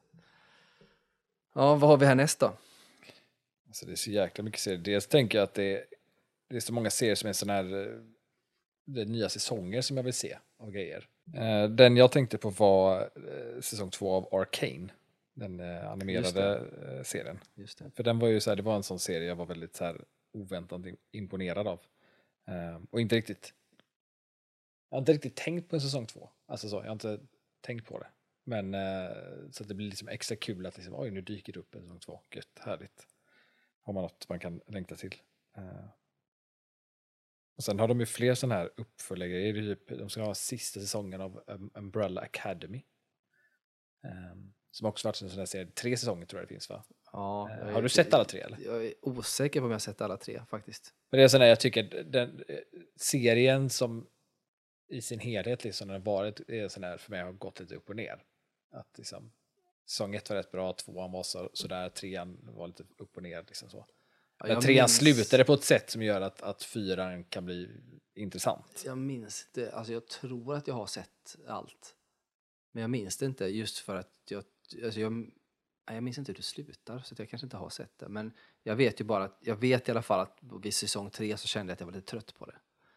Ja, 1.53 1.75
vad 1.75 1.89
har 1.89 1.97
vi 1.97 2.05
härnäst 2.05 2.39
då? 2.39 2.57
Alltså 3.67 3.85
det 3.85 3.91
är 3.91 3.95
så 3.95 4.11
jäkla 4.11 4.43
mycket 4.43 4.59
serier. 4.59 4.79
Dels 4.79 5.07
tänker 5.07 5.37
jag 5.37 5.43
att 5.43 5.53
det 5.53 5.63
är, 5.77 5.85
det 6.47 6.55
är 6.55 6.59
så 6.59 6.73
många 6.73 6.89
serier 6.89 7.15
som 7.15 7.29
är 7.29 7.33
sådana 7.33 7.53
här 7.53 7.87
eh, 7.87 7.99
det 8.85 9.01
är 9.01 9.05
nya 9.05 9.29
säsonger 9.29 9.81
som 9.81 9.97
jag 9.97 10.03
vill 10.03 10.13
se 10.13 10.37
av 10.57 10.71
grejer. 10.71 11.07
Eh, 11.33 11.69
den 11.69 11.97
jag 11.97 12.11
tänkte 12.11 12.37
på 12.37 12.49
var 12.49 13.01
eh, 13.01 13.61
säsong 13.61 13.89
två 13.89 14.11
av 14.11 14.35
Arcane. 14.35 14.89
Den 15.33 15.59
eh, 15.59 15.91
animerade 15.91 16.55
eh, 16.57 17.03
serien. 17.03 17.39
Just. 17.55 17.81
För 17.95 18.03
den 18.03 18.19
var 18.19 18.27
ju 18.27 18.39
så 18.39 18.51
här, 18.51 18.55
det 18.55 18.63
var 18.63 18.75
en 18.75 18.83
sån 18.83 18.99
serie 18.99 19.27
jag 19.27 19.35
var 19.35 19.45
väldigt 19.45 19.75
så 19.75 19.85
här 19.85 20.01
oväntat 20.31 20.81
imponerad 21.11 21.67
av. 21.67 21.79
Och 22.89 23.01
inte 23.01 23.15
riktigt, 23.15 23.53
jag 24.89 24.95
har 24.95 24.99
inte 24.99 25.13
riktigt 25.13 25.35
tänkt 25.35 25.69
på 25.69 25.75
en 25.75 25.81
säsong 25.81 26.05
två. 26.05 26.29
Alltså 26.45 26.69
så, 26.69 26.75
jag 26.75 26.85
har 26.85 26.91
inte 26.91 27.19
tänkt 27.61 27.87
på 27.87 27.99
det. 27.99 28.07
Men 28.43 28.75
så 29.51 29.63
att 29.63 29.69
det 29.69 29.75
blir 29.75 29.89
liksom 29.89 30.07
extra 30.07 30.35
kul 30.35 30.65
att 30.65 30.77
liksom, 30.77 30.95
oj 30.95 31.11
nu 31.11 31.21
dyker 31.21 31.53
det 31.53 31.59
upp 31.59 31.75
en 31.75 31.81
säsong 31.81 31.99
två. 31.99 32.19
Gött, 32.31 32.59
härligt. 32.59 33.07
Har 33.81 33.93
man 33.93 34.03
något 34.03 34.29
man 34.29 34.39
kan 34.39 34.61
längta 34.67 34.95
till. 34.95 35.15
Och 37.55 37.63
sen 37.63 37.79
har 37.79 37.87
de 37.87 37.99
ju 37.99 38.05
fler 38.05 38.35
sådana 38.35 38.55
här 38.55 38.69
uppföljargrejer. 38.77 39.53
Typ, 39.53 39.89
de 39.89 40.09
ska 40.09 40.21
ha 40.21 40.35
sista 40.35 40.79
säsongen 40.79 41.21
av 41.21 41.43
um, 41.47 41.71
Umbrella 41.73 42.21
Academy. 42.21 42.83
Um, 44.03 44.53
som 44.71 44.87
också 44.87 45.07
varit 45.07 45.21
en 45.21 45.29
sån 45.29 45.39
här 45.39 45.45
serie, 45.45 45.71
tre 45.71 45.97
säsonger 45.97 46.25
tror 46.25 46.41
jag 46.41 46.47
det 46.47 46.53
finns 46.53 46.69
va? 46.69 46.83
Ja, 47.11 47.49
är- 47.49 47.71
har 47.71 47.81
du 47.81 47.89
sett 47.89 48.13
alla 48.13 48.25
tre 48.25 48.39
eller? 48.41 48.57
Jag 48.65 48.85
är 48.85 48.93
osäker 49.01 49.59
på 49.59 49.65
om 49.65 49.71
jag 49.71 49.75
har 49.75 49.79
sett 49.79 50.01
alla 50.01 50.17
tre 50.17 50.41
faktiskt. 50.49 50.93
Men 51.09 51.17
det 51.17 51.23
är 51.23 51.27
sån 51.27 51.41
jag 51.41 51.59
tycker 51.59 52.03
den 52.03 52.43
serien 52.99 53.69
som 53.69 54.07
i 54.89 55.01
sin 55.01 55.19
helhet 55.19 55.63
liksom 55.63 55.87
den 55.87 55.95
har 56.01 56.05
varit, 56.05 56.49
är 56.49 56.67
sån 56.67 56.83
här 56.83 56.97
för 56.97 57.11
mig 57.11 57.21
har 57.21 57.31
gått 57.31 57.59
lite 57.59 57.75
upp 57.75 57.89
och 57.89 57.95
ner. 57.95 58.23
Att 58.71 58.97
liksom, 58.97 59.31
säsong 59.89 60.15
ett 60.15 60.29
var 60.29 60.37
rätt 60.37 60.51
bra, 60.51 60.73
tvåan 60.73 61.11
var 61.11 61.23
så, 61.23 61.49
sådär, 61.53 61.89
trean 61.89 62.37
var 62.41 62.67
lite 62.67 62.83
upp 62.97 63.17
och 63.17 63.23
ner. 63.23 63.43
Liksom 63.47 63.69
så. 63.69 63.85
Men 64.43 64.61
trean 64.61 64.83
minns- 64.83 64.97
slutade 64.97 65.43
på 65.43 65.53
ett 65.53 65.63
sätt 65.63 65.89
som 65.89 66.01
gör 66.01 66.21
att, 66.21 66.41
att 66.41 66.63
fyran 66.63 67.23
kan 67.23 67.45
bli 67.45 67.69
intressant. 68.15 68.83
Jag 68.85 68.97
minns 68.97 69.47
det, 69.51 69.71
alltså 69.71 69.93
jag 69.93 70.07
tror 70.07 70.55
att 70.55 70.67
jag 70.67 70.75
har 70.75 70.87
sett 70.87 71.35
allt. 71.47 71.95
Men 72.71 72.81
jag 72.81 72.89
minns 72.89 73.17
det 73.17 73.25
inte 73.25 73.45
just 73.45 73.77
för 73.77 73.95
att 73.95 74.11
jag, 74.29 74.43
alltså 74.83 74.99
jag, 74.99 75.31
jag 75.85 76.03
minns 76.03 76.17
inte 76.17 76.31
hur 76.31 76.37
det 76.37 76.43
slutar 76.43 76.99
så 76.99 77.15
jag 77.17 77.29
kanske 77.29 77.45
inte 77.45 77.57
har 77.57 77.69
sett 77.69 77.99
det. 77.99 78.09
Men 78.09 78.33
jag 78.63 78.75
vet 78.75 79.01
ju 79.01 79.03
bara 79.05 79.23
att, 79.23 79.37
jag 79.41 79.55
vet 79.55 79.87
i 79.87 79.91
alla 79.91 80.01
fall 80.01 80.19
att 80.19 80.37
vid 80.61 80.73
säsong 80.73 81.09
tre 81.09 81.37
så 81.37 81.47
kände 81.47 81.71
jag 81.71 81.73
att 81.75 81.79
jag 81.79 81.87
var 81.87 81.93
lite 81.93 82.07
trött 82.07 82.35
på 82.35 82.45
det. 82.45 82.55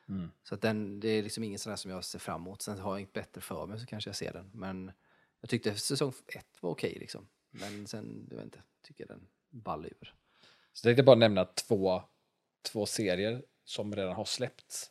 Mm. 0.08 0.30
Så 0.42 0.54
att 0.54 0.60
den, 0.60 1.00
det 1.00 1.08
är 1.08 1.22
liksom 1.22 1.44
ingen 1.44 1.58
sån 1.58 1.76
som 1.76 1.90
jag 1.90 2.04
ser 2.04 2.18
fram 2.18 2.40
emot. 2.40 2.62
Sen 2.62 2.78
har 2.78 2.90
jag 2.92 3.00
inget 3.00 3.12
bättre 3.12 3.40
för 3.40 3.66
mig 3.66 3.80
så 3.80 3.86
kanske 3.86 4.08
jag 4.08 4.16
ser 4.16 4.32
den. 4.32 4.50
Men 4.54 4.92
jag 5.40 5.50
tyckte 5.50 5.74
säsong 5.74 6.12
ett 6.26 6.62
var 6.62 6.70
okej 6.70 6.96
liksom. 7.00 7.28
Men 7.50 7.86
sen, 7.86 8.26
jag 8.30 8.36
vet 8.36 8.44
inte, 8.44 8.62
tycker 8.82 9.04
jag 9.08 9.18
den 9.18 9.26
ball 9.50 9.86
ur. 9.86 10.14
Så 10.76 10.88
jag 10.88 10.90
tänkte 10.90 11.02
bara 11.02 11.16
nämna 11.16 11.44
två, 11.44 12.02
två 12.62 12.86
serier 12.86 13.42
som 13.64 13.96
redan 13.96 14.14
har 14.14 14.24
släppts. 14.24 14.90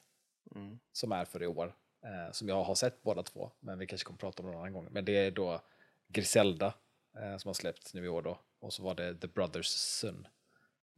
Mm. 0.55 0.79
Som 0.91 1.11
är 1.11 1.25
för 1.25 1.43
i 1.43 1.47
år. 1.47 1.75
Eh, 2.03 2.31
som 2.31 2.49
jag 2.49 2.63
har 2.63 2.75
sett 2.75 3.03
båda 3.03 3.23
två. 3.23 3.51
Men 3.59 3.79
vi 3.79 3.87
kanske 3.87 4.05
kommer 4.05 4.17
prata 4.17 4.43
om 4.43 4.47
det 4.47 4.51
någon 4.51 4.61
annan 4.61 4.73
gång. 4.73 4.87
Men 4.91 5.05
det 5.05 5.17
är 5.17 5.31
då 5.31 5.61
Griselda 6.07 6.73
eh, 7.17 7.37
som 7.37 7.49
har 7.49 7.53
släppts 7.53 7.93
nu 7.93 8.05
i 8.05 8.07
år 8.07 8.21
då. 8.21 8.39
Och 8.59 8.73
så 8.73 8.83
var 8.83 8.95
det 8.95 9.17
The 9.17 9.27
Brothers 9.27 9.67
Son. 9.67 10.27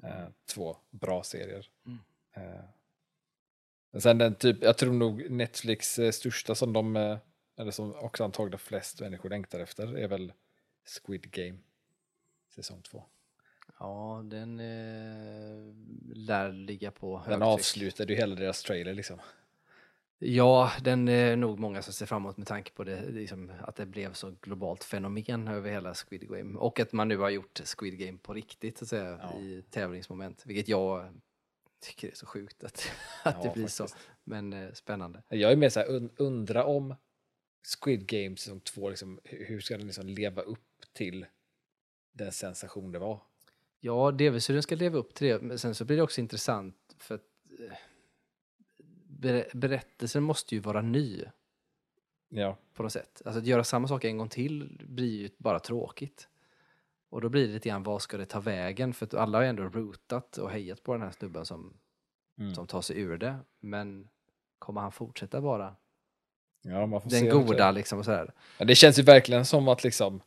Eh, 0.04 0.28
två 0.45 0.78
bra 0.89 1.23
serier. 1.23 1.69
Mm. 1.86 2.00
Eh, 2.34 2.65
men 3.91 4.02
sen 4.02 4.17
den 4.17 4.36
typ, 4.36 4.63
jag 4.63 4.78
tror 4.78 4.93
nog 4.93 5.32
Netflix 5.32 6.00
eh, 6.00 6.12
största 6.12 6.56
som 6.56 6.73
de, 6.73 6.95
eh, 6.95 7.17
eller 7.58 7.71
som 7.71 7.95
också 7.95 8.23
antagligen 8.23 8.60
flest 8.60 9.02
människor 9.02 9.30
längtar 9.30 9.60
efter 9.60 9.97
är 9.97 10.08
väl 10.08 10.34
Squid 10.86 11.32
Game. 11.32 11.58
Säsong 12.50 12.82
två. 12.82 13.04
Ja, 13.79 14.21
den 14.25 14.59
eh, 14.59 15.73
lär 16.15 16.51
ligga 16.51 16.91
på 16.91 17.15
Den 17.25 17.41
högtryck. 17.41 17.47
avslutade 17.47 18.13
ju 18.13 18.19
hela 18.19 18.35
deras 18.35 18.63
trailer 18.63 18.93
liksom. 18.93 19.19
Ja, 20.19 20.71
den 20.81 21.07
är 21.07 21.35
nog 21.35 21.59
många 21.59 21.81
som 21.81 21.93
ser 21.93 22.05
fram 22.05 22.21
emot 22.21 22.37
med 22.37 22.47
tanke 22.47 22.71
på 22.71 22.83
det, 22.83 23.09
liksom, 23.09 23.51
att 23.61 23.75
det 23.75 23.85
blev 23.85 24.13
så 24.13 24.35
globalt 24.41 24.83
fenomen 24.83 25.47
över 25.47 25.71
hela 25.71 25.93
Squid 25.93 26.29
Game. 26.29 26.57
Och 26.59 26.79
att 26.79 26.93
man 26.93 27.07
nu 27.07 27.17
har 27.17 27.29
gjort 27.29 27.61
Squid 27.77 27.99
Game 27.99 28.17
på 28.17 28.33
riktigt, 28.33 28.77
så 28.77 28.85
att 28.85 28.89
säga, 28.89 29.19
Ja. 29.33 29.39
i 29.39 29.63
tävlingsmoment. 29.69 30.45
Vilket 30.45 30.67
jag 30.67 31.13
tycker 31.81 32.07
är 32.07 32.15
så 32.15 32.25
sjukt 32.25 32.63
att, 32.63 32.91
att 33.23 33.41
det 33.41 33.47
Ja, 33.47 33.53
blir 33.53 33.67
så. 33.67 33.83
faktiskt. 33.83 34.07
Men 34.23 34.53
eh, 34.53 34.71
spännande. 34.73 35.23
Jag 35.29 35.51
är 35.51 35.55
mer 35.55 35.69
så 35.69 35.79
här, 35.79 35.87
und- 35.87 36.13
undra 36.17 36.65
om 36.65 36.95
Squid 37.81 38.07
Game 38.07 38.37
säsong 38.37 38.59
två, 38.59 38.89
liksom, 38.89 39.19
hu- 39.23 39.45
hur 39.45 39.59
ska 39.59 39.77
den 39.77 39.87
liksom 39.87 40.07
leva 40.07 40.41
upp 40.41 40.65
till 40.93 41.25
den 42.13 42.31
sensation 42.31 42.91
det 42.91 42.99
var? 42.99 43.21
Ja, 43.79 44.11
delvis 44.11 44.49
hur 44.49 44.53
den 44.53 44.63
ska 44.63 44.75
leva 44.75 44.97
upp 44.97 45.13
till 45.13 45.27
det. 45.27 45.41
Men 45.41 45.59
sen 45.59 45.75
så 45.75 45.85
blir 45.85 45.97
det 45.97 46.03
också 46.03 46.21
intressant 46.21 46.75
för 46.97 47.15
att 47.15 47.21
eh, 47.59 47.75
ber- 49.07 49.57
berättelsen 49.57 50.23
måste 50.23 50.55
ju 50.55 50.61
vara 50.61 50.81
ny 50.81 51.23
Ja, 52.29 52.57
på 52.73 52.83
något 52.83 52.93
sätt. 52.93 53.21
Alltså 53.25 53.39
att 53.39 53.45
göra 53.45 53.63
samma 53.63 53.87
sak 53.87 54.03
en 54.05 54.17
gång 54.17 54.29
till 54.29 54.85
blir 54.89 55.21
ju 55.21 55.29
bara 55.37 55.59
tråkigt. 55.59 56.27
Och 57.09 57.21
då 57.21 57.29
blir 57.29 57.47
det 57.47 57.53
lite 57.53 57.69
grann, 57.69 57.83
vad 57.83 58.01
ska 58.01 58.17
det 58.17 58.25
ta 58.25 58.39
vägen? 58.39 58.93
För 58.93 59.05
att 59.05 59.13
alla 59.13 59.37
har 59.37 59.45
ändå 59.45 59.63
rootat 59.63 60.37
och 60.37 60.51
hejat 60.51 60.83
på 60.83 60.93
den 60.93 61.01
här 61.01 61.11
snubben 61.11 61.45
som, 61.45 61.73
Mm. 62.39 62.55
som 62.55 62.67
tar 62.67 62.81
sig 62.81 62.99
ur 62.99 63.17
det. 63.17 63.35
Men 63.59 64.07
kommer 64.59 64.81
han 64.81 64.91
fortsätta 64.91 65.39
vara 65.39 65.75
ja 66.61 66.85
man 66.85 67.01
får 67.01 67.09
den 67.09 67.29
goda 67.29 67.71
liksom 67.71 67.99
och 67.99 68.05
sådär? 68.05 68.33
Ja, 68.57 68.65
det 68.65 68.75
känns 68.75 68.99
ju 68.99 69.03
verkligen 69.03 69.45
som 69.45 69.67
att 69.67 69.83
liksom, 69.83 70.21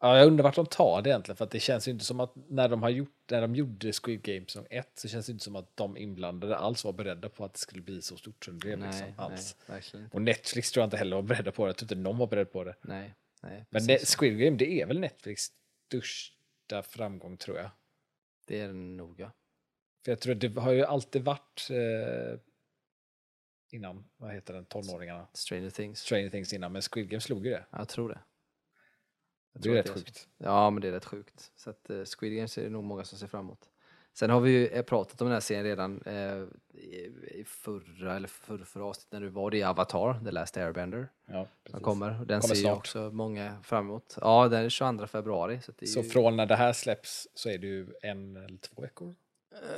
ja, 0.00 0.18
jag 0.18 0.26
undrar 0.26 0.44
vart 0.44 0.54
de 0.54 0.66
tar 0.66 1.02
det 1.02 1.10
egentligen, 1.10 1.36
för 1.36 1.44
att 1.44 1.50
det 1.50 1.60
känns 1.60 1.88
ju 1.88 1.92
inte 1.92 2.04
som 2.04 2.20
att 2.20 2.32
när 2.48 2.68
de, 2.68 2.82
har 2.82 2.90
gjort, 2.90 3.30
när 3.30 3.40
de 3.40 3.54
gjorde 3.54 3.92
Squid 3.92 4.22
Game 4.22 4.46
säsong 4.46 4.66
ett 4.70 4.92
så 4.94 5.08
känns 5.08 5.26
det 5.26 5.32
inte 5.32 5.44
som 5.44 5.56
att 5.56 5.76
de 5.76 5.96
inblandade 5.96 6.56
alls 6.56 6.84
var 6.84 6.92
beredda 6.92 7.28
på 7.28 7.44
att 7.44 7.52
det 7.52 7.58
skulle 7.58 7.82
bli 7.82 8.02
så 8.02 8.16
stort 8.16 8.44
som 8.44 8.54
det 8.54 8.58
blev. 8.58 8.78
nej, 8.78 8.88
liksom, 8.88 9.06
nej, 9.06 9.14
alls. 9.16 9.56
verkligen 9.66 10.04
inte. 10.04 10.16
Och 10.16 10.22
Netflix 10.22 10.72
tror 10.72 10.82
jag 10.82 10.86
inte 10.86 10.96
heller 10.96 11.16
var 11.16 11.22
beredda 11.22 11.52
på 11.52 11.64
det, 11.64 11.68
jag 11.68 11.76
tror 11.76 11.84
inte 11.84 11.94
någon 11.94 12.18
var 12.18 12.26
beredd 12.26 12.52
på 12.52 12.64
det. 12.64 12.74
Nej, 12.80 13.14
nej, 13.42 13.64
Men 13.70 13.80
så. 13.82 14.18
Squid 14.18 14.38
Game, 14.38 14.56
det 14.56 14.80
är 14.80 14.86
väl 14.86 15.00
Netflix 15.00 15.52
största 15.86 16.82
framgång 16.82 17.36
tror 17.36 17.56
jag. 17.56 17.70
det 18.46 18.60
är 18.60 18.66
det 18.66 18.74
nog 18.74 19.20
ja. 19.20 19.32
För 20.04 20.12
jag 20.12 20.20
tror 20.20 20.34
att 20.34 20.40
det 20.40 20.60
har 20.60 20.72
ju 20.72 20.84
alltid 20.84 21.24
varit 21.24 21.68
eh, 21.70 22.40
innan, 23.70 24.04
vad 24.16 24.34
heter 24.34 24.54
den, 24.54 24.64
tonåringarna, 24.64 25.28
Stranger 25.32 25.70
Things. 25.70 26.00
Stranger 26.00 26.28
Things 26.30 26.52
innan, 26.52 26.72
men 26.72 26.82
Squid 26.82 27.08
Game 27.08 27.20
slog 27.20 27.46
ju 27.46 27.52
det. 27.52 27.66
Jag 27.70 27.88
tror 27.88 28.08
det. 28.08 28.18
Det 29.58 29.68
är 29.70 29.74
rätt 29.74 29.88
sjukt. 29.88 30.28
Ja, 30.38 30.70
men 30.70 30.80
det 30.82 30.88
är 30.88 30.92
rätt 30.92 31.04
sjukt. 31.04 31.52
Så 31.56 31.70
att 31.70 31.90
uh, 31.90 32.04
Squid 32.04 32.36
Games 32.36 32.58
är 32.58 32.62
det 32.62 32.70
nog 32.70 32.84
många 32.84 33.04
som 33.04 33.18
ser 33.18 33.26
fram 33.26 33.40
emot. 33.44 33.68
Sen 34.12 34.30
har 34.30 34.40
vi 34.40 34.50
ju 34.50 34.66
eh, 34.66 34.82
pratat 34.82 35.20
om 35.20 35.26
den 35.26 35.32
här 35.32 35.40
serien 35.40 35.64
redan 35.64 36.02
eh, 36.02 36.42
i, 36.80 37.44
förra 37.46 38.16
eller 38.16 38.28
förra, 38.28 38.64
förra 38.64 38.84
avsnittet 38.84 39.12
när 39.12 39.20
du 39.20 39.28
var 39.28 39.54
i 39.54 39.62
Avatar, 39.62 40.20
The 40.24 40.30
Last 40.30 40.56
Airbender. 40.56 41.08
Ja, 41.26 41.32
Den 41.36 41.46
precis. 41.64 41.82
kommer. 41.84 42.20
och 42.20 42.26
Den 42.26 42.40
Kommer 42.40 42.54
ser 42.54 42.60
ju 42.60 42.66
snart. 42.68 42.78
också 42.78 43.10
många 43.12 43.62
fram 43.62 43.84
emot. 43.86 44.18
Ja, 44.20 44.48
den 44.48 44.64
är 44.64 44.68
22 44.68 45.06
februari. 45.06 45.60
Så, 45.62 45.72
Så 45.86 46.00
ju, 46.00 46.08
från 46.08 46.36
när 46.36 46.46
det 46.46 46.56
här 46.56 46.72
släpps 46.72 47.28
så 47.34 47.48
är 47.48 47.58
det 47.58 47.66
ju 47.66 47.86
en 48.02 48.36
eller 48.36 48.58
två 48.58 48.82
veckor. 48.82 49.14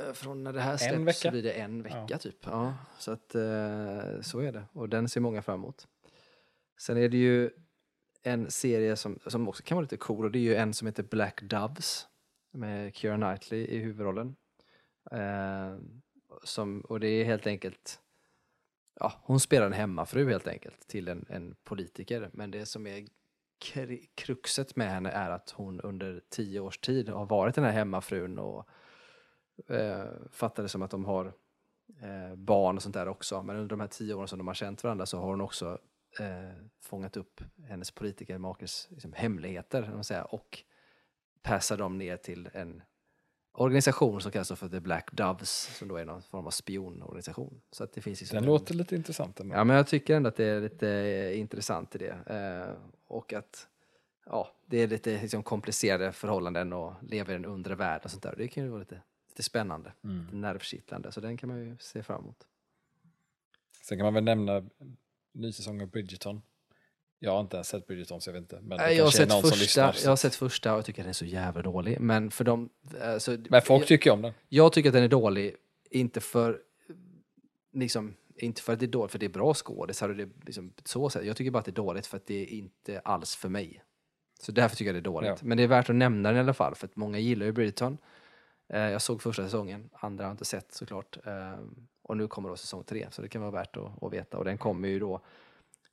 eh, 0.07 0.13
från 0.13 0.43
när 0.43 0.53
det 0.53 0.61
här 0.61 0.77
släpps 0.77 1.19
så 1.19 1.31
blir 1.31 1.43
det 1.43 1.51
en 1.51 1.83
vecka 1.83 2.05
Ja. 2.09 2.17
typ. 2.17 2.37
Ja, 2.45 2.73
så 2.99 3.11
att 3.11 3.35
eh, 3.35 4.21
så 4.21 4.39
är 4.39 4.51
det. 4.51 4.63
Och 4.73 4.89
den 4.89 5.09
ser 5.09 5.21
många 5.21 5.41
fram 5.41 5.59
emot. 5.59 5.87
Sen 6.79 6.97
är 6.97 7.09
det 7.09 7.17
ju 7.17 7.49
en 8.23 8.51
serie 8.51 8.95
som, 8.95 9.19
som 9.25 9.47
också 9.47 9.63
kan 9.63 9.75
vara 9.75 9.81
lite 9.81 9.97
cool 9.97 10.25
och 10.25 10.31
det 10.31 10.39
är 10.39 10.43
ju 10.43 10.55
en 10.55 10.73
som 10.73 10.87
heter 10.87 11.03
Black 11.03 11.41
Doves 11.41 12.07
med 12.51 12.95
Keira 12.95 13.15
Knightley 13.17 13.65
i 13.65 13.77
huvudrollen. 13.77 14.35
Eh, 15.11 15.77
som, 16.43 16.81
och 16.81 16.99
det 16.99 17.07
är 17.07 17.25
helt 17.25 17.47
enkelt, 17.47 17.99
ja, 18.99 19.13
hon 19.23 19.39
spelar 19.39 19.65
en 19.65 19.73
hemmafru 19.73 20.29
helt 20.29 20.47
enkelt 20.47 20.87
till 20.87 21.07
en, 21.07 21.25
en 21.29 21.55
politiker. 21.63 22.29
Men 22.33 22.51
det 22.51 22.65
som 22.65 22.87
är 22.87 23.07
kruxet 24.15 24.75
med 24.75 24.89
henne 24.89 25.09
är 25.09 25.29
att 25.29 25.49
hon 25.49 25.81
under 25.81 26.21
tio 26.29 26.59
års 26.59 26.77
tid 26.77 27.09
har 27.09 27.25
varit 27.25 27.55
den 27.55 27.63
här 27.63 27.71
hemmafrun 27.71 28.39
och 28.39 28.69
eh, 29.67 30.05
fattar 30.31 30.63
det 30.63 30.69
som 30.69 30.81
att 30.81 30.91
de 30.91 31.05
har 31.05 31.25
eh, 32.01 32.35
barn 32.35 32.75
och 32.75 32.83
sånt 32.83 32.93
där 32.93 33.07
också. 33.07 33.43
Men 33.43 33.55
under 33.55 33.69
de 33.69 33.79
här 33.79 33.87
tio 33.87 34.13
åren 34.13 34.27
som 34.27 34.37
de 34.37 34.47
har 34.47 34.53
känt 34.53 34.83
varandra 34.83 35.05
så 35.05 35.17
har 35.17 35.27
hon 35.27 35.41
också 35.41 35.79
eh, 36.19 36.51
fångat 36.81 37.17
upp 37.17 37.41
hennes 37.67 37.91
politikermakes 37.91 38.87
liksom, 38.91 39.13
hemligheter 39.13 40.01
säga, 40.03 40.23
och 40.25 40.63
passar 41.41 41.77
dem 41.77 41.97
ner 41.97 42.17
till 42.17 42.49
en 42.53 42.81
organisation 43.53 44.21
som 44.21 44.31
kallas 44.31 44.51
för 44.51 44.69
The 44.69 44.79
Black 44.79 45.11
Doves 45.11 45.77
som 45.77 45.87
då 45.87 45.95
är 45.97 46.05
någon 46.05 46.21
form 46.21 46.47
av 46.47 46.51
spionorganisation. 46.51 47.61
Så 47.71 47.83
att 47.83 47.93
det 47.93 48.01
finns 48.01 48.19
liksom 48.21 48.35
Den 48.35 48.43
en- 48.43 48.49
låter 48.49 48.73
lite 48.73 48.95
intressant 48.95 49.39
ändå. 49.39 49.55
Ja, 49.55 49.63
men 49.63 49.75
jag 49.75 49.87
tycker 49.87 50.15
ändå 50.15 50.29
att 50.29 50.35
det 50.35 50.45
är 50.45 50.61
lite 50.61 50.89
eh, 50.89 51.39
intressant 51.39 51.95
i 51.95 51.97
det. 51.97 52.13
Eh, 52.27 52.91
och 53.07 53.33
att 53.33 53.67
ja, 54.25 54.55
det 54.65 54.77
är 54.77 54.87
lite 54.87 55.21
liksom, 55.21 55.43
komplicerade 55.43 56.11
förhållanden 56.11 56.73
och 56.73 56.93
leva 57.01 57.29
i 57.31 57.33
den 57.35 57.45
undre 57.45 57.75
världen 57.75 58.01
och 58.05 58.11
sånt 58.11 58.23
där. 58.23 58.35
Det 58.37 58.47
kan 58.47 58.63
ju 58.63 58.69
vara 58.69 58.79
lite, 58.79 59.01
lite 59.29 59.43
spännande, 59.43 59.93
Mm. 60.03 60.21
lite 60.25 60.35
nervkittlande. 60.35 61.11
Så 61.11 61.21
den 61.21 61.37
kan 61.37 61.49
man 61.49 61.59
ju 61.59 61.77
se 61.79 62.03
fram 62.03 62.21
emot. 62.23 62.47
Sen 63.83 63.97
kan 63.97 64.05
man 64.05 64.13
väl 64.13 64.23
nämna 64.23 64.63
ny 65.31 65.51
säsong 65.51 65.81
av 65.81 65.87
Bridgerton. 65.87 66.41
Jag 67.19 67.31
har 67.31 67.41
inte 67.41 67.57
ens 67.57 67.67
sett 67.67 67.87
Bridgerton 67.87 68.21
så 68.21 68.29
jag 68.29 68.33
vet 68.33 68.41
inte. 68.41 68.59
Men 68.61 68.77
det 68.77 68.93
jag, 68.93 69.03
har 69.03 69.11
sett 69.11 69.31
första, 69.41 69.55
lyssnar. 69.55 69.95
jag 70.03 70.09
har 70.09 70.15
sett 70.15 70.35
första 70.35 70.71
och 70.71 70.77
jag 70.77 70.85
tycker 70.85 71.01
den 71.01 71.09
är 71.09 71.13
så 71.13 71.25
jävla 71.25 71.61
dålig. 71.61 71.99
Men 71.99 72.31
för 72.31 72.43
dem... 72.43 72.69
Alltså, 73.01 73.37
Men 73.49 73.61
folk 73.61 73.81
jag, 73.81 73.87
tycker 73.87 74.11
om 74.11 74.21
den. 74.21 74.33
jag 74.49 74.73
tycker 74.73 74.89
att 74.89 74.93
den 74.93 75.03
är 75.03 75.07
dålig, 75.07 75.55
inte 75.89 76.21
för... 76.21 76.59
Liksom, 77.73 78.15
inte 78.35 78.61
för 78.61 78.73
att 78.73 78.79
det 78.79 78.85
är 78.85 78.87
dåligt, 78.87 79.11
för 79.11 79.19
det 79.19 79.25
är 79.25 79.29
bra 79.29 79.53
skådisar 79.53 80.09
och 80.09 80.15
det 80.15 80.23
är 80.23 80.29
liksom 80.45 80.73
så 80.85 81.09
sätt. 81.09 81.25
Jag 81.25 81.37
tycker 81.37 81.51
bara 81.51 81.59
att 81.59 81.65
det 81.65 81.71
är 81.71 81.73
dåligt 81.73 82.07
för 82.07 82.17
att 82.17 82.25
det 82.25 82.41
är 82.41 82.45
inte 82.45 82.99
alls 82.99 83.35
för 83.35 83.49
mig. 83.49 83.83
Så 84.39 84.51
därför 84.51 84.75
tycker 84.75 84.93
jag 84.93 84.95
det 84.95 85.09
är 85.09 85.13
dåligt. 85.13 85.29
Ja. 85.29 85.37
Men 85.41 85.57
det 85.57 85.63
är 85.63 85.67
värt 85.67 85.89
att 85.89 85.95
nämna 85.95 86.29
den 86.29 86.37
i 86.37 86.39
alla 86.39 86.53
fall, 86.53 86.75
för 86.75 86.87
att 86.87 86.95
många 86.95 87.19
gillar 87.19 87.45
ju 87.45 87.51
Bridgerton. 87.51 87.97
Eh, 88.73 88.79
jag 88.79 89.01
såg 89.01 89.21
första 89.21 89.43
säsongen, 89.43 89.89
andra 89.93 90.23
har 90.23 90.29
jag 90.29 90.33
inte 90.33 90.45
sett 90.45 90.73
såklart. 90.73 91.17
Och 92.11 92.17
nu 92.17 92.27
kommer 92.27 92.49
då 92.49 92.55
säsong 92.55 92.83
tre, 92.83 93.07
så 93.11 93.21
det 93.21 93.27
kan 93.29 93.41
vara 93.41 93.51
värt 93.51 93.77
att, 93.77 94.03
att 94.03 94.13
veta. 94.13 94.37
Och 94.37 94.45
den 94.45 94.57
kommer 94.57 94.87
ju 94.87 94.99
då 94.99 95.21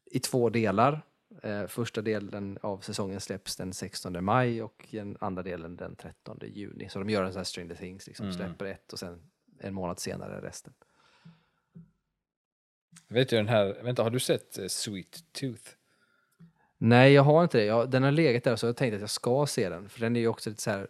i 0.05 0.21
två 0.21 0.51
delar. 0.51 1.03
Eh, 1.43 1.67
första 1.67 2.03
delen 2.03 2.59
av 2.63 2.79
säsongen 2.79 3.21
släpps 3.21 3.57
den 3.57 3.73
16 3.73 4.25
maj 4.25 4.63
och 4.63 4.87
den 4.91 5.17
andra 5.21 5.43
delen 5.43 5.77
den 5.77 5.97
13 5.97 6.39
juni. 6.43 6.89
Så 6.89 6.99
de 6.99 7.11
gör 7.11 7.25
en 7.25 7.33
sån 7.33 7.39
här 7.41 7.45
Stranger 7.45 7.75
Things, 7.75 8.07
liksom, 8.07 8.27
Mm. 8.27 8.37
släpper 8.37 8.65
ett 8.65 8.93
och 8.93 8.99
sen 8.99 9.31
en 9.61 9.75
månad 9.75 9.99
senare 9.99 10.41
resten. 10.41 10.73
Jag 13.09 13.15
vet 13.15 13.33
ju 13.33 13.37
den 13.37 13.49
här, 13.49 13.79
vänta 13.83 14.03
har 14.03 14.11
du 14.11 14.21
sett 14.21 14.59
eh, 14.59 14.67
Sweet 14.67 15.33
Tooth? 15.33 15.71
Nej, 16.79 17.13
jag 17.13 17.23
har 17.23 17.43
inte 17.43 17.59
det. 17.59 17.65
Jag, 17.65 17.91
den 17.91 18.03
har 18.03 18.11
legat 18.11 18.45
där 18.45 18.57
så 18.57 18.67
jag 18.67 18.77
tänkte 18.77 18.95
att 18.97 19.01
jag 19.01 19.11
ska 19.11 19.47
se 19.47 19.69
den. 19.69 19.89
För 19.89 20.01
den 20.01 20.17
är 20.17 20.21
ju 20.21 20.29
också 20.29 20.51
lite 20.51 20.63
så 20.63 20.71
här 20.71 20.89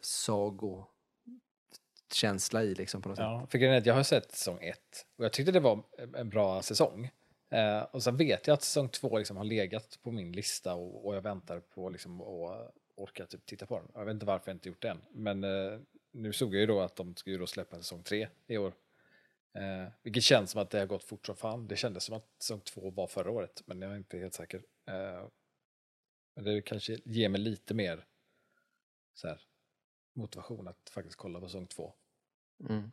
känsla 2.13 2.63
i 2.63 2.75
liksom 2.75 3.03
på 3.03 3.09
något 3.09 3.19
sätt. 3.19 3.51
För 3.51 3.59
grejen 3.59 3.75
är 3.75 3.79
att 3.79 3.87
jag 3.87 3.95
har 3.95 4.03
sett 4.03 4.33
säsong 4.33 4.59
ett 4.63 5.07
och 5.19 5.25
jag 5.25 5.33
tyckte 5.33 5.53
det 5.53 5.61
var 5.61 5.83
en 6.17 6.29
bra 6.29 6.63
säsong. 6.63 7.11
Eh, 7.51 7.83
och 7.83 8.03
sen 8.03 8.17
vet 8.17 8.47
jag 8.47 8.55
att 8.55 8.63
säsong 8.63 8.89
två 8.89 9.19
liksom 9.19 9.37
har 9.37 9.45
legat 9.45 9.99
på 10.03 10.11
min 10.11 10.33
lista 10.33 10.75
och, 10.75 11.07
och 11.07 11.17
jag 11.17 11.21
väntar 11.21 11.61
på 11.61 11.91
liksom 11.91 12.21
att 12.21 12.75
orka 12.97 13.27
typ 13.27 13.47
titta 13.47 13.67
på 13.67 13.79
den. 13.79 13.89
Jag 13.95 14.05
vet 14.05 14.15
inte 14.15 14.27
varför 14.27 14.51
jag 14.51 14.57
inte 14.57 14.69
gjort 14.69 14.83
det 14.83 14.89
än. 14.89 15.01
Men 15.11 15.45
eh, 15.45 15.79
nu 16.13 16.33
såg 16.33 16.55
jag 16.55 16.61
ju 16.61 16.67
då 16.67 16.81
att 16.81 16.97
de 16.97 17.17
ska 17.17 17.31
ju 17.31 17.39
då 17.39 17.47
släppa 17.47 17.77
säsong 17.77 18.03
tre 18.03 18.29
i 18.47 18.59
år. 18.59 18.73
Eh, 19.55 19.93
vilket 20.03 20.23
känns 20.23 20.51
som 20.51 20.63
att 20.63 20.71
det 20.71 20.79
har 20.79 20.87
gått 20.87 21.05
fort 21.05 21.27
som 21.27 21.37
fan. 21.37 21.69
Det 21.69 21.77
kändes 21.77 22.05
som 22.05 22.17
att 22.17 22.27
säsong 22.39 22.61
två 22.61 22.91
var 22.91 23.07
förra 23.07 23.31
året, 23.31 23.63
men 23.67 23.83
jag 23.83 23.93
är 23.93 23.97
inte 23.97 24.19
helt 24.19 24.35
säker. 24.35 24.63
Eh, 24.87 25.27
men 26.35 26.45
det 26.45 26.63
kanske 26.63 26.99
ger 27.05 27.29
mig 27.29 27.41
lite 27.41 27.75
mer 27.75 28.07
så 29.15 29.29
här, 29.29 29.41
motivation 30.19 30.69
att 30.69 30.91
faktiskt 30.91 31.16
kolla 31.16 31.41
på 31.41 31.49
säsong 31.49 31.66
två. 31.66 31.95
Mm. 32.69 32.93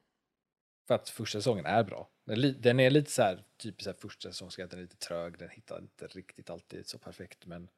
För 0.88 0.96
att 0.96 1.10
första 1.10 1.40
säsongen 1.40 1.66
är 1.66 1.84
bra. 1.84 2.10
Den 2.58 2.80
är, 2.80 2.90
lite 2.90 3.12
så 3.12 3.22
här, 3.22 3.44
typiskt 3.58 3.84
så 3.84 3.90
här 3.90 3.98
första 3.98 4.30
att 4.64 4.72
den 4.72 4.80
är 4.80 4.84
lite 4.84 4.98
trög, 4.98 5.38
den 5.38 5.50
hittar 5.50 5.80
inte 5.80 6.08
riktigt 6.08 6.50
alltid 6.50 6.88
så 6.88 6.98
perfekt. 6.98 7.46
Men, 7.46 7.70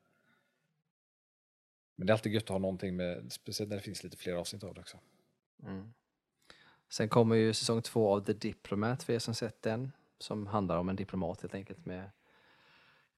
men 1.95 2.07
det 2.07 2.11
är 2.11 2.13
alltid 2.13 2.33
gött 2.33 2.43
att 2.43 2.49
ha 2.49 2.57
någonting 2.57 2.95
med, 2.95 3.31
speciellt 3.31 3.69
när 3.69 3.77
det 3.77 3.83
finns 3.83 4.03
lite 4.03 4.17
fler 4.17 4.33
avsnitt 4.33 4.63
av 4.63 4.73
det 4.73 4.81
också. 4.81 4.99
Mm. 5.63 5.93
Sen 6.89 7.09
kommer 7.09 7.35
ju 7.35 7.53
säsong 7.53 7.81
två 7.81 8.15
av 8.15 8.25
The 8.25 8.33
Diplomat 8.33 9.03
för 9.03 9.13
er 9.13 9.19
som 9.19 9.33
sett 9.33 9.61
den. 9.61 9.91
Som 10.19 10.47
handlar 10.47 10.77
om 10.77 10.89
en 10.89 10.95
diplomat 10.95 11.41
helt 11.41 11.53
enkelt 11.53 11.85
med 11.85 12.09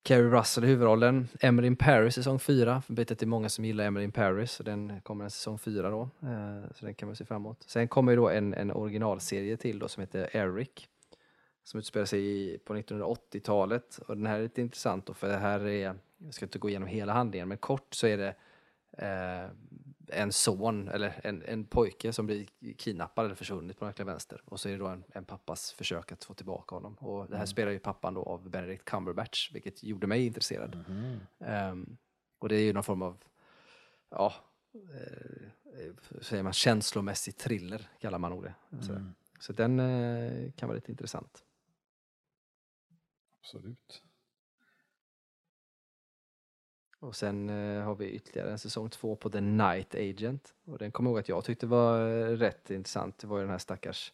Kerry 0.03 0.29
Russell 0.29 0.63
i 0.63 0.67
huvudrollen. 0.67 1.27
Emily 1.39 1.67
in 1.67 1.75
Paris 1.75 2.15
säsong 2.15 2.39
4, 2.39 2.81
för 2.81 2.93
vet 2.93 3.11
att 3.11 3.19
det 3.19 3.23
är 3.23 3.27
många 3.27 3.49
som 3.49 3.65
gillar 3.65 3.83
Emily 3.83 4.05
in 4.05 4.11
Paris. 4.11 4.51
Så 4.51 4.63
den 4.63 5.01
kommer 5.01 5.23
en 5.23 5.31
säsong 5.31 5.59
4 5.59 5.89
då. 5.89 6.01
Eh, 6.01 6.71
så 6.75 6.85
den 6.85 6.93
kan 6.93 7.07
man 7.07 7.15
se 7.15 7.25
fram 7.25 7.41
emot. 7.41 7.63
Sen 7.67 7.87
kommer 7.87 8.11
ju 8.11 8.15
då 8.15 8.29
en, 8.29 8.53
en 8.53 8.71
originalserie 8.71 9.57
till 9.57 9.79
då 9.79 9.87
som 9.87 10.01
heter 10.01 10.35
Eric. 10.35 10.87
Som 11.63 11.79
utspelar 11.79 12.05
sig 12.05 12.57
på 12.59 12.75
1980-talet. 12.75 13.99
Och 14.07 14.17
den 14.17 14.25
här 14.25 14.39
är 14.39 14.43
lite 14.43 14.61
intressant 14.61 15.05
då 15.05 15.13
för 15.13 15.27
det 15.27 15.37
här 15.37 15.67
är, 15.67 15.95
jag 16.17 16.33
ska 16.33 16.45
inte 16.45 16.59
gå 16.59 16.69
igenom 16.69 16.87
hela 16.87 17.13
handlingen, 17.13 17.47
men 17.47 17.57
kort 17.57 17.93
så 17.93 18.07
är 18.07 18.17
det 18.17 18.35
eh, 18.91 19.49
en 20.11 20.31
son, 20.31 20.87
eller 20.87 21.21
en, 21.23 21.43
en 21.45 21.65
pojke 21.65 22.13
som 22.13 22.25
blir 22.25 22.45
kidnappad 22.77 23.25
eller 23.25 23.35
försvunnit 23.35 23.79
på 23.79 23.91
den 23.95 24.07
vänster. 24.07 24.41
Och 24.45 24.59
så 24.59 24.69
är 24.69 24.73
det 24.73 24.79
då 24.79 24.87
en, 24.87 25.03
en 25.13 25.25
pappas 25.25 25.71
försök 25.71 26.11
att 26.11 26.23
få 26.23 26.33
tillbaka 26.33 26.75
honom. 26.75 26.93
Och 26.93 27.29
det 27.29 27.37
här 27.37 27.45
spelar 27.45 27.71
ju 27.71 27.79
pappan 27.79 28.13
då 28.13 28.23
av 28.23 28.49
Benedict 28.49 28.85
Cumberbatch, 28.85 29.51
vilket 29.53 29.83
gjorde 29.83 30.07
mig 30.07 30.25
intresserad. 30.25 30.83
Ehm, 31.39 31.97
och 32.39 32.49
det 32.49 32.55
är 32.55 32.61
ju 32.61 32.73
någon 32.73 32.83
form 32.83 33.01
av, 33.01 33.17
ja, 34.09 34.33
eh, 34.73 36.21
säger 36.21 36.43
man, 36.43 36.53
känslomässig 36.53 37.37
thriller 37.37 37.89
kallar 37.99 38.19
man 38.19 38.31
nog 38.31 38.43
det. 38.43 38.53
Mm. 38.71 39.13
Så 39.39 39.53
den 39.53 39.79
eh, 39.79 40.51
kan 40.51 40.69
vara 40.69 40.75
lite 40.75 40.91
intressant. 40.91 41.45
Absolut. 43.39 44.03
Och 46.99 47.15
sen 47.15 47.49
eh, 47.49 47.83
har 47.83 47.95
vi 47.95 48.09
ytterligare 48.09 48.51
en 48.51 48.59
säsong 48.59 48.89
två 48.89 49.15
på 49.15 49.29
The 49.29 49.41
Night 49.41 49.95
Agent. 49.95 50.55
Och 50.65 50.77
den 50.77 50.91
kommer 50.91 51.09
jag 51.09 51.13
ihåg 51.13 51.19
att 51.19 51.29
jag 51.29 51.43
tyckte 51.43 51.67
var 51.67 52.09
eh, 52.09 52.37
rätt 52.37 52.71
intressant. 52.71 53.17
Det 53.17 53.27
var 53.27 53.37
ju 53.37 53.43
den 53.43 53.51
här 53.51 53.57
stackars 53.57 54.13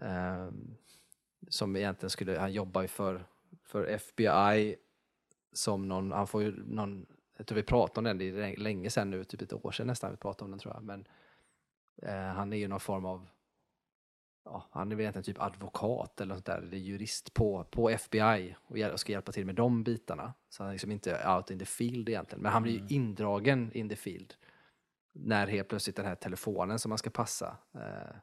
eh, 0.00 0.48
som 1.48 1.76
egentligen 1.76 2.10
skulle, 2.10 2.38
han 2.38 2.52
jobbar 2.52 2.82
ju 2.82 2.88
för, 2.88 3.24
för 3.64 3.84
FBI 3.84 4.76
som 5.52 5.88
någon, 5.88 6.12
han 6.12 6.26
får 6.26 6.42
ju 6.42 6.64
någon, 6.66 7.06
jag 7.36 7.46
tror 7.46 7.56
vi 7.56 7.62
pratade 7.62 7.98
om 7.98 8.04
den, 8.04 8.18
det 8.18 8.24
är 8.24 8.56
länge 8.56 8.90
sedan 8.90 9.10
nu, 9.10 9.24
typ 9.24 9.42
ett 9.42 9.64
år 9.64 9.70
sedan 9.70 9.86
nästan 9.86 10.10
vi 10.10 10.16
pratade 10.16 10.44
om 10.44 10.50
den 10.50 10.60
tror 10.60 10.74
jag, 10.74 10.82
men 10.82 11.08
eh, 12.02 12.34
han 12.34 12.52
är 12.52 12.56
ju 12.56 12.68
någon 12.68 12.80
form 12.80 13.04
av 13.04 13.26
ja, 14.44 14.68
han 14.70 14.92
är 14.92 14.96
väl 14.96 15.02
egentligen 15.02 15.24
typ 15.24 15.42
advokat 15.42 16.20
eller 16.20 16.34
något 16.34 16.44
där, 16.44 16.58
eller 16.58 16.78
jurist 16.78 17.34
på, 17.34 17.64
på 17.70 17.90
FBI 17.90 18.56
och 18.62 19.00
ska 19.00 19.12
hjälpa 19.12 19.32
till 19.32 19.46
med 19.46 19.54
de 19.54 19.82
bitarna. 19.82 20.34
Så 20.48 20.62
han 20.62 20.68
är 20.68 20.74
liksom 20.74 20.92
inte 20.92 21.28
out 21.36 21.50
in 21.50 21.58
the 21.58 21.64
field 21.64 22.08
egentligen, 22.08 22.42
men 22.42 22.52
han 22.52 22.62
blir 22.62 22.72
ju 22.72 22.86
indragen 22.88 23.72
in 23.72 23.88
the 23.88 23.96
field 23.96 24.34
när 25.12 25.46
helt 25.46 25.68
plötsligt 25.68 25.96
den 25.96 26.06
här 26.06 26.14
telefonen 26.14 26.78
som 26.78 26.88
man 26.88 26.98
ska 26.98 27.10
passa 27.10 27.56
eh, 27.74 28.16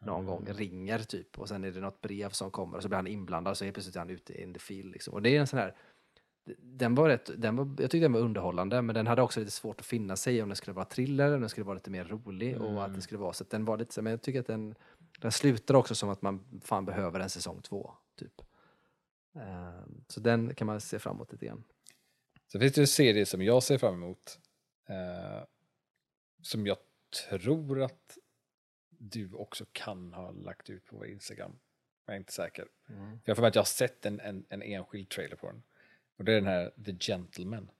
någon 0.00 0.26
gång 0.26 0.46
ringer 0.48 0.98
typ 0.98 1.38
och 1.38 1.48
sen 1.48 1.64
är 1.64 1.70
det 1.70 1.80
något 1.80 2.00
brev 2.00 2.30
som 2.30 2.50
kommer 2.50 2.76
och 2.76 2.82
så 2.82 2.88
blir 2.88 2.96
han 2.96 3.06
inblandad 3.06 3.50
och 3.50 3.58
så 3.58 3.64
helt 3.64 3.74
plötsligt 3.74 3.96
är 3.96 4.00
han 4.00 4.10
ute 4.10 4.42
in 4.42 4.54
the 4.54 4.60
field. 4.60 4.92
Liksom. 4.92 5.14
Och 5.14 5.22
det 5.22 5.36
är 5.36 5.40
en 5.40 5.46
sån 5.46 5.58
här, 5.58 5.74
den 6.58 6.94
var 6.94 7.08
rätt, 7.08 7.30
den 7.36 7.56
var, 7.56 7.64
jag 7.64 7.90
tyckte 7.90 7.98
den 7.98 8.12
var 8.12 8.20
underhållande 8.20 8.82
men 8.82 8.94
den 8.94 9.06
hade 9.06 9.22
också 9.22 9.40
lite 9.40 9.52
svårt 9.52 9.80
att 9.80 9.86
finna 9.86 10.16
sig 10.16 10.42
om 10.42 10.48
den 10.48 10.56
skulle 10.56 10.74
vara 10.74 10.84
thriller, 10.84 11.34
om 11.34 11.40
den 11.40 11.50
skulle 11.50 11.64
vara 11.64 11.74
lite 11.74 11.90
mer 11.90 12.04
rolig 12.04 12.60
och 12.60 12.84
att 12.84 12.94
det 12.94 13.00
skulle 13.00 13.18
vara 13.18 13.32
så 13.32 13.44
att 13.44 13.50
den 13.50 13.64
var 13.64 13.78
lite 13.78 13.94
så, 13.94 14.02
men 14.02 14.10
jag 14.10 14.22
tycker 14.22 14.40
att 14.40 14.46
den, 14.46 14.74
den 15.20 15.32
slutar 15.32 15.74
också 15.74 15.94
som 15.94 16.08
att 16.08 16.22
man 16.22 16.60
fan 16.64 16.84
behöver 16.84 17.20
en 17.20 17.30
säsong 17.30 17.62
två 17.62 17.94
typ. 18.16 18.42
Ehm, 19.34 20.04
så 20.08 20.20
den 20.20 20.54
kan 20.54 20.66
man 20.66 20.80
se 20.80 20.98
fram 20.98 21.16
emot 21.16 21.32
lite 21.32 21.46
grann. 21.46 21.64
Så 22.46 22.58
finns 22.58 22.72
det 22.72 22.80
en 22.80 22.86
serie 22.86 23.26
som 23.26 23.42
jag 23.42 23.62
ser 23.62 23.78
fram 23.78 23.94
emot. 23.94 24.38
Eh, 24.86 25.44
som 26.42 26.66
jag 26.66 26.76
tror 27.28 27.82
att 27.82 28.18
du 28.88 29.32
också 29.32 29.64
kan 29.72 30.12
ha 30.12 30.30
lagt 30.30 30.70
ut 30.70 30.84
på 30.84 30.96
vår 30.96 31.06
Instagram. 31.06 31.58
Jag 32.06 32.14
är 32.14 32.18
inte 32.18 32.32
säker. 32.32 32.68
Mm. 32.88 33.20
Jag 33.24 33.36
för 33.36 33.42
mig 33.42 33.48
att 33.48 33.54
jag 33.54 33.62
har 33.62 33.66
sett 33.66 34.06
en, 34.06 34.20
en, 34.20 34.46
en 34.48 34.62
enskild 34.62 35.08
trailer 35.08 35.36
på 35.36 35.46
den. 35.46 35.62
Och 36.16 36.24
det 36.24 36.32
är 36.32 36.36
den 36.36 36.46
här 36.46 36.72
The 36.84 36.92
Gentleman. 36.92 37.70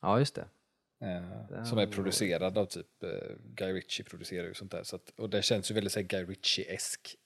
Ja, 0.00 0.18
just 0.18 0.34
det. 0.34 0.48
Eh, 1.00 1.46
Den 1.48 1.66
som 1.66 1.78
är 1.78 1.86
producerad 1.86 2.58
av 2.58 2.66
typ 2.66 3.02
eh, 3.02 3.36
Guy 3.44 3.72
Ritchie 3.72 4.04
producerar 4.04 4.46
ju 4.48 4.54
sånt 4.54 4.70
där. 4.70 4.82
Så 4.82 4.96
att, 4.96 5.10
och 5.10 5.30
det 5.30 5.42
känns 5.42 5.70
ju 5.70 5.74
väldigt 5.74 5.92
så 5.92 6.00
här, 6.00 6.06
Guy 6.06 6.24
Ritchie-esk 6.24 7.16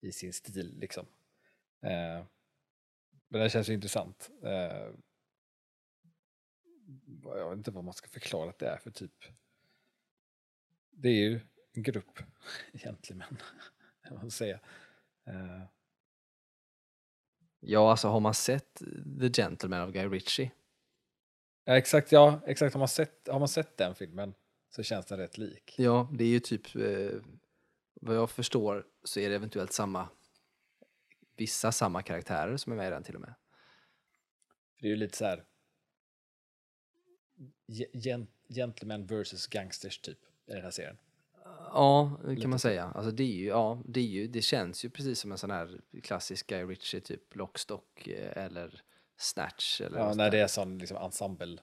i 0.00 0.12
sin 0.12 0.32
stil 0.32 0.74
liksom. 0.78 1.06
Eh, 1.82 2.24
men 3.28 3.40
det 3.40 3.50
känns 3.50 3.68
ju 3.68 3.74
intressant. 3.74 4.30
Eh, 4.42 4.90
jag 7.24 7.50
vet 7.50 7.58
inte 7.58 7.70
vad 7.70 7.84
man 7.84 7.94
ska 7.94 8.08
förklara 8.08 8.50
att 8.50 8.58
det 8.58 8.68
är 8.68 8.76
för 8.78 8.90
typ. 8.90 9.24
Det 10.90 11.08
är 11.08 11.12
ju 11.30 11.40
en 11.72 11.82
grupp 11.82 12.18
gentlemän, 12.72 13.36
kan 14.08 14.14
man 14.16 14.30
säga. 14.30 14.60
Eh, 15.26 15.62
Ja, 17.66 17.90
alltså 17.90 18.08
har 18.08 18.20
man 18.20 18.34
sett 18.34 18.82
The 19.20 19.42
Gentleman 19.42 19.80
av 19.80 19.92
Guy 19.92 20.06
Ritchie? 20.06 20.50
Ja, 21.64 21.76
exakt, 21.76 22.12
ja, 22.12 22.40
exakt. 22.46 22.74
Har 22.74 22.78
man, 22.78 22.88
sett, 22.88 23.28
har 23.28 23.38
man 23.38 23.48
sett 23.48 23.76
den 23.76 23.94
filmen 23.94 24.34
så 24.70 24.82
känns 24.82 25.06
den 25.06 25.18
rätt 25.18 25.38
lik. 25.38 25.74
Ja, 25.78 26.08
det 26.12 26.24
är 26.24 26.28
ju 26.28 26.40
typ, 26.40 26.76
eh, 26.76 27.20
vad 28.00 28.16
jag 28.16 28.30
förstår 28.30 28.86
så 29.04 29.20
är 29.20 29.28
det 29.28 29.34
eventuellt 29.34 29.72
samma, 29.72 30.08
vissa 31.36 31.72
samma 31.72 32.02
karaktärer 32.02 32.56
som 32.56 32.72
är 32.72 32.76
med 32.76 32.86
i 32.88 32.90
den 32.90 33.02
till 33.02 33.14
och 33.14 33.20
med. 33.20 33.34
Det 34.80 34.86
är 34.86 34.90
ju 34.90 34.96
lite 34.96 35.16
så 35.16 35.24
här. 35.24 35.44
ge- 37.66 37.90
gen- 37.92 38.26
Gentleman 38.48 39.06
versus 39.06 39.46
gangsters 39.46 39.98
typ 39.98 40.18
i 40.46 40.52
den 40.52 40.62
här 40.62 40.70
serien. 40.70 40.98
Ja, 41.44 42.16
det 42.20 42.26
kan 42.26 42.34
Lite 42.34 42.48
man 42.48 42.58
säga. 42.58 42.84
Alltså 42.84 43.10
det, 43.10 43.22
är 43.22 43.32
ju, 43.32 43.46
ja, 43.46 43.82
det, 43.84 44.00
är 44.00 44.04
ju, 44.04 44.26
det 44.26 44.42
känns 44.42 44.84
ju 44.84 44.90
precis 44.90 45.18
som 45.18 45.32
en 45.32 45.38
sån 45.38 45.50
här 45.50 45.80
klassisk 46.02 46.46
Guy 46.46 46.64
Ritchie, 46.64 47.00
typ 47.00 47.36
Lockstock 47.36 48.08
eh, 48.08 48.44
eller 48.44 48.82
Snatch. 49.16 49.80
Eller 49.80 49.98
Ja, 49.98 50.14
när 50.14 50.30
det 50.30 50.36
där. 50.36 50.44
är 50.44 50.48
sån 50.48 50.78
liksom 50.78 50.96
ensemble. 50.96 51.58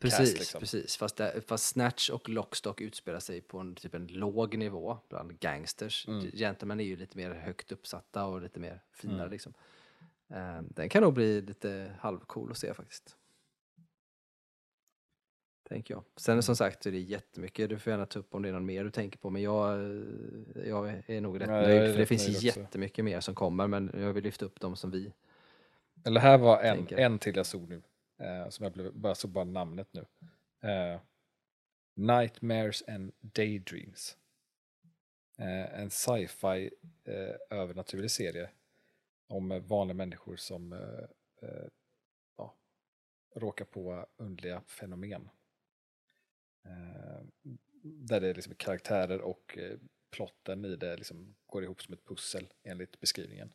Precis, 0.00 0.38
liksom. 0.38 0.60
precis. 0.60 0.96
Fast, 0.96 1.16
det, 1.16 1.40
fast 1.48 1.66
Snatch 1.66 2.10
och 2.10 2.28
Lockstock 2.28 2.80
utspelar 2.80 3.20
sig 3.20 3.40
på 3.40 3.58
en, 3.58 3.74
typ 3.74 3.94
en 3.94 4.06
låg 4.06 4.58
nivå 4.58 4.98
bland 5.08 5.38
gangsters. 5.40 6.08
Mm. 6.08 6.30
Gentlemen 6.30 6.80
är 6.80 6.84
ju 6.84 6.96
lite 6.96 7.16
mer 7.16 7.30
högt 7.30 7.72
uppsatta 7.72 8.24
och 8.24 8.42
lite 8.42 8.60
mer 8.60 8.82
finare 8.92 9.18
Mm. 9.20 9.30
liksom. 9.30 9.54
Eh, 10.30 10.60
den 10.62 10.88
kan 10.88 11.02
nog 11.02 11.14
bli 11.14 11.40
lite 11.40 11.92
halvcool 12.00 12.50
att 12.50 12.58
se 12.58 12.74
faktiskt. 12.74 13.16
Tänker 15.68 15.94
jag. 15.94 16.04
Sen 16.16 16.42
som 16.42 16.56
sagt 16.56 16.86
är 16.86 16.92
det 16.92 16.98
jättemycket, 16.98 17.70
du 17.70 17.78
får 17.78 17.90
gärna 17.90 18.06
ta 18.06 18.18
upp 18.18 18.34
om 18.34 18.42
det 18.42 18.48
är 18.48 18.52
någon 18.52 18.66
mer 18.66 18.84
du 18.84 18.90
tänker 18.90 19.18
på, 19.18 19.30
men 19.30 19.42
jag, 19.42 19.72
eh, 19.74 20.68
jag 20.68 21.02
är 21.06 21.20
nog 21.20 21.40
rätt 21.40 21.48
Ja, 21.48 21.60
nöjd, 21.60 21.92
för 21.92 21.98
det 21.98 22.06
finns 22.06 22.28
också. 22.28 22.40
jättemycket 22.42 23.04
mer 23.04 23.20
som 23.20 23.34
kommer, 23.34 23.66
men 23.66 23.90
jag 23.94 24.12
vill 24.12 24.24
lyfta 24.24 24.44
upp 24.46 24.60
dem 24.60 24.76
som 24.76 24.90
vi. 24.90 25.12
Eller 26.08 26.20
här 26.20 26.38
var 26.38 26.60
en, 26.60 26.76
Tänker. 26.76 26.98
en 26.98 27.18
till 27.18 27.36
jag 27.36 27.46
såg 27.46 27.68
nu. 27.68 27.82
Eh, 28.18 28.48
som 28.48 28.64
jag 28.64 28.72
blev, 28.72 28.94
bara 28.94 29.14
såg 29.14 29.30
bara 29.30 29.44
namnet 29.44 29.88
nu. 29.92 30.06
Eh, 30.70 31.00
Nightmares 31.94 32.82
and 32.88 33.12
Daydreams. 33.20 34.16
Eh, 35.38 35.80
en 35.80 35.90
sci-fi 35.90 36.70
eh, 37.04 37.58
övernaturlig 37.58 38.10
serie. 38.10 38.50
Om 39.26 39.52
eh, 39.52 39.62
vanliga 39.62 39.94
människor 39.94 40.36
som 40.36 40.72
eh, 40.72 41.66
ja, 42.36 42.54
råkar 43.34 43.64
på 43.64 44.06
underliga 44.16 44.60
fenomen. 44.60 45.28
Där 47.82 48.20
det 48.20 48.28
är 48.28 48.34
liksom 48.34 48.54
karaktärer 48.54 49.20
och 49.20 49.58
plotten 50.10 50.64
i 50.64 50.76
det 50.76 50.96
liksom 50.96 51.34
går 51.46 51.64
ihop 51.64 51.82
som 51.82 51.94
ett 51.94 52.04
pussel 52.04 52.48
enligt 52.62 53.00
beskrivningen. 53.00 53.52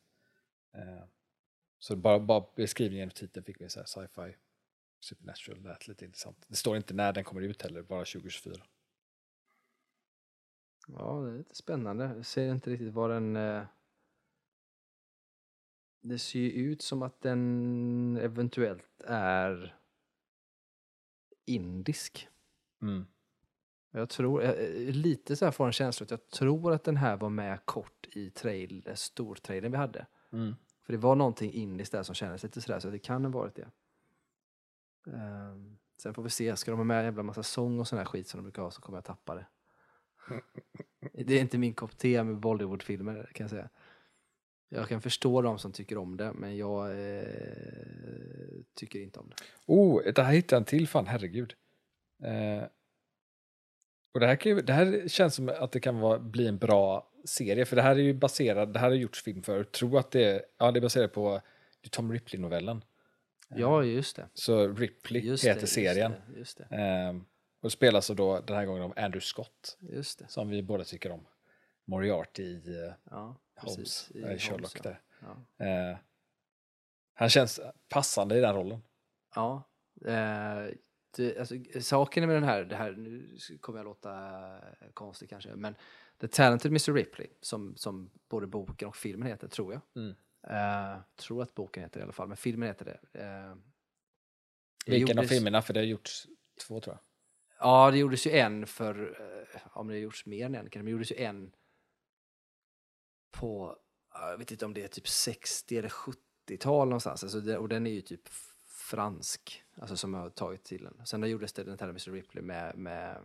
Så 1.83 1.95
bara, 1.95 2.19
bara 2.19 2.45
beskrivningen 2.55 3.09
och 3.09 3.15
titeln 3.15 3.43
fick 3.43 3.59
mig 3.59 3.69
så 3.69 3.83
sci-fi 3.85 4.35
supernatural 4.99 5.63
lät 5.63 5.87
lite 5.87 6.05
intressant. 6.05 6.45
Det 6.47 6.55
står 6.55 6.77
inte 6.77 6.93
när 6.93 7.13
den 7.13 7.23
kommer 7.23 7.41
ut 7.41 7.61
heller, 7.61 7.81
bara 7.81 8.05
2024. 8.05 8.55
Ja, 10.87 11.21
det 11.21 11.31
är 11.31 11.37
lite 11.37 11.55
spännande. 11.55 12.03
Jag 12.15 12.25
ser 12.25 12.51
inte 12.51 12.69
riktigt 12.69 12.93
vad 12.93 13.09
den... 13.09 13.35
Eh... 13.35 13.63
Det 16.01 16.19
ser 16.19 16.39
ju 16.39 16.49
ut 16.51 16.81
som 16.81 17.01
att 17.01 17.21
den 17.21 18.17
eventuellt 18.21 19.01
är 19.07 19.75
indisk. 21.45 22.27
Mm. 22.81 23.05
Jag 23.91 24.09
tror, 24.09 24.43
eh, 24.43 24.49
eh, 24.49 24.93
lite 24.93 25.35
så 25.35 25.45
här 25.45 25.51
får 25.51 25.65
en 25.65 25.71
känsla 25.71 26.03
att 26.03 26.11
jag 26.11 26.29
tror 26.29 26.73
att 26.73 26.83
den 26.83 26.97
här 26.97 27.17
var 27.17 27.29
med 27.29 27.65
kort 27.65 28.07
i 28.11 28.29
trail, 28.29 28.91
stortrailern 28.95 29.71
vi 29.71 29.77
hade. 29.77 30.05
Mm. 30.31 30.55
För 30.83 30.93
det 30.93 30.99
var 30.99 31.15
någonting 31.15 31.53
indiskt 31.53 31.91
där 31.91 32.03
som 32.03 32.15
kändes 32.15 32.43
lite 32.43 32.61
sådär, 32.61 32.79
så 32.79 32.89
det 32.89 32.99
kan 32.99 33.25
ha 33.25 33.31
varit 33.31 33.55
det. 33.55 33.67
Ehm, 35.11 35.77
sen 35.97 36.13
får 36.13 36.23
vi 36.23 36.29
se, 36.29 36.55
ska 36.55 36.71
de 36.71 36.77
ha 36.77 36.83
med 36.83 36.99
en 36.99 37.05
jävla 37.05 37.23
massa 37.23 37.43
sång 37.43 37.79
och 37.79 37.87
sån 37.87 37.97
här 37.97 38.05
skit 38.05 38.27
som 38.27 38.37
de 38.37 38.43
brukar 38.43 38.61
ha 38.61 38.71
så 38.71 38.81
kommer 38.81 38.97
jag 38.97 39.05
tappa 39.05 39.35
det. 39.35 39.45
det 41.23 41.33
är 41.33 41.41
inte 41.41 41.57
min 41.57 41.73
kopp 41.73 41.97
te 41.97 42.23
med 42.23 42.37
Bollywood-filmer 42.37 43.29
kan 43.33 43.43
jag 43.43 43.49
säga. 43.49 43.69
Jag 44.69 44.87
kan 44.87 45.01
förstå 45.01 45.41
de 45.41 45.59
som 45.59 45.71
tycker 45.71 45.97
om 45.97 46.17
det, 46.17 46.33
men 46.33 46.57
jag 46.57 46.91
eh, 46.91 47.25
tycker 48.73 48.99
inte 48.99 49.19
om 49.19 49.29
det. 49.29 49.35
Oh, 49.65 50.13
det 50.13 50.23
här 50.23 50.33
hittade 50.33 50.55
jag 50.55 50.61
en 50.61 50.65
till 50.65 50.87
fan, 50.87 51.07
herregud. 51.07 51.53
Eh, 52.23 52.63
och 54.13 54.19
det 54.19 54.27
här, 54.27 54.35
kan 54.35 54.51
ju, 54.51 54.61
det 54.61 54.73
här 54.73 55.07
känns 55.07 55.35
som 55.35 55.49
att 55.59 55.71
det 55.71 55.79
kan 55.79 55.99
vara, 55.99 56.19
bli 56.19 56.47
en 56.47 56.57
bra 56.57 57.09
serie, 57.23 57.65
för 57.65 57.75
det 57.75 57.81
här 57.81 57.95
är 57.95 57.99
ju 57.99 58.13
baserad, 58.13 58.73
det 58.73 58.79
här 58.79 58.89
har 58.89 58.95
gjorts 58.95 59.23
film 59.23 59.43
för, 59.43 59.63
tror 59.63 59.99
att 59.99 60.11
det 60.11 60.23
är, 60.23 60.45
ja 60.57 60.71
det 60.71 60.79
är 60.79 60.81
baserat 60.81 61.13
på 61.13 61.41
Tom 61.89 62.11
Ripley-novellen. 62.11 62.83
Ja, 63.55 63.83
just 63.83 64.15
det. 64.15 64.27
Så 64.33 64.67
Ripley 64.67 65.21
Just 65.21 65.45
heter 65.45 65.61
det, 65.61 65.67
serien. 65.67 66.11
Just 66.11 66.27
det, 66.27 66.39
just 66.39 66.57
det. 66.57 66.75
Ehm, 66.75 67.25
och 67.61 67.71
spelas 67.71 68.07
då 68.07 68.39
den 68.39 68.55
här 68.55 68.65
gången 68.65 68.83
av 68.83 68.93
Andrew 68.95 69.21
Scott, 69.21 69.77
Just 69.79 70.19
det. 70.19 70.27
som 70.27 70.49
vi 70.49 70.63
båda 70.63 70.83
tycker 70.83 71.11
om. 71.11 71.25
Moriarty 71.85 72.43
i 72.43 72.67
eh, 72.67 72.93
Ja, 73.11 73.35
Holmes, 73.55 73.77
precis. 73.77 74.11
I 74.11 74.21
eh, 74.21 74.25
Holmes, 74.25 74.43
Sherlock 74.43 74.77
ja. 74.77 74.81
där. 74.83 75.01
Ja. 75.57 75.65
Eh, 75.65 75.97
han 77.13 77.29
känns 77.29 77.59
passande 77.89 78.37
i 78.37 78.41
den 78.41 78.55
rollen. 78.55 78.81
Ja. 79.35 79.63
Eh, 80.05 80.73
det, 81.15 81.37
alltså, 81.39 81.55
saken 81.81 82.27
med 82.27 82.35
den 82.35 82.43
här, 82.43 82.63
det 82.63 82.75
här, 82.75 82.91
nu 82.91 83.37
kommer 83.61 83.79
jag 83.79 83.85
låta 83.85 84.11
eh, 84.57 84.89
konstig 84.93 85.29
kanske, 85.29 85.55
men 85.55 85.75
The 86.23 86.27
Talented 86.27 86.71
Mr 86.71 86.93
Ripley, 86.93 87.27
som, 87.41 87.75
som 87.77 88.11
både 88.29 88.47
boken 88.47 88.87
och 88.87 88.95
filmen 88.95 89.27
heter, 89.27 89.47
tror 89.47 89.73
jag. 89.73 89.81
Mm. 89.95 90.15
Eh, 90.47 91.01
tror 91.15 91.43
att 91.43 91.55
boken 91.55 91.83
heter 91.83 91.99
det 91.99 92.01
i 92.01 92.03
alla 92.03 92.13
fall, 92.13 92.27
men 92.27 92.37
filmen 92.37 92.67
heter 92.67 92.85
det. 92.85 92.99
Det 94.85 94.91
Vilken 94.91 95.17
av 95.17 95.23
gjordes- 95.23 95.29
filmerna? 95.29 95.61
För 95.61 95.73
det 95.73 95.79
har 95.79 95.85
gjorts 95.85 96.27
två 96.67 96.79
tror 96.79 96.95
jag. 96.95 97.03
Ja, 97.59 97.91
det 97.91 97.97
gjordes 97.97 98.27
ju 98.27 98.31
en 98.31 98.67
för, 98.67 99.15
eh, 99.53 99.61
om 99.77 99.87
det 99.87 99.93
har 99.93 99.99
gjorts 99.99 100.25
mer 100.25 100.45
än 100.45 100.55
en, 100.55 100.69
men 100.73 100.85
det 100.85 100.91
gjordes 100.91 101.11
ju 101.11 101.15
en 101.15 101.51
på, 103.31 103.77
ja, 104.13 104.29
jag 104.29 104.37
vet 104.37 104.51
inte 104.51 104.65
om 104.65 104.73
det 104.73 104.83
är 104.83 104.87
typ 104.87 105.07
60 105.07 105.77
eller 105.77 105.89
70-tal 105.89 106.87
någonstans, 106.87 107.23
alltså 107.23 107.39
det, 107.39 107.57
och 107.57 107.69
den 107.69 107.87
är 107.87 107.91
ju 107.91 108.01
typ 108.01 108.27
fransk, 108.65 109.63
alltså 109.75 109.97
som 109.97 110.13
jag 110.13 110.21
har 110.21 110.29
tagit 110.29 110.63
till 110.63 110.83
den. 110.83 111.05
Sen 111.05 111.21
där 111.21 111.27
gjordes 111.27 111.53
det 111.53 111.63
den 111.63 111.77
här 111.79 111.89
Mr 111.89 112.11
Ripley 112.11 112.43
med, 112.43 112.77
med, 112.77 113.21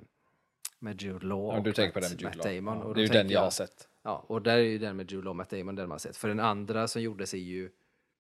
med 0.79 1.03
Jude 1.03 1.27
Law 1.27 1.55
Ja, 1.55 1.61
du 1.61 1.73
tänker 1.73 1.93
på 1.93 2.01
den 2.01 2.11
med 2.11 2.21
Jude 2.21 2.37
Matt. 2.37 2.47
Damon. 2.47 2.79
Ja, 2.79 2.85
och 2.85 2.95
det 2.95 3.01
är 3.01 3.03
ju 3.03 3.09
den 3.09 3.31
jag 3.31 3.41
har 3.41 3.51
sett. 3.51 3.89
Ja, 4.03 4.25
och 4.27 4.43
där 4.43 4.59
är 4.59 4.63
ju 4.63 4.79
den 4.79 4.97
med 4.97 5.11
Jude 5.11 5.25
Law 5.25 5.31
och 5.31 5.37
Matt 5.37 5.51
Damon 5.51 5.75
den 5.75 5.89
man 5.89 5.95
har 5.95 5.99
sett. 5.99 6.17
För 6.17 6.29
den 6.29 6.41
andra 6.41 6.89
som 6.89 7.03
gjordes 7.03 7.35
är 7.35 7.39
ju, 7.39 7.71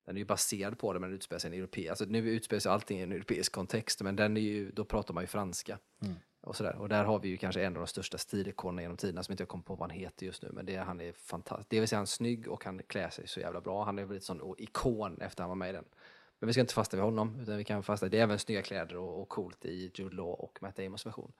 den 0.06 0.16
är 0.16 0.18
ju 0.18 0.24
baserad 0.24 0.78
på 0.78 0.92
det 0.92 1.00
men 1.00 1.10
den 1.10 1.16
utspelar 1.16 1.38
sig 1.38 1.50
i 1.50 1.54
en 1.54 1.58
europeisk, 1.58 1.90
alltså 1.90 2.04
nu 2.04 2.18
utspelar 2.18 2.60
sig 2.60 2.72
allting 2.72 2.98
i 2.98 3.02
en 3.02 3.12
europeisk 3.12 3.52
kontext 3.52 4.02
men 4.02 4.16
den 4.16 4.36
är 4.36 4.40
ju, 4.40 4.70
då 4.70 4.84
pratar 4.84 5.14
man 5.14 5.22
ju 5.22 5.26
franska. 5.26 5.78
Mm. 6.02 6.16
Och, 6.40 6.56
sådär. 6.56 6.76
och 6.76 6.88
där 6.88 7.04
har 7.04 7.18
vi 7.18 7.28
ju 7.28 7.36
kanske 7.36 7.62
en 7.62 7.72
av 7.76 7.80
de 7.80 7.86
största 7.86 8.18
stilikonerna 8.18 8.82
genom 8.82 8.96
tiderna 8.96 9.22
som 9.22 9.32
inte 9.32 9.42
jag 9.42 9.48
kommer 9.48 9.64
på 9.64 9.74
vad 9.74 9.90
han 9.90 9.98
heter 9.98 10.26
just 10.26 10.42
nu 10.42 10.50
men 10.52 10.66
det, 10.66 10.76
han 10.76 11.00
är 11.00 11.12
fantastisk. 11.12 11.70
Det 11.70 11.80
vill 11.80 11.88
säga 11.88 11.96
han 11.96 12.02
är 12.02 12.06
snygg 12.06 12.48
och 12.48 12.64
han 12.64 12.80
klär 12.86 13.10
sig 13.10 13.28
så 13.28 13.40
jävla 13.40 13.60
bra. 13.60 13.84
Han 13.84 13.98
är 13.98 14.04
väl 14.04 14.14
lite 14.14 14.26
sån 14.26 14.54
ikon 14.58 15.20
efter 15.20 15.42
han 15.42 15.48
var 15.48 15.56
med 15.56 15.70
i 15.70 15.72
den. 15.72 15.84
Men 16.38 16.46
vi 16.46 16.52
ska 16.52 16.60
inte 16.60 16.74
fastna 16.74 16.96
vid 16.96 17.04
honom 17.04 17.40
utan 17.40 17.56
vi 17.56 17.64
kan 17.64 17.82
fastna, 17.82 18.08
det 18.08 18.18
är 18.18 18.22
även 18.22 18.38
snygga 18.38 18.62
kläder 18.62 18.96
och, 18.96 19.22
och 19.22 19.28
coolt 19.28 19.64
i 19.64 19.90
Jude 19.94 20.16
Law 20.16 20.34
och 20.34 20.58
Matt 20.62 20.76
Damons 20.76 21.06
version. 21.06 21.32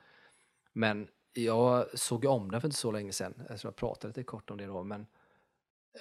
Men 0.79 1.09
jag 1.33 1.99
såg 1.99 2.25
om 2.25 2.51
den 2.51 2.61
för 2.61 2.69
inte 2.69 2.77
så 2.79 2.93
länge 2.93 3.13
sedan, 3.13 3.43
så 3.57 3.67
jag 3.67 3.77
pratade 3.77 4.09
lite 4.09 4.23
kort 4.23 4.51
om 4.51 4.57
det 4.59 4.67
då, 4.67 4.83
men 4.83 5.07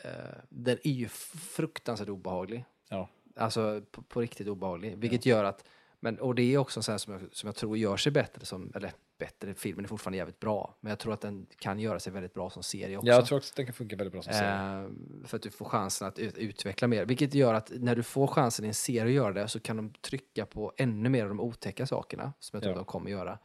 eh, 0.04 0.12
den 0.50 0.78
är 0.84 0.92
ju 0.92 1.08
fruktansvärt 1.08 2.10
obehaglig. 2.10 2.66
Ja. 2.90 3.10
Alltså 3.36 3.82
på, 3.92 4.02
på 4.02 4.22
riktigt 4.22 4.48
obehaglig. 4.48 4.98
Vilket 4.98 5.26
gör 5.26 5.44
att, 5.44 5.64
men, 6.00 6.20
och 6.20 6.36
det 6.36 6.54
är 6.54 6.58
också 6.58 6.80
en 6.80 6.84
sån 6.84 6.94
här 6.94 6.98
som 6.98 7.14
jag, 7.14 7.22
som 7.32 7.48
jag 7.48 7.56
tror 7.56 7.78
gör 7.78 7.98
sig 7.98 8.12
bättre 8.12 8.46
som, 8.46 8.72
eller 8.76 8.92
bättre, 9.18 9.54
filmen 9.54 9.86
är 9.86 9.90
fortfarande 9.90 10.18
jävligt 10.18 10.40
bra. 10.40 10.76
Men 10.80 10.90
jag 10.90 11.00
tror 11.00 11.14
att 11.14 11.22
den 11.22 11.48
kan 11.60 11.80
göra 11.80 12.00
sig 12.00 12.14
väldigt 12.14 12.34
bra 12.34 12.50
som 12.50 12.64
serie 12.64 12.98
också. 12.98 13.08
Jag 13.08 13.26
tror 13.26 13.38
också 13.38 13.52
att 13.52 13.56
den 13.56 13.66
kan 13.66 13.74
funka 13.74 13.96
väldigt 13.96 14.14
bra 14.14 14.22
som 14.22 14.34
serie. 14.34 14.84
Eh, 14.84 14.90
för 15.26 15.38
att 15.38 15.44
du 15.44 15.52
får 15.52 15.66
chansen 15.66 16.08
att 16.08 16.20
ut, 16.20 16.38
utveckla 16.38 16.88
mer. 16.88 17.06
Vilket 17.06 17.34
gör 17.34 17.54
att 17.54 17.72
när 17.76 17.96
du 17.96 18.04
får 18.04 18.28
chansen 18.28 18.66
i 18.66 18.68
en 18.68 18.74
serie 18.74 19.06
att 19.06 19.12
göra 19.12 19.34
det 19.34 19.48
så 19.48 19.60
kan 19.60 19.78
de 19.78 19.90
trycka 19.90 20.46
på 20.46 20.74
ännu 20.78 21.10
mer 21.10 21.24
av 21.24 21.30
de 21.30 21.40
otäcka 21.40 21.88
sakerna 21.88 22.34
som 22.40 22.58
jag 22.58 22.64
tror 22.64 22.76
Ja. 22.76 22.80
att 22.82 22.86
de 22.88 22.92
kommer 22.92 23.12
göra. 23.12 23.40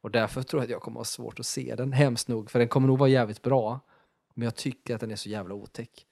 Och 0.00 0.10
därför 0.10 0.42
tror 0.42 0.60
jag 0.60 0.64
att 0.64 0.70
jag 0.70 0.82
kommer 0.82 1.00
ha 1.00 1.04
svårt 1.04 1.40
att 1.40 1.46
se 1.46 1.74
den, 1.74 1.92
hemskt 1.92 2.28
nog. 2.28 2.50
För 2.50 2.58
den 2.58 2.68
kommer 2.68 2.88
nog 2.88 2.98
vara 2.98 3.08
jävligt 3.08 3.42
bra. 3.42 3.80
Men 4.34 4.44
jag 4.44 4.54
tycker 4.54 4.94
att 4.94 5.00
den 5.00 5.10
är 5.10 5.16
så 5.16 5.28
jävla 5.28 5.54
otäck. 5.54 6.06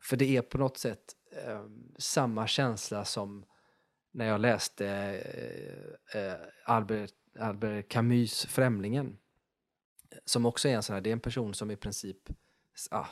För 0.00 0.16
det 0.16 0.36
är 0.36 0.42
på 0.42 0.58
något 0.58 0.78
sätt 0.78 1.16
eh, 1.46 1.64
samma 1.98 2.46
känsla 2.46 3.04
som 3.04 3.44
när 4.12 4.26
jag 4.26 4.40
läste 4.40 4.86
eh, 6.12 6.22
eh, 6.22 6.34
Albert, 6.64 7.14
Albert 7.38 7.88
Camus 7.88 8.46
Främlingen. 8.46 9.18
Som 10.24 10.46
också 10.46 10.68
är 10.68 10.72
en 10.74 10.82
sån 10.82 10.94
här, 10.94 11.00
det 11.00 11.10
är 11.10 11.12
en 11.12 11.20
person 11.20 11.54
som 11.54 11.70
i 11.70 11.76
princip 11.76 12.18
ah, 12.90 13.06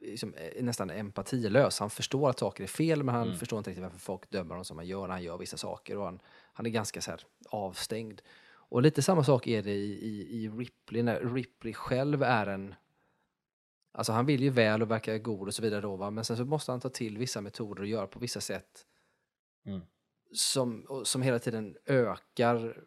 liksom, 0.00 0.34
är 0.36 0.62
nästan 0.62 0.90
empatilös. 0.90 1.80
Han 1.80 1.90
förstår 1.90 2.30
att 2.30 2.38
saker 2.38 2.64
är 2.64 2.68
fel 2.68 3.02
men 3.02 3.14
han 3.14 3.26
Mm. 3.26 3.38
förstår 3.38 3.58
inte 3.58 3.70
riktigt 3.70 3.82
varför 3.82 3.98
folk 3.98 4.30
dömer 4.30 4.50
honom 4.50 4.64
som 4.64 4.76
han 4.76 4.86
gör 4.86 5.02
när 5.02 5.14
han 5.14 5.22
gör 5.22 5.38
vissa 5.38 5.56
saker. 5.56 5.96
Och 5.98 6.04
han, 6.04 6.20
han 6.52 6.66
är 6.66 6.70
ganska 6.70 7.00
så 7.00 7.10
här 7.10 7.20
avstängd. 7.48 8.22
Och 8.68 8.82
lite 8.82 9.02
samma 9.02 9.24
sak 9.24 9.46
är 9.46 9.62
det 9.62 9.74
i, 9.74 9.92
i, 10.06 10.42
i 10.44 10.48
Ripley, 10.48 11.02
när 11.02 11.20
Ripley 11.20 11.74
själv 11.74 12.22
är 12.22 12.46
en... 12.46 12.74
Alltså 13.92 14.12
han 14.12 14.26
vill 14.26 14.42
ju 14.42 14.50
väl 14.50 14.82
och 14.82 14.90
verkar 14.90 15.18
god 15.18 15.48
och 15.48 15.54
så 15.54 15.62
vidare 15.62 15.80
då, 15.80 15.96
va? 15.96 16.10
men 16.10 16.24
sen 16.24 16.36
så 16.36 16.44
måste 16.44 16.72
han 16.72 16.80
ta 16.80 16.88
till 16.88 17.18
vissa 17.18 17.40
metoder 17.40 17.82
och 17.82 17.88
göra 17.88 18.06
på 18.06 18.18
vissa 18.18 18.40
sätt 18.40 18.86
Mm. 19.66 19.80
som, 20.32 20.86
som 21.04 21.22
hela 21.22 21.38
tiden 21.38 21.76
ökar 21.86 22.82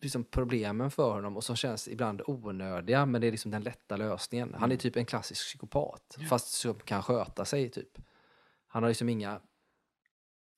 liksom 0.00 0.24
problemen 0.24 0.90
för 0.90 1.10
honom 1.10 1.36
och 1.36 1.44
som 1.44 1.56
känns 1.56 1.88
ibland 1.88 2.22
onödiga 2.26 3.06
men 3.06 3.20
det 3.20 3.26
är 3.26 3.30
liksom 3.30 3.50
den 3.50 3.62
lätta 3.62 3.96
lösningen. 3.96 4.54
Han 4.58 4.72
är 4.72 4.76
typ 4.76 4.96
en 4.96 5.06
klassisk 5.06 5.46
psykopat 5.46 6.18
fast 6.28 6.52
som 6.52 6.74
kan 6.74 7.02
sköta 7.02 7.44
sig 7.44 7.70
typ. 7.70 7.98
Han 8.66 8.82
har 8.82 8.90
liksom 8.90 9.08
inga 9.08 9.40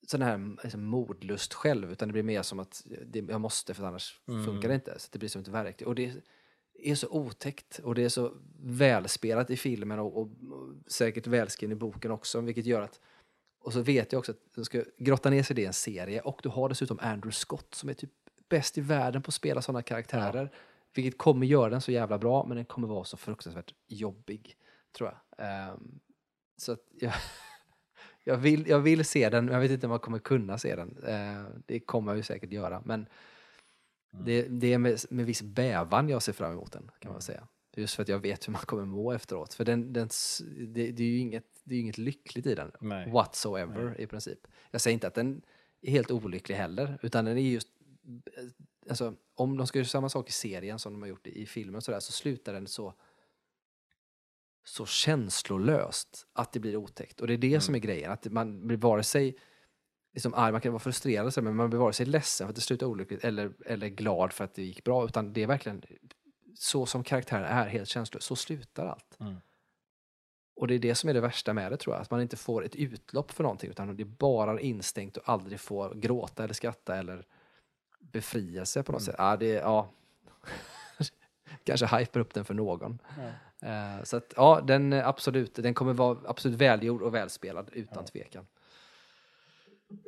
sån 0.09 0.21
här 0.21 0.57
liksom, 0.63 0.83
modlust 0.85 1.53
själv 1.53 1.91
utan 1.91 2.07
det 2.07 2.13
blir 2.13 2.23
mer 2.23 2.41
som 2.41 2.59
att 2.59 2.83
det, 3.05 3.19
jag 3.19 3.41
måste 3.41 3.73
för 3.73 3.83
annars 3.83 4.19
Mm. 4.27 4.45
funkar 4.45 4.69
det 4.69 4.75
inte. 4.75 4.99
Så 4.99 5.07
det 5.11 5.19
blir 5.19 5.29
som 5.29 5.41
ett 5.41 5.47
verktyg. 5.47 5.87
Och 5.87 5.95
det 5.95 6.13
är 6.83 6.95
så 6.95 7.07
otäckt 7.09 7.79
och 7.79 7.95
det 7.95 8.03
är 8.03 8.09
så 8.09 8.33
välspelat 8.63 9.49
i 9.49 9.57
filmen 9.57 9.99
och, 9.99 10.17
och, 10.17 10.29
och 10.51 10.73
säkert 10.87 11.27
välskriven 11.27 11.77
i 11.77 11.79
boken 11.79 12.11
också 12.11 12.41
vilket 12.41 12.65
gör 12.65 12.81
att 12.81 12.99
och 13.59 13.73
så 13.73 13.81
vet 13.81 14.11
jag 14.11 14.19
också 14.19 14.31
att 14.31 14.39
de 14.55 14.65
ska 14.65 14.83
grotta 14.97 15.29
ner 15.29 15.43
sig 15.43 15.59
i 15.59 15.65
en 15.65 15.73
serie 15.73 16.21
och 16.21 16.39
du 16.43 16.49
har 16.49 16.69
dessutom 16.69 16.99
Andrew 17.01 17.31
Scott 17.31 17.75
som 17.75 17.89
är 17.89 17.93
typ 17.93 18.11
bäst 18.49 18.77
i 18.77 18.81
världen 18.81 19.21
på 19.21 19.29
att 19.29 19.33
spela 19.33 19.61
sådana 19.61 19.81
karaktärer. 19.81 20.51
Vilket 20.93 21.17
kommer 21.17 21.45
göra 21.45 21.69
den 21.69 21.81
så 21.81 21.91
jävla 21.91 22.17
bra 22.17 22.45
men 22.45 22.57
den 22.57 22.65
kommer 22.65 22.87
vara 22.87 23.03
så 23.03 23.17
fruktansvärt 23.17 23.73
jobbig 23.87 24.57
tror 24.97 25.09
jag. 25.09 25.45
Ehm, 25.47 25.99
så 26.57 26.71
att 26.71 26.79
jag, 26.99 27.13
Jag 28.27 28.37
vill, 28.37 28.67
jag 28.67 28.79
vill 28.79 29.05
se 29.05 29.29
den, 29.29 29.45
men 29.45 29.53
jag 29.53 29.61
vet 29.61 29.71
inte 29.71 29.85
om 29.85 29.91
jag 29.91 30.01
kommer 30.01 30.19
kunna 30.19 30.57
se 30.57 30.75
den. 30.75 30.97
Eh, 31.07 31.45
det 31.65 31.79
kommer 31.79 32.11
jag 32.11 32.17
ju 32.17 32.23
säkert 32.23 32.51
göra, 32.51 32.81
men 32.85 33.07
det, 34.11 34.41
det 34.41 34.73
är 34.73 34.77
med, 34.77 34.99
med 35.09 35.25
viss 35.25 35.41
bävan 35.41 36.09
jag 36.09 36.21
ser 36.21 36.33
fram 36.33 36.51
emot 36.51 36.71
den, 36.71 36.91
kan 36.99 37.11
man 37.11 37.21
säga. 37.21 37.47
Just 37.75 37.95
för 37.95 38.03
att 38.03 38.09
jag 38.09 38.19
vet 38.19 38.47
hur 38.47 38.51
man 38.51 38.61
kommer 38.61 38.85
må 38.85 39.11
efteråt. 39.11 39.53
För 39.53 39.65
den, 39.65 39.93
den, 39.93 40.09
det, 40.67 40.91
det 40.91 41.03
är 41.03 41.07
ju 41.07 41.17
inget, 41.17 41.45
det 41.63 41.75
är 41.75 41.79
inget 41.79 41.97
lyckligt 41.97 42.45
i 42.45 42.55
den, 42.55 42.71
Nej. 42.79 43.11
whatsoever 43.11 44.01
i 44.01 44.07
princip. 44.07 44.47
Jag 44.71 44.81
säger 44.81 44.93
inte 44.93 45.07
att 45.07 45.13
den 45.13 45.41
är 45.81 45.91
helt 45.91 46.11
olycklig 46.11 46.55
heller, 46.55 46.99
utan 47.01 47.25
den 47.25 47.37
är 47.37 47.41
just... 47.41 47.67
Alltså, 48.89 49.13
om 49.35 49.57
de 49.57 49.67
ska 49.67 49.79
göra 49.79 49.87
samma 49.87 50.09
sak 50.09 50.29
i 50.29 50.31
serien 50.31 50.79
som 50.79 50.93
de 50.93 51.01
har 51.01 51.09
gjort 51.09 51.27
i, 51.27 51.41
i 51.41 51.45
filmen 51.45 51.75
och 51.75 51.83
sådär, 51.83 51.99
så 51.99 52.11
slutar 52.11 52.53
den 52.53 52.67
så 52.67 52.93
så 54.65 54.85
känslolöst 54.85 56.27
att 56.33 56.51
det 56.51 56.59
blir 56.59 56.75
otäckt. 56.75 57.21
Och 57.21 57.27
det 57.27 57.33
är 57.33 57.37
det 57.37 57.61
som 57.61 57.75
är 57.75 57.79
grejen, 57.79 58.11
att 58.11 58.25
man 58.25 58.67
blir 58.67 58.77
vare 58.77 59.03
sig 59.03 59.37
liksom 60.13 60.33
arg, 60.33 60.51
man 60.51 60.61
kan 60.61 60.71
vara 60.71 60.79
frustrerad, 60.79 61.43
men 61.43 61.55
man 61.55 61.69
blir 61.69 61.79
vare 61.79 61.93
sig 61.93 62.05
ledsen 62.05 62.47
för 62.47 62.49
att 62.49 62.55
det 62.55 62.61
slutar 62.61 62.85
olyckligt 62.85 63.23
eller, 63.23 63.53
eller 63.65 63.87
glad 63.87 64.33
för 64.33 64.43
att 64.43 64.53
det 64.53 64.63
gick 64.63 64.83
bra, 64.83 65.05
utan 65.05 65.33
det 65.33 65.43
är 65.43 65.47
verkligen 65.47 65.83
så 66.55 66.85
som 66.85 67.03
karaktären 67.03 67.45
är, 67.45 67.67
helt 67.67 67.89
känslolös, 67.89 68.25
så 68.25 68.35
slutar 68.35 68.85
allt. 68.85 69.19
Mm. 69.19 69.35
Och 70.55 70.67
det 70.67 70.75
är 70.75 70.79
det 70.79 70.95
som 70.95 71.09
är 71.09 71.13
det 71.13 71.21
värsta 71.21 71.53
med 71.53 71.71
det 71.71 71.77
tror 71.77 71.95
jag, 71.95 72.01
att 72.01 72.11
man 72.11 72.21
inte 72.21 72.37
får 72.37 72.65
ett 72.65 72.75
utlopp 72.75 73.31
för 73.31 73.43
någonting, 73.43 73.69
utan 73.69 73.95
det 73.95 74.03
är 74.03 74.05
bara 74.05 74.59
instängt 74.59 75.17
och 75.17 75.29
aldrig 75.29 75.59
får 75.59 75.93
gråta 75.93 76.43
eller 76.43 76.53
skratta 76.53 76.95
eller 76.95 77.27
befrielse 77.99 78.83
på 78.83 78.91
något 78.91 79.03
sätt. 79.03 79.15
Ja, 79.17 79.37
det, 79.37 79.47
ja. 79.47 79.89
Kanske 81.63 81.97
hyper 81.97 82.19
upp 82.19 82.33
den 82.33 82.45
för 82.45 82.53
någon. 82.53 82.99
Eh, 83.61 84.03
så 84.03 84.17
att 84.17 84.33
ja, 84.35 84.61
den 84.67 84.93
eh, 84.93 85.07
absolut, 85.07 85.55
den 85.55 85.73
kommer 85.73 85.93
vara 85.93 86.17
absolut 86.25 86.57
välgjord 86.57 87.01
och 87.01 87.15
välspelad 87.15 87.69
utan 87.73 88.05
tvekan. 88.05 88.47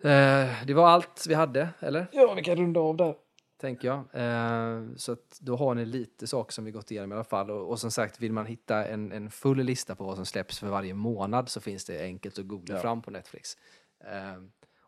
Eh, 0.03 0.65
det 0.65 0.73
var 0.73 0.87
allt 0.87 1.25
vi 1.27 1.33
hade, 1.33 1.69
eller? 1.79 2.07
Ja, 2.11 2.33
vi 2.33 2.43
kan 2.43 2.55
runda 2.55 2.79
av 2.79 2.97
där. 2.97 3.15
Tänker 3.61 3.87
jag. 3.87 3.97
Eh, 4.13 4.83
så 4.95 5.11
att 5.11 5.37
då 5.41 5.55
har 5.55 5.75
ni 5.75 5.85
lite 5.85 6.27
saker 6.27 6.53
som 6.53 6.65
vi 6.65 6.71
gått 6.71 6.91
igenom 6.91 7.11
i 7.11 7.15
alla 7.15 7.23
fall. 7.23 7.51
Och, 7.51 7.69
och 7.69 7.79
som 7.79 7.91
sagt, 7.91 8.19
vill 8.21 8.33
man 8.33 8.45
hitta 8.45 8.85
en, 8.85 9.11
en 9.11 9.29
full 9.31 9.57
lista 9.57 9.95
på 9.95 10.03
vad 10.03 10.15
som 10.15 10.25
släpps 10.25 10.59
för 10.59 10.67
varje 10.67 10.93
månad 10.93 11.49
så 11.49 11.61
finns 11.61 11.85
det 11.85 12.01
enkelt 12.03 12.39
att 12.39 12.47
googla 12.47 12.75
Ja. 12.75 12.81
fram 12.81 13.01
på 13.01 13.11
Netflix. 13.11 13.57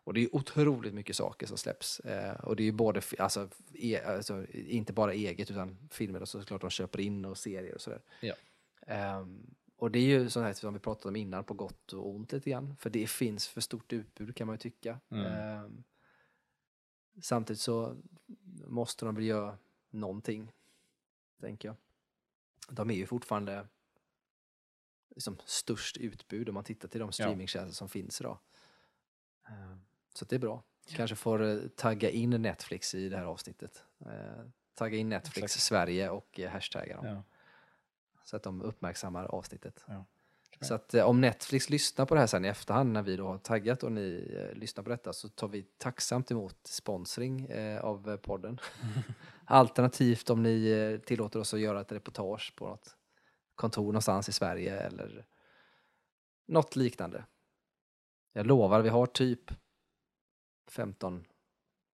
Och 0.04 0.14
det 0.14 0.20
är 0.20 0.36
otroligt 0.36 0.94
mycket 0.94 1.16
saker 1.16 1.46
som 1.46 1.56
släpps. 1.56 2.00
Eh, 2.00 2.32
och 2.40 2.56
det 2.56 2.62
är 2.62 2.64
ju 2.64 2.72
både, 2.72 3.00
alltså, 3.18 3.48
e, 3.74 4.00
alltså, 4.06 4.46
inte 4.52 4.92
bara 4.92 5.12
eget 5.12 5.50
utan 5.50 5.76
filmer 5.90 6.20
och 6.22 6.28
såklart 6.28 6.60
de 6.60 6.70
köper 6.70 7.00
in 7.00 7.24
och 7.24 7.38
serier 7.38 7.74
och 7.74 7.80
sådär. 7.80 8.00
Ja. 8.20 8.34
Ehm, 8.86 9.54
och 9.76 9.90
det 9.90 9.98
är 9.98 10.02
ju 10.02 10.30
sånt 10.30 10.46
här 10.46 10.52
som 10.52 10.74
vi 10.74 10.80
pratade 10.80 11.08
om 11.08 11.16
innan 11.16 11.44
på 11.44 11.54
gott 11.54 11.92
och 11.92 12.10
ont 12.10 12.32
lite 12.32 12.50
grann. 12.50 12.76
För 12.76 12.90
det 12.90 13.10
finns 13.10 13.48
för 13.48 13.60
stort 13.60 13.92
utbud 13.92 14.36
kan 14.36 14.46
man 14.46 14.54
ju 14.54 14.58
tycka. 14.58 15.00
Mm. 15.08 15.26
Ehm, 15.26 15.84
samtidigt 17.22 17.60
så 17.60 17.96
måste 18.66 19.04
de 19.04 19.14
väl 19.14 19.24
göra 19.24 19.58
någonting, 19.90 20.52
tänker 21.40 21.68
jag. 21.68 21.76
De 22.68 22.90
är 22.90 22.94
ju 22.94 23.06
fortfarande 23.06 23.66
liksom 25.14 25.36
störst 25.44 25.96
utbud 25.96 26.48
om 26.48 26.54
man 26.54 26.64
tittar 26.64 26.88
till 26.88 27.00
de 27.00 27.12
streamingtjänster 27.12 27.74
som 27.74 27.88
finns 27.88 28.20
idag. 28.20 28.38
Ehm, 29.48 29.80
så 30.14 30.24
det 30.24 30.34
är 30.34 30.40
bra. 30.40 30.62
Kanske 30.86 31.16
får 31.16 31.42
eh, 31.42 31.68
tagga 31.68 32.10
in 32.10 32.30
Netflix 32.30 32.94
i 32.94 33.08
det 33.08 33.16
här 33.16 33.24
avsnittet. 33.24 33.84
Eh, 34.06 34.44
tagga 34.74 34.98
in 34.98 35.08
Netflix 35.08 35.44
Exakt. 35.44 35.62
Sverige 35.62 36.10
och 36.10 36.40
eh, 36.40 36.50
hashtagga 36.50 36.96
dem. 36.96 37.06
Ja. 37.06 37.22
Så 38.30 38.36
att 38.36 38.42
de 38.42 38.62
uppmärksammar 38.62 39.24
avsnittet. 39.24 39.84
Ja. 39.86 40.04
Så 40.60 40.74
att 40.74 40.94
eh, 40.94 41.04
om 41.04 41.20
Netflix 41.20 41.70
lyssnar 41.70 42.06
på 42.06 42.14
det 42.14 42.20
här 42.20 42.26
sen 42.26 42.44
i 42.44 42.48
efterhand 42.48 42.92
när 42.92 43.02
vi 43.02 43.16
då 43.16 43.26
har 43.26 43.38
taggat 43.38 43.82
och 43.82 43.92
ni 43.92 44.36
eh, 44.36 44.58
lyssnar 44.58 44.84
på 44.84 44.90
detta 44.90 45.12
så 45.12 45.28
tar 45.28 45.48
vi 45.48 45.62
tacksamt 45.62 46.30
emot 46.30 46.56
sponsring 46.64 47.46
eh, 47.46 47.80
av 47.80 48.10
eh, 48.10 48.16
podden. 48.16 48.58
Alternativt 49.44 50.30
om 50.30 50.42
ni 50.42 50.70
eh, 50.70 51.06
tillåter 51.06 51.40
oss 51.40 51.54
att 51.54 51.60
göra 51.60 51.80
ett 51.80 51.92
reportage 51.92 52.54
på 52.56 52.68
något 52.68 52.96
kontor 53.54 53.86
någonstans 53.86 54.28
i 54.28 54.32
Sverige 54.32 54.80
eller 54.80 55.26
något 56.46 56.76
liknande. 56.76 57.24
Jag 58.32 58.46
lovar, 58.46 58.80
vi 58.80 58.88
har 58.88 59.06
typ 59.06 59.50
15 60.68 61.24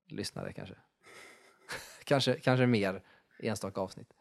lyssnare 0.07 0.53
kanske. 0.53 0.75
kanske, 2.05 2.41
kanske 2.41 2.67
mer 2.67 3.03
enstaka 3.39 3.81
avsnitt. 3.81 4.16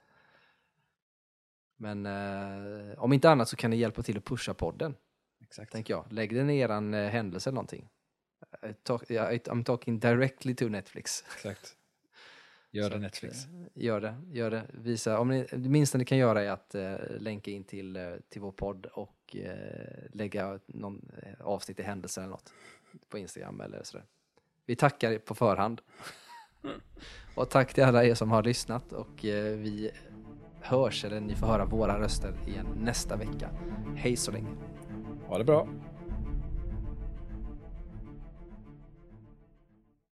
Men 1.78 2.06
eh, 2.06 3.00
om 3.04 3.14
inte 3.14 3.30
annat 3.30 3.50
så 3.50 3.56
kan 3.56 3.72
ni 3.72 3.78
hjälpa 3.78 4.02
till 4.02 4.18
att 4.18 4.26
pusha 4.26 4.54
podden, 4.54 4.96
Exakt. 5.44 5.72
tänker 5.72 5.94
jag. 5.94 6.06
Lägg 6.14 6.36
den 6.36 6.50
i 6.50 6.60
eran 6.60 6.94
eh, 6.94 7.10
händelse 7.10 7.50
eller 7.50 7.56
någonting. 7.56 7.90
I 8.70 8.74
talk, 8.84 9.12
I- 9.12 9.16
I'm 9.16 9.64
talking 9.64 10.00
directly 10.00 10.56
to 10.56 10.68
Netflix. 10.70 11.24
Exakt. 11.36 11.76
Gör 12.72 12.90
det 12.94 13.00
Netflix. 13.00 13.46
eh, 13.46 13.52
Gör 13.76 14.02
det, 14.02 14.16
gör 14.32 14.52
det. 14.52 14.64
Visa, 14.74 15.20
om 15.20 15.28
ni, 15.30 15.46
det 15.52 15.70
minsta 15.70 15.98
ni 15.98 16.06
kan 16.06 16.18
göra 16.18 16.42
är 16.44 16.50
att 16.50 16.76
eh, 16.76 16.96
länka 17.20 17.52
in 17.52 17.64
till, 17.64 17.96
eh, 17.96 18.14
till 18.30 18.42
vår 18.42 18.52
podd 18.52 18.86
och 18.86 19.36
eh, 19.36 20.04
lägga 20.14 20.60
någon 20.68 21.12
eh, 21.24 21.42
avsnitt 21.48 21.80
i 21.80 21.84
händelsen 21.84 22.24
eller 22.24 22.32
något 22.32 22.54
på 23.10 23.18
Instagram 23.18 23.62
eller 23.62 23.84
sådär. 23.84 24.06
Vi 24.66 24.76
tackar 24.76 25.12
er 25.12 25.20
på 25.20 25.36
förhand. 25.36 25.82
och 27.36 27.50
tack 27.50 27.74
till 27.74 27.84
alla 27.84 28.04
er 28.06 28.14
som 28.14 28.32
har 28.32 28.44
lyssnat 28.44 28.94
och 28.94 29.26
eh, 29.26 29.58
vi 29.58 29.92
hörs, 30.66 31.06
eller 31.06 31.20
ni 31.20 31.36
får 31.36 31.48
höra 31.48 31.66
våra 31.66 32.00
röster 32.00 32.34
igen 32.48 32.68
nästa 32.78 33.16
vecka. 33.16 33.50
Hej 33.96 34.16
så 34.16 34.32
länge. 34.32 34.50
Ha 35.28 35.38
det 35.38 35.44
bra. 35.44 35.68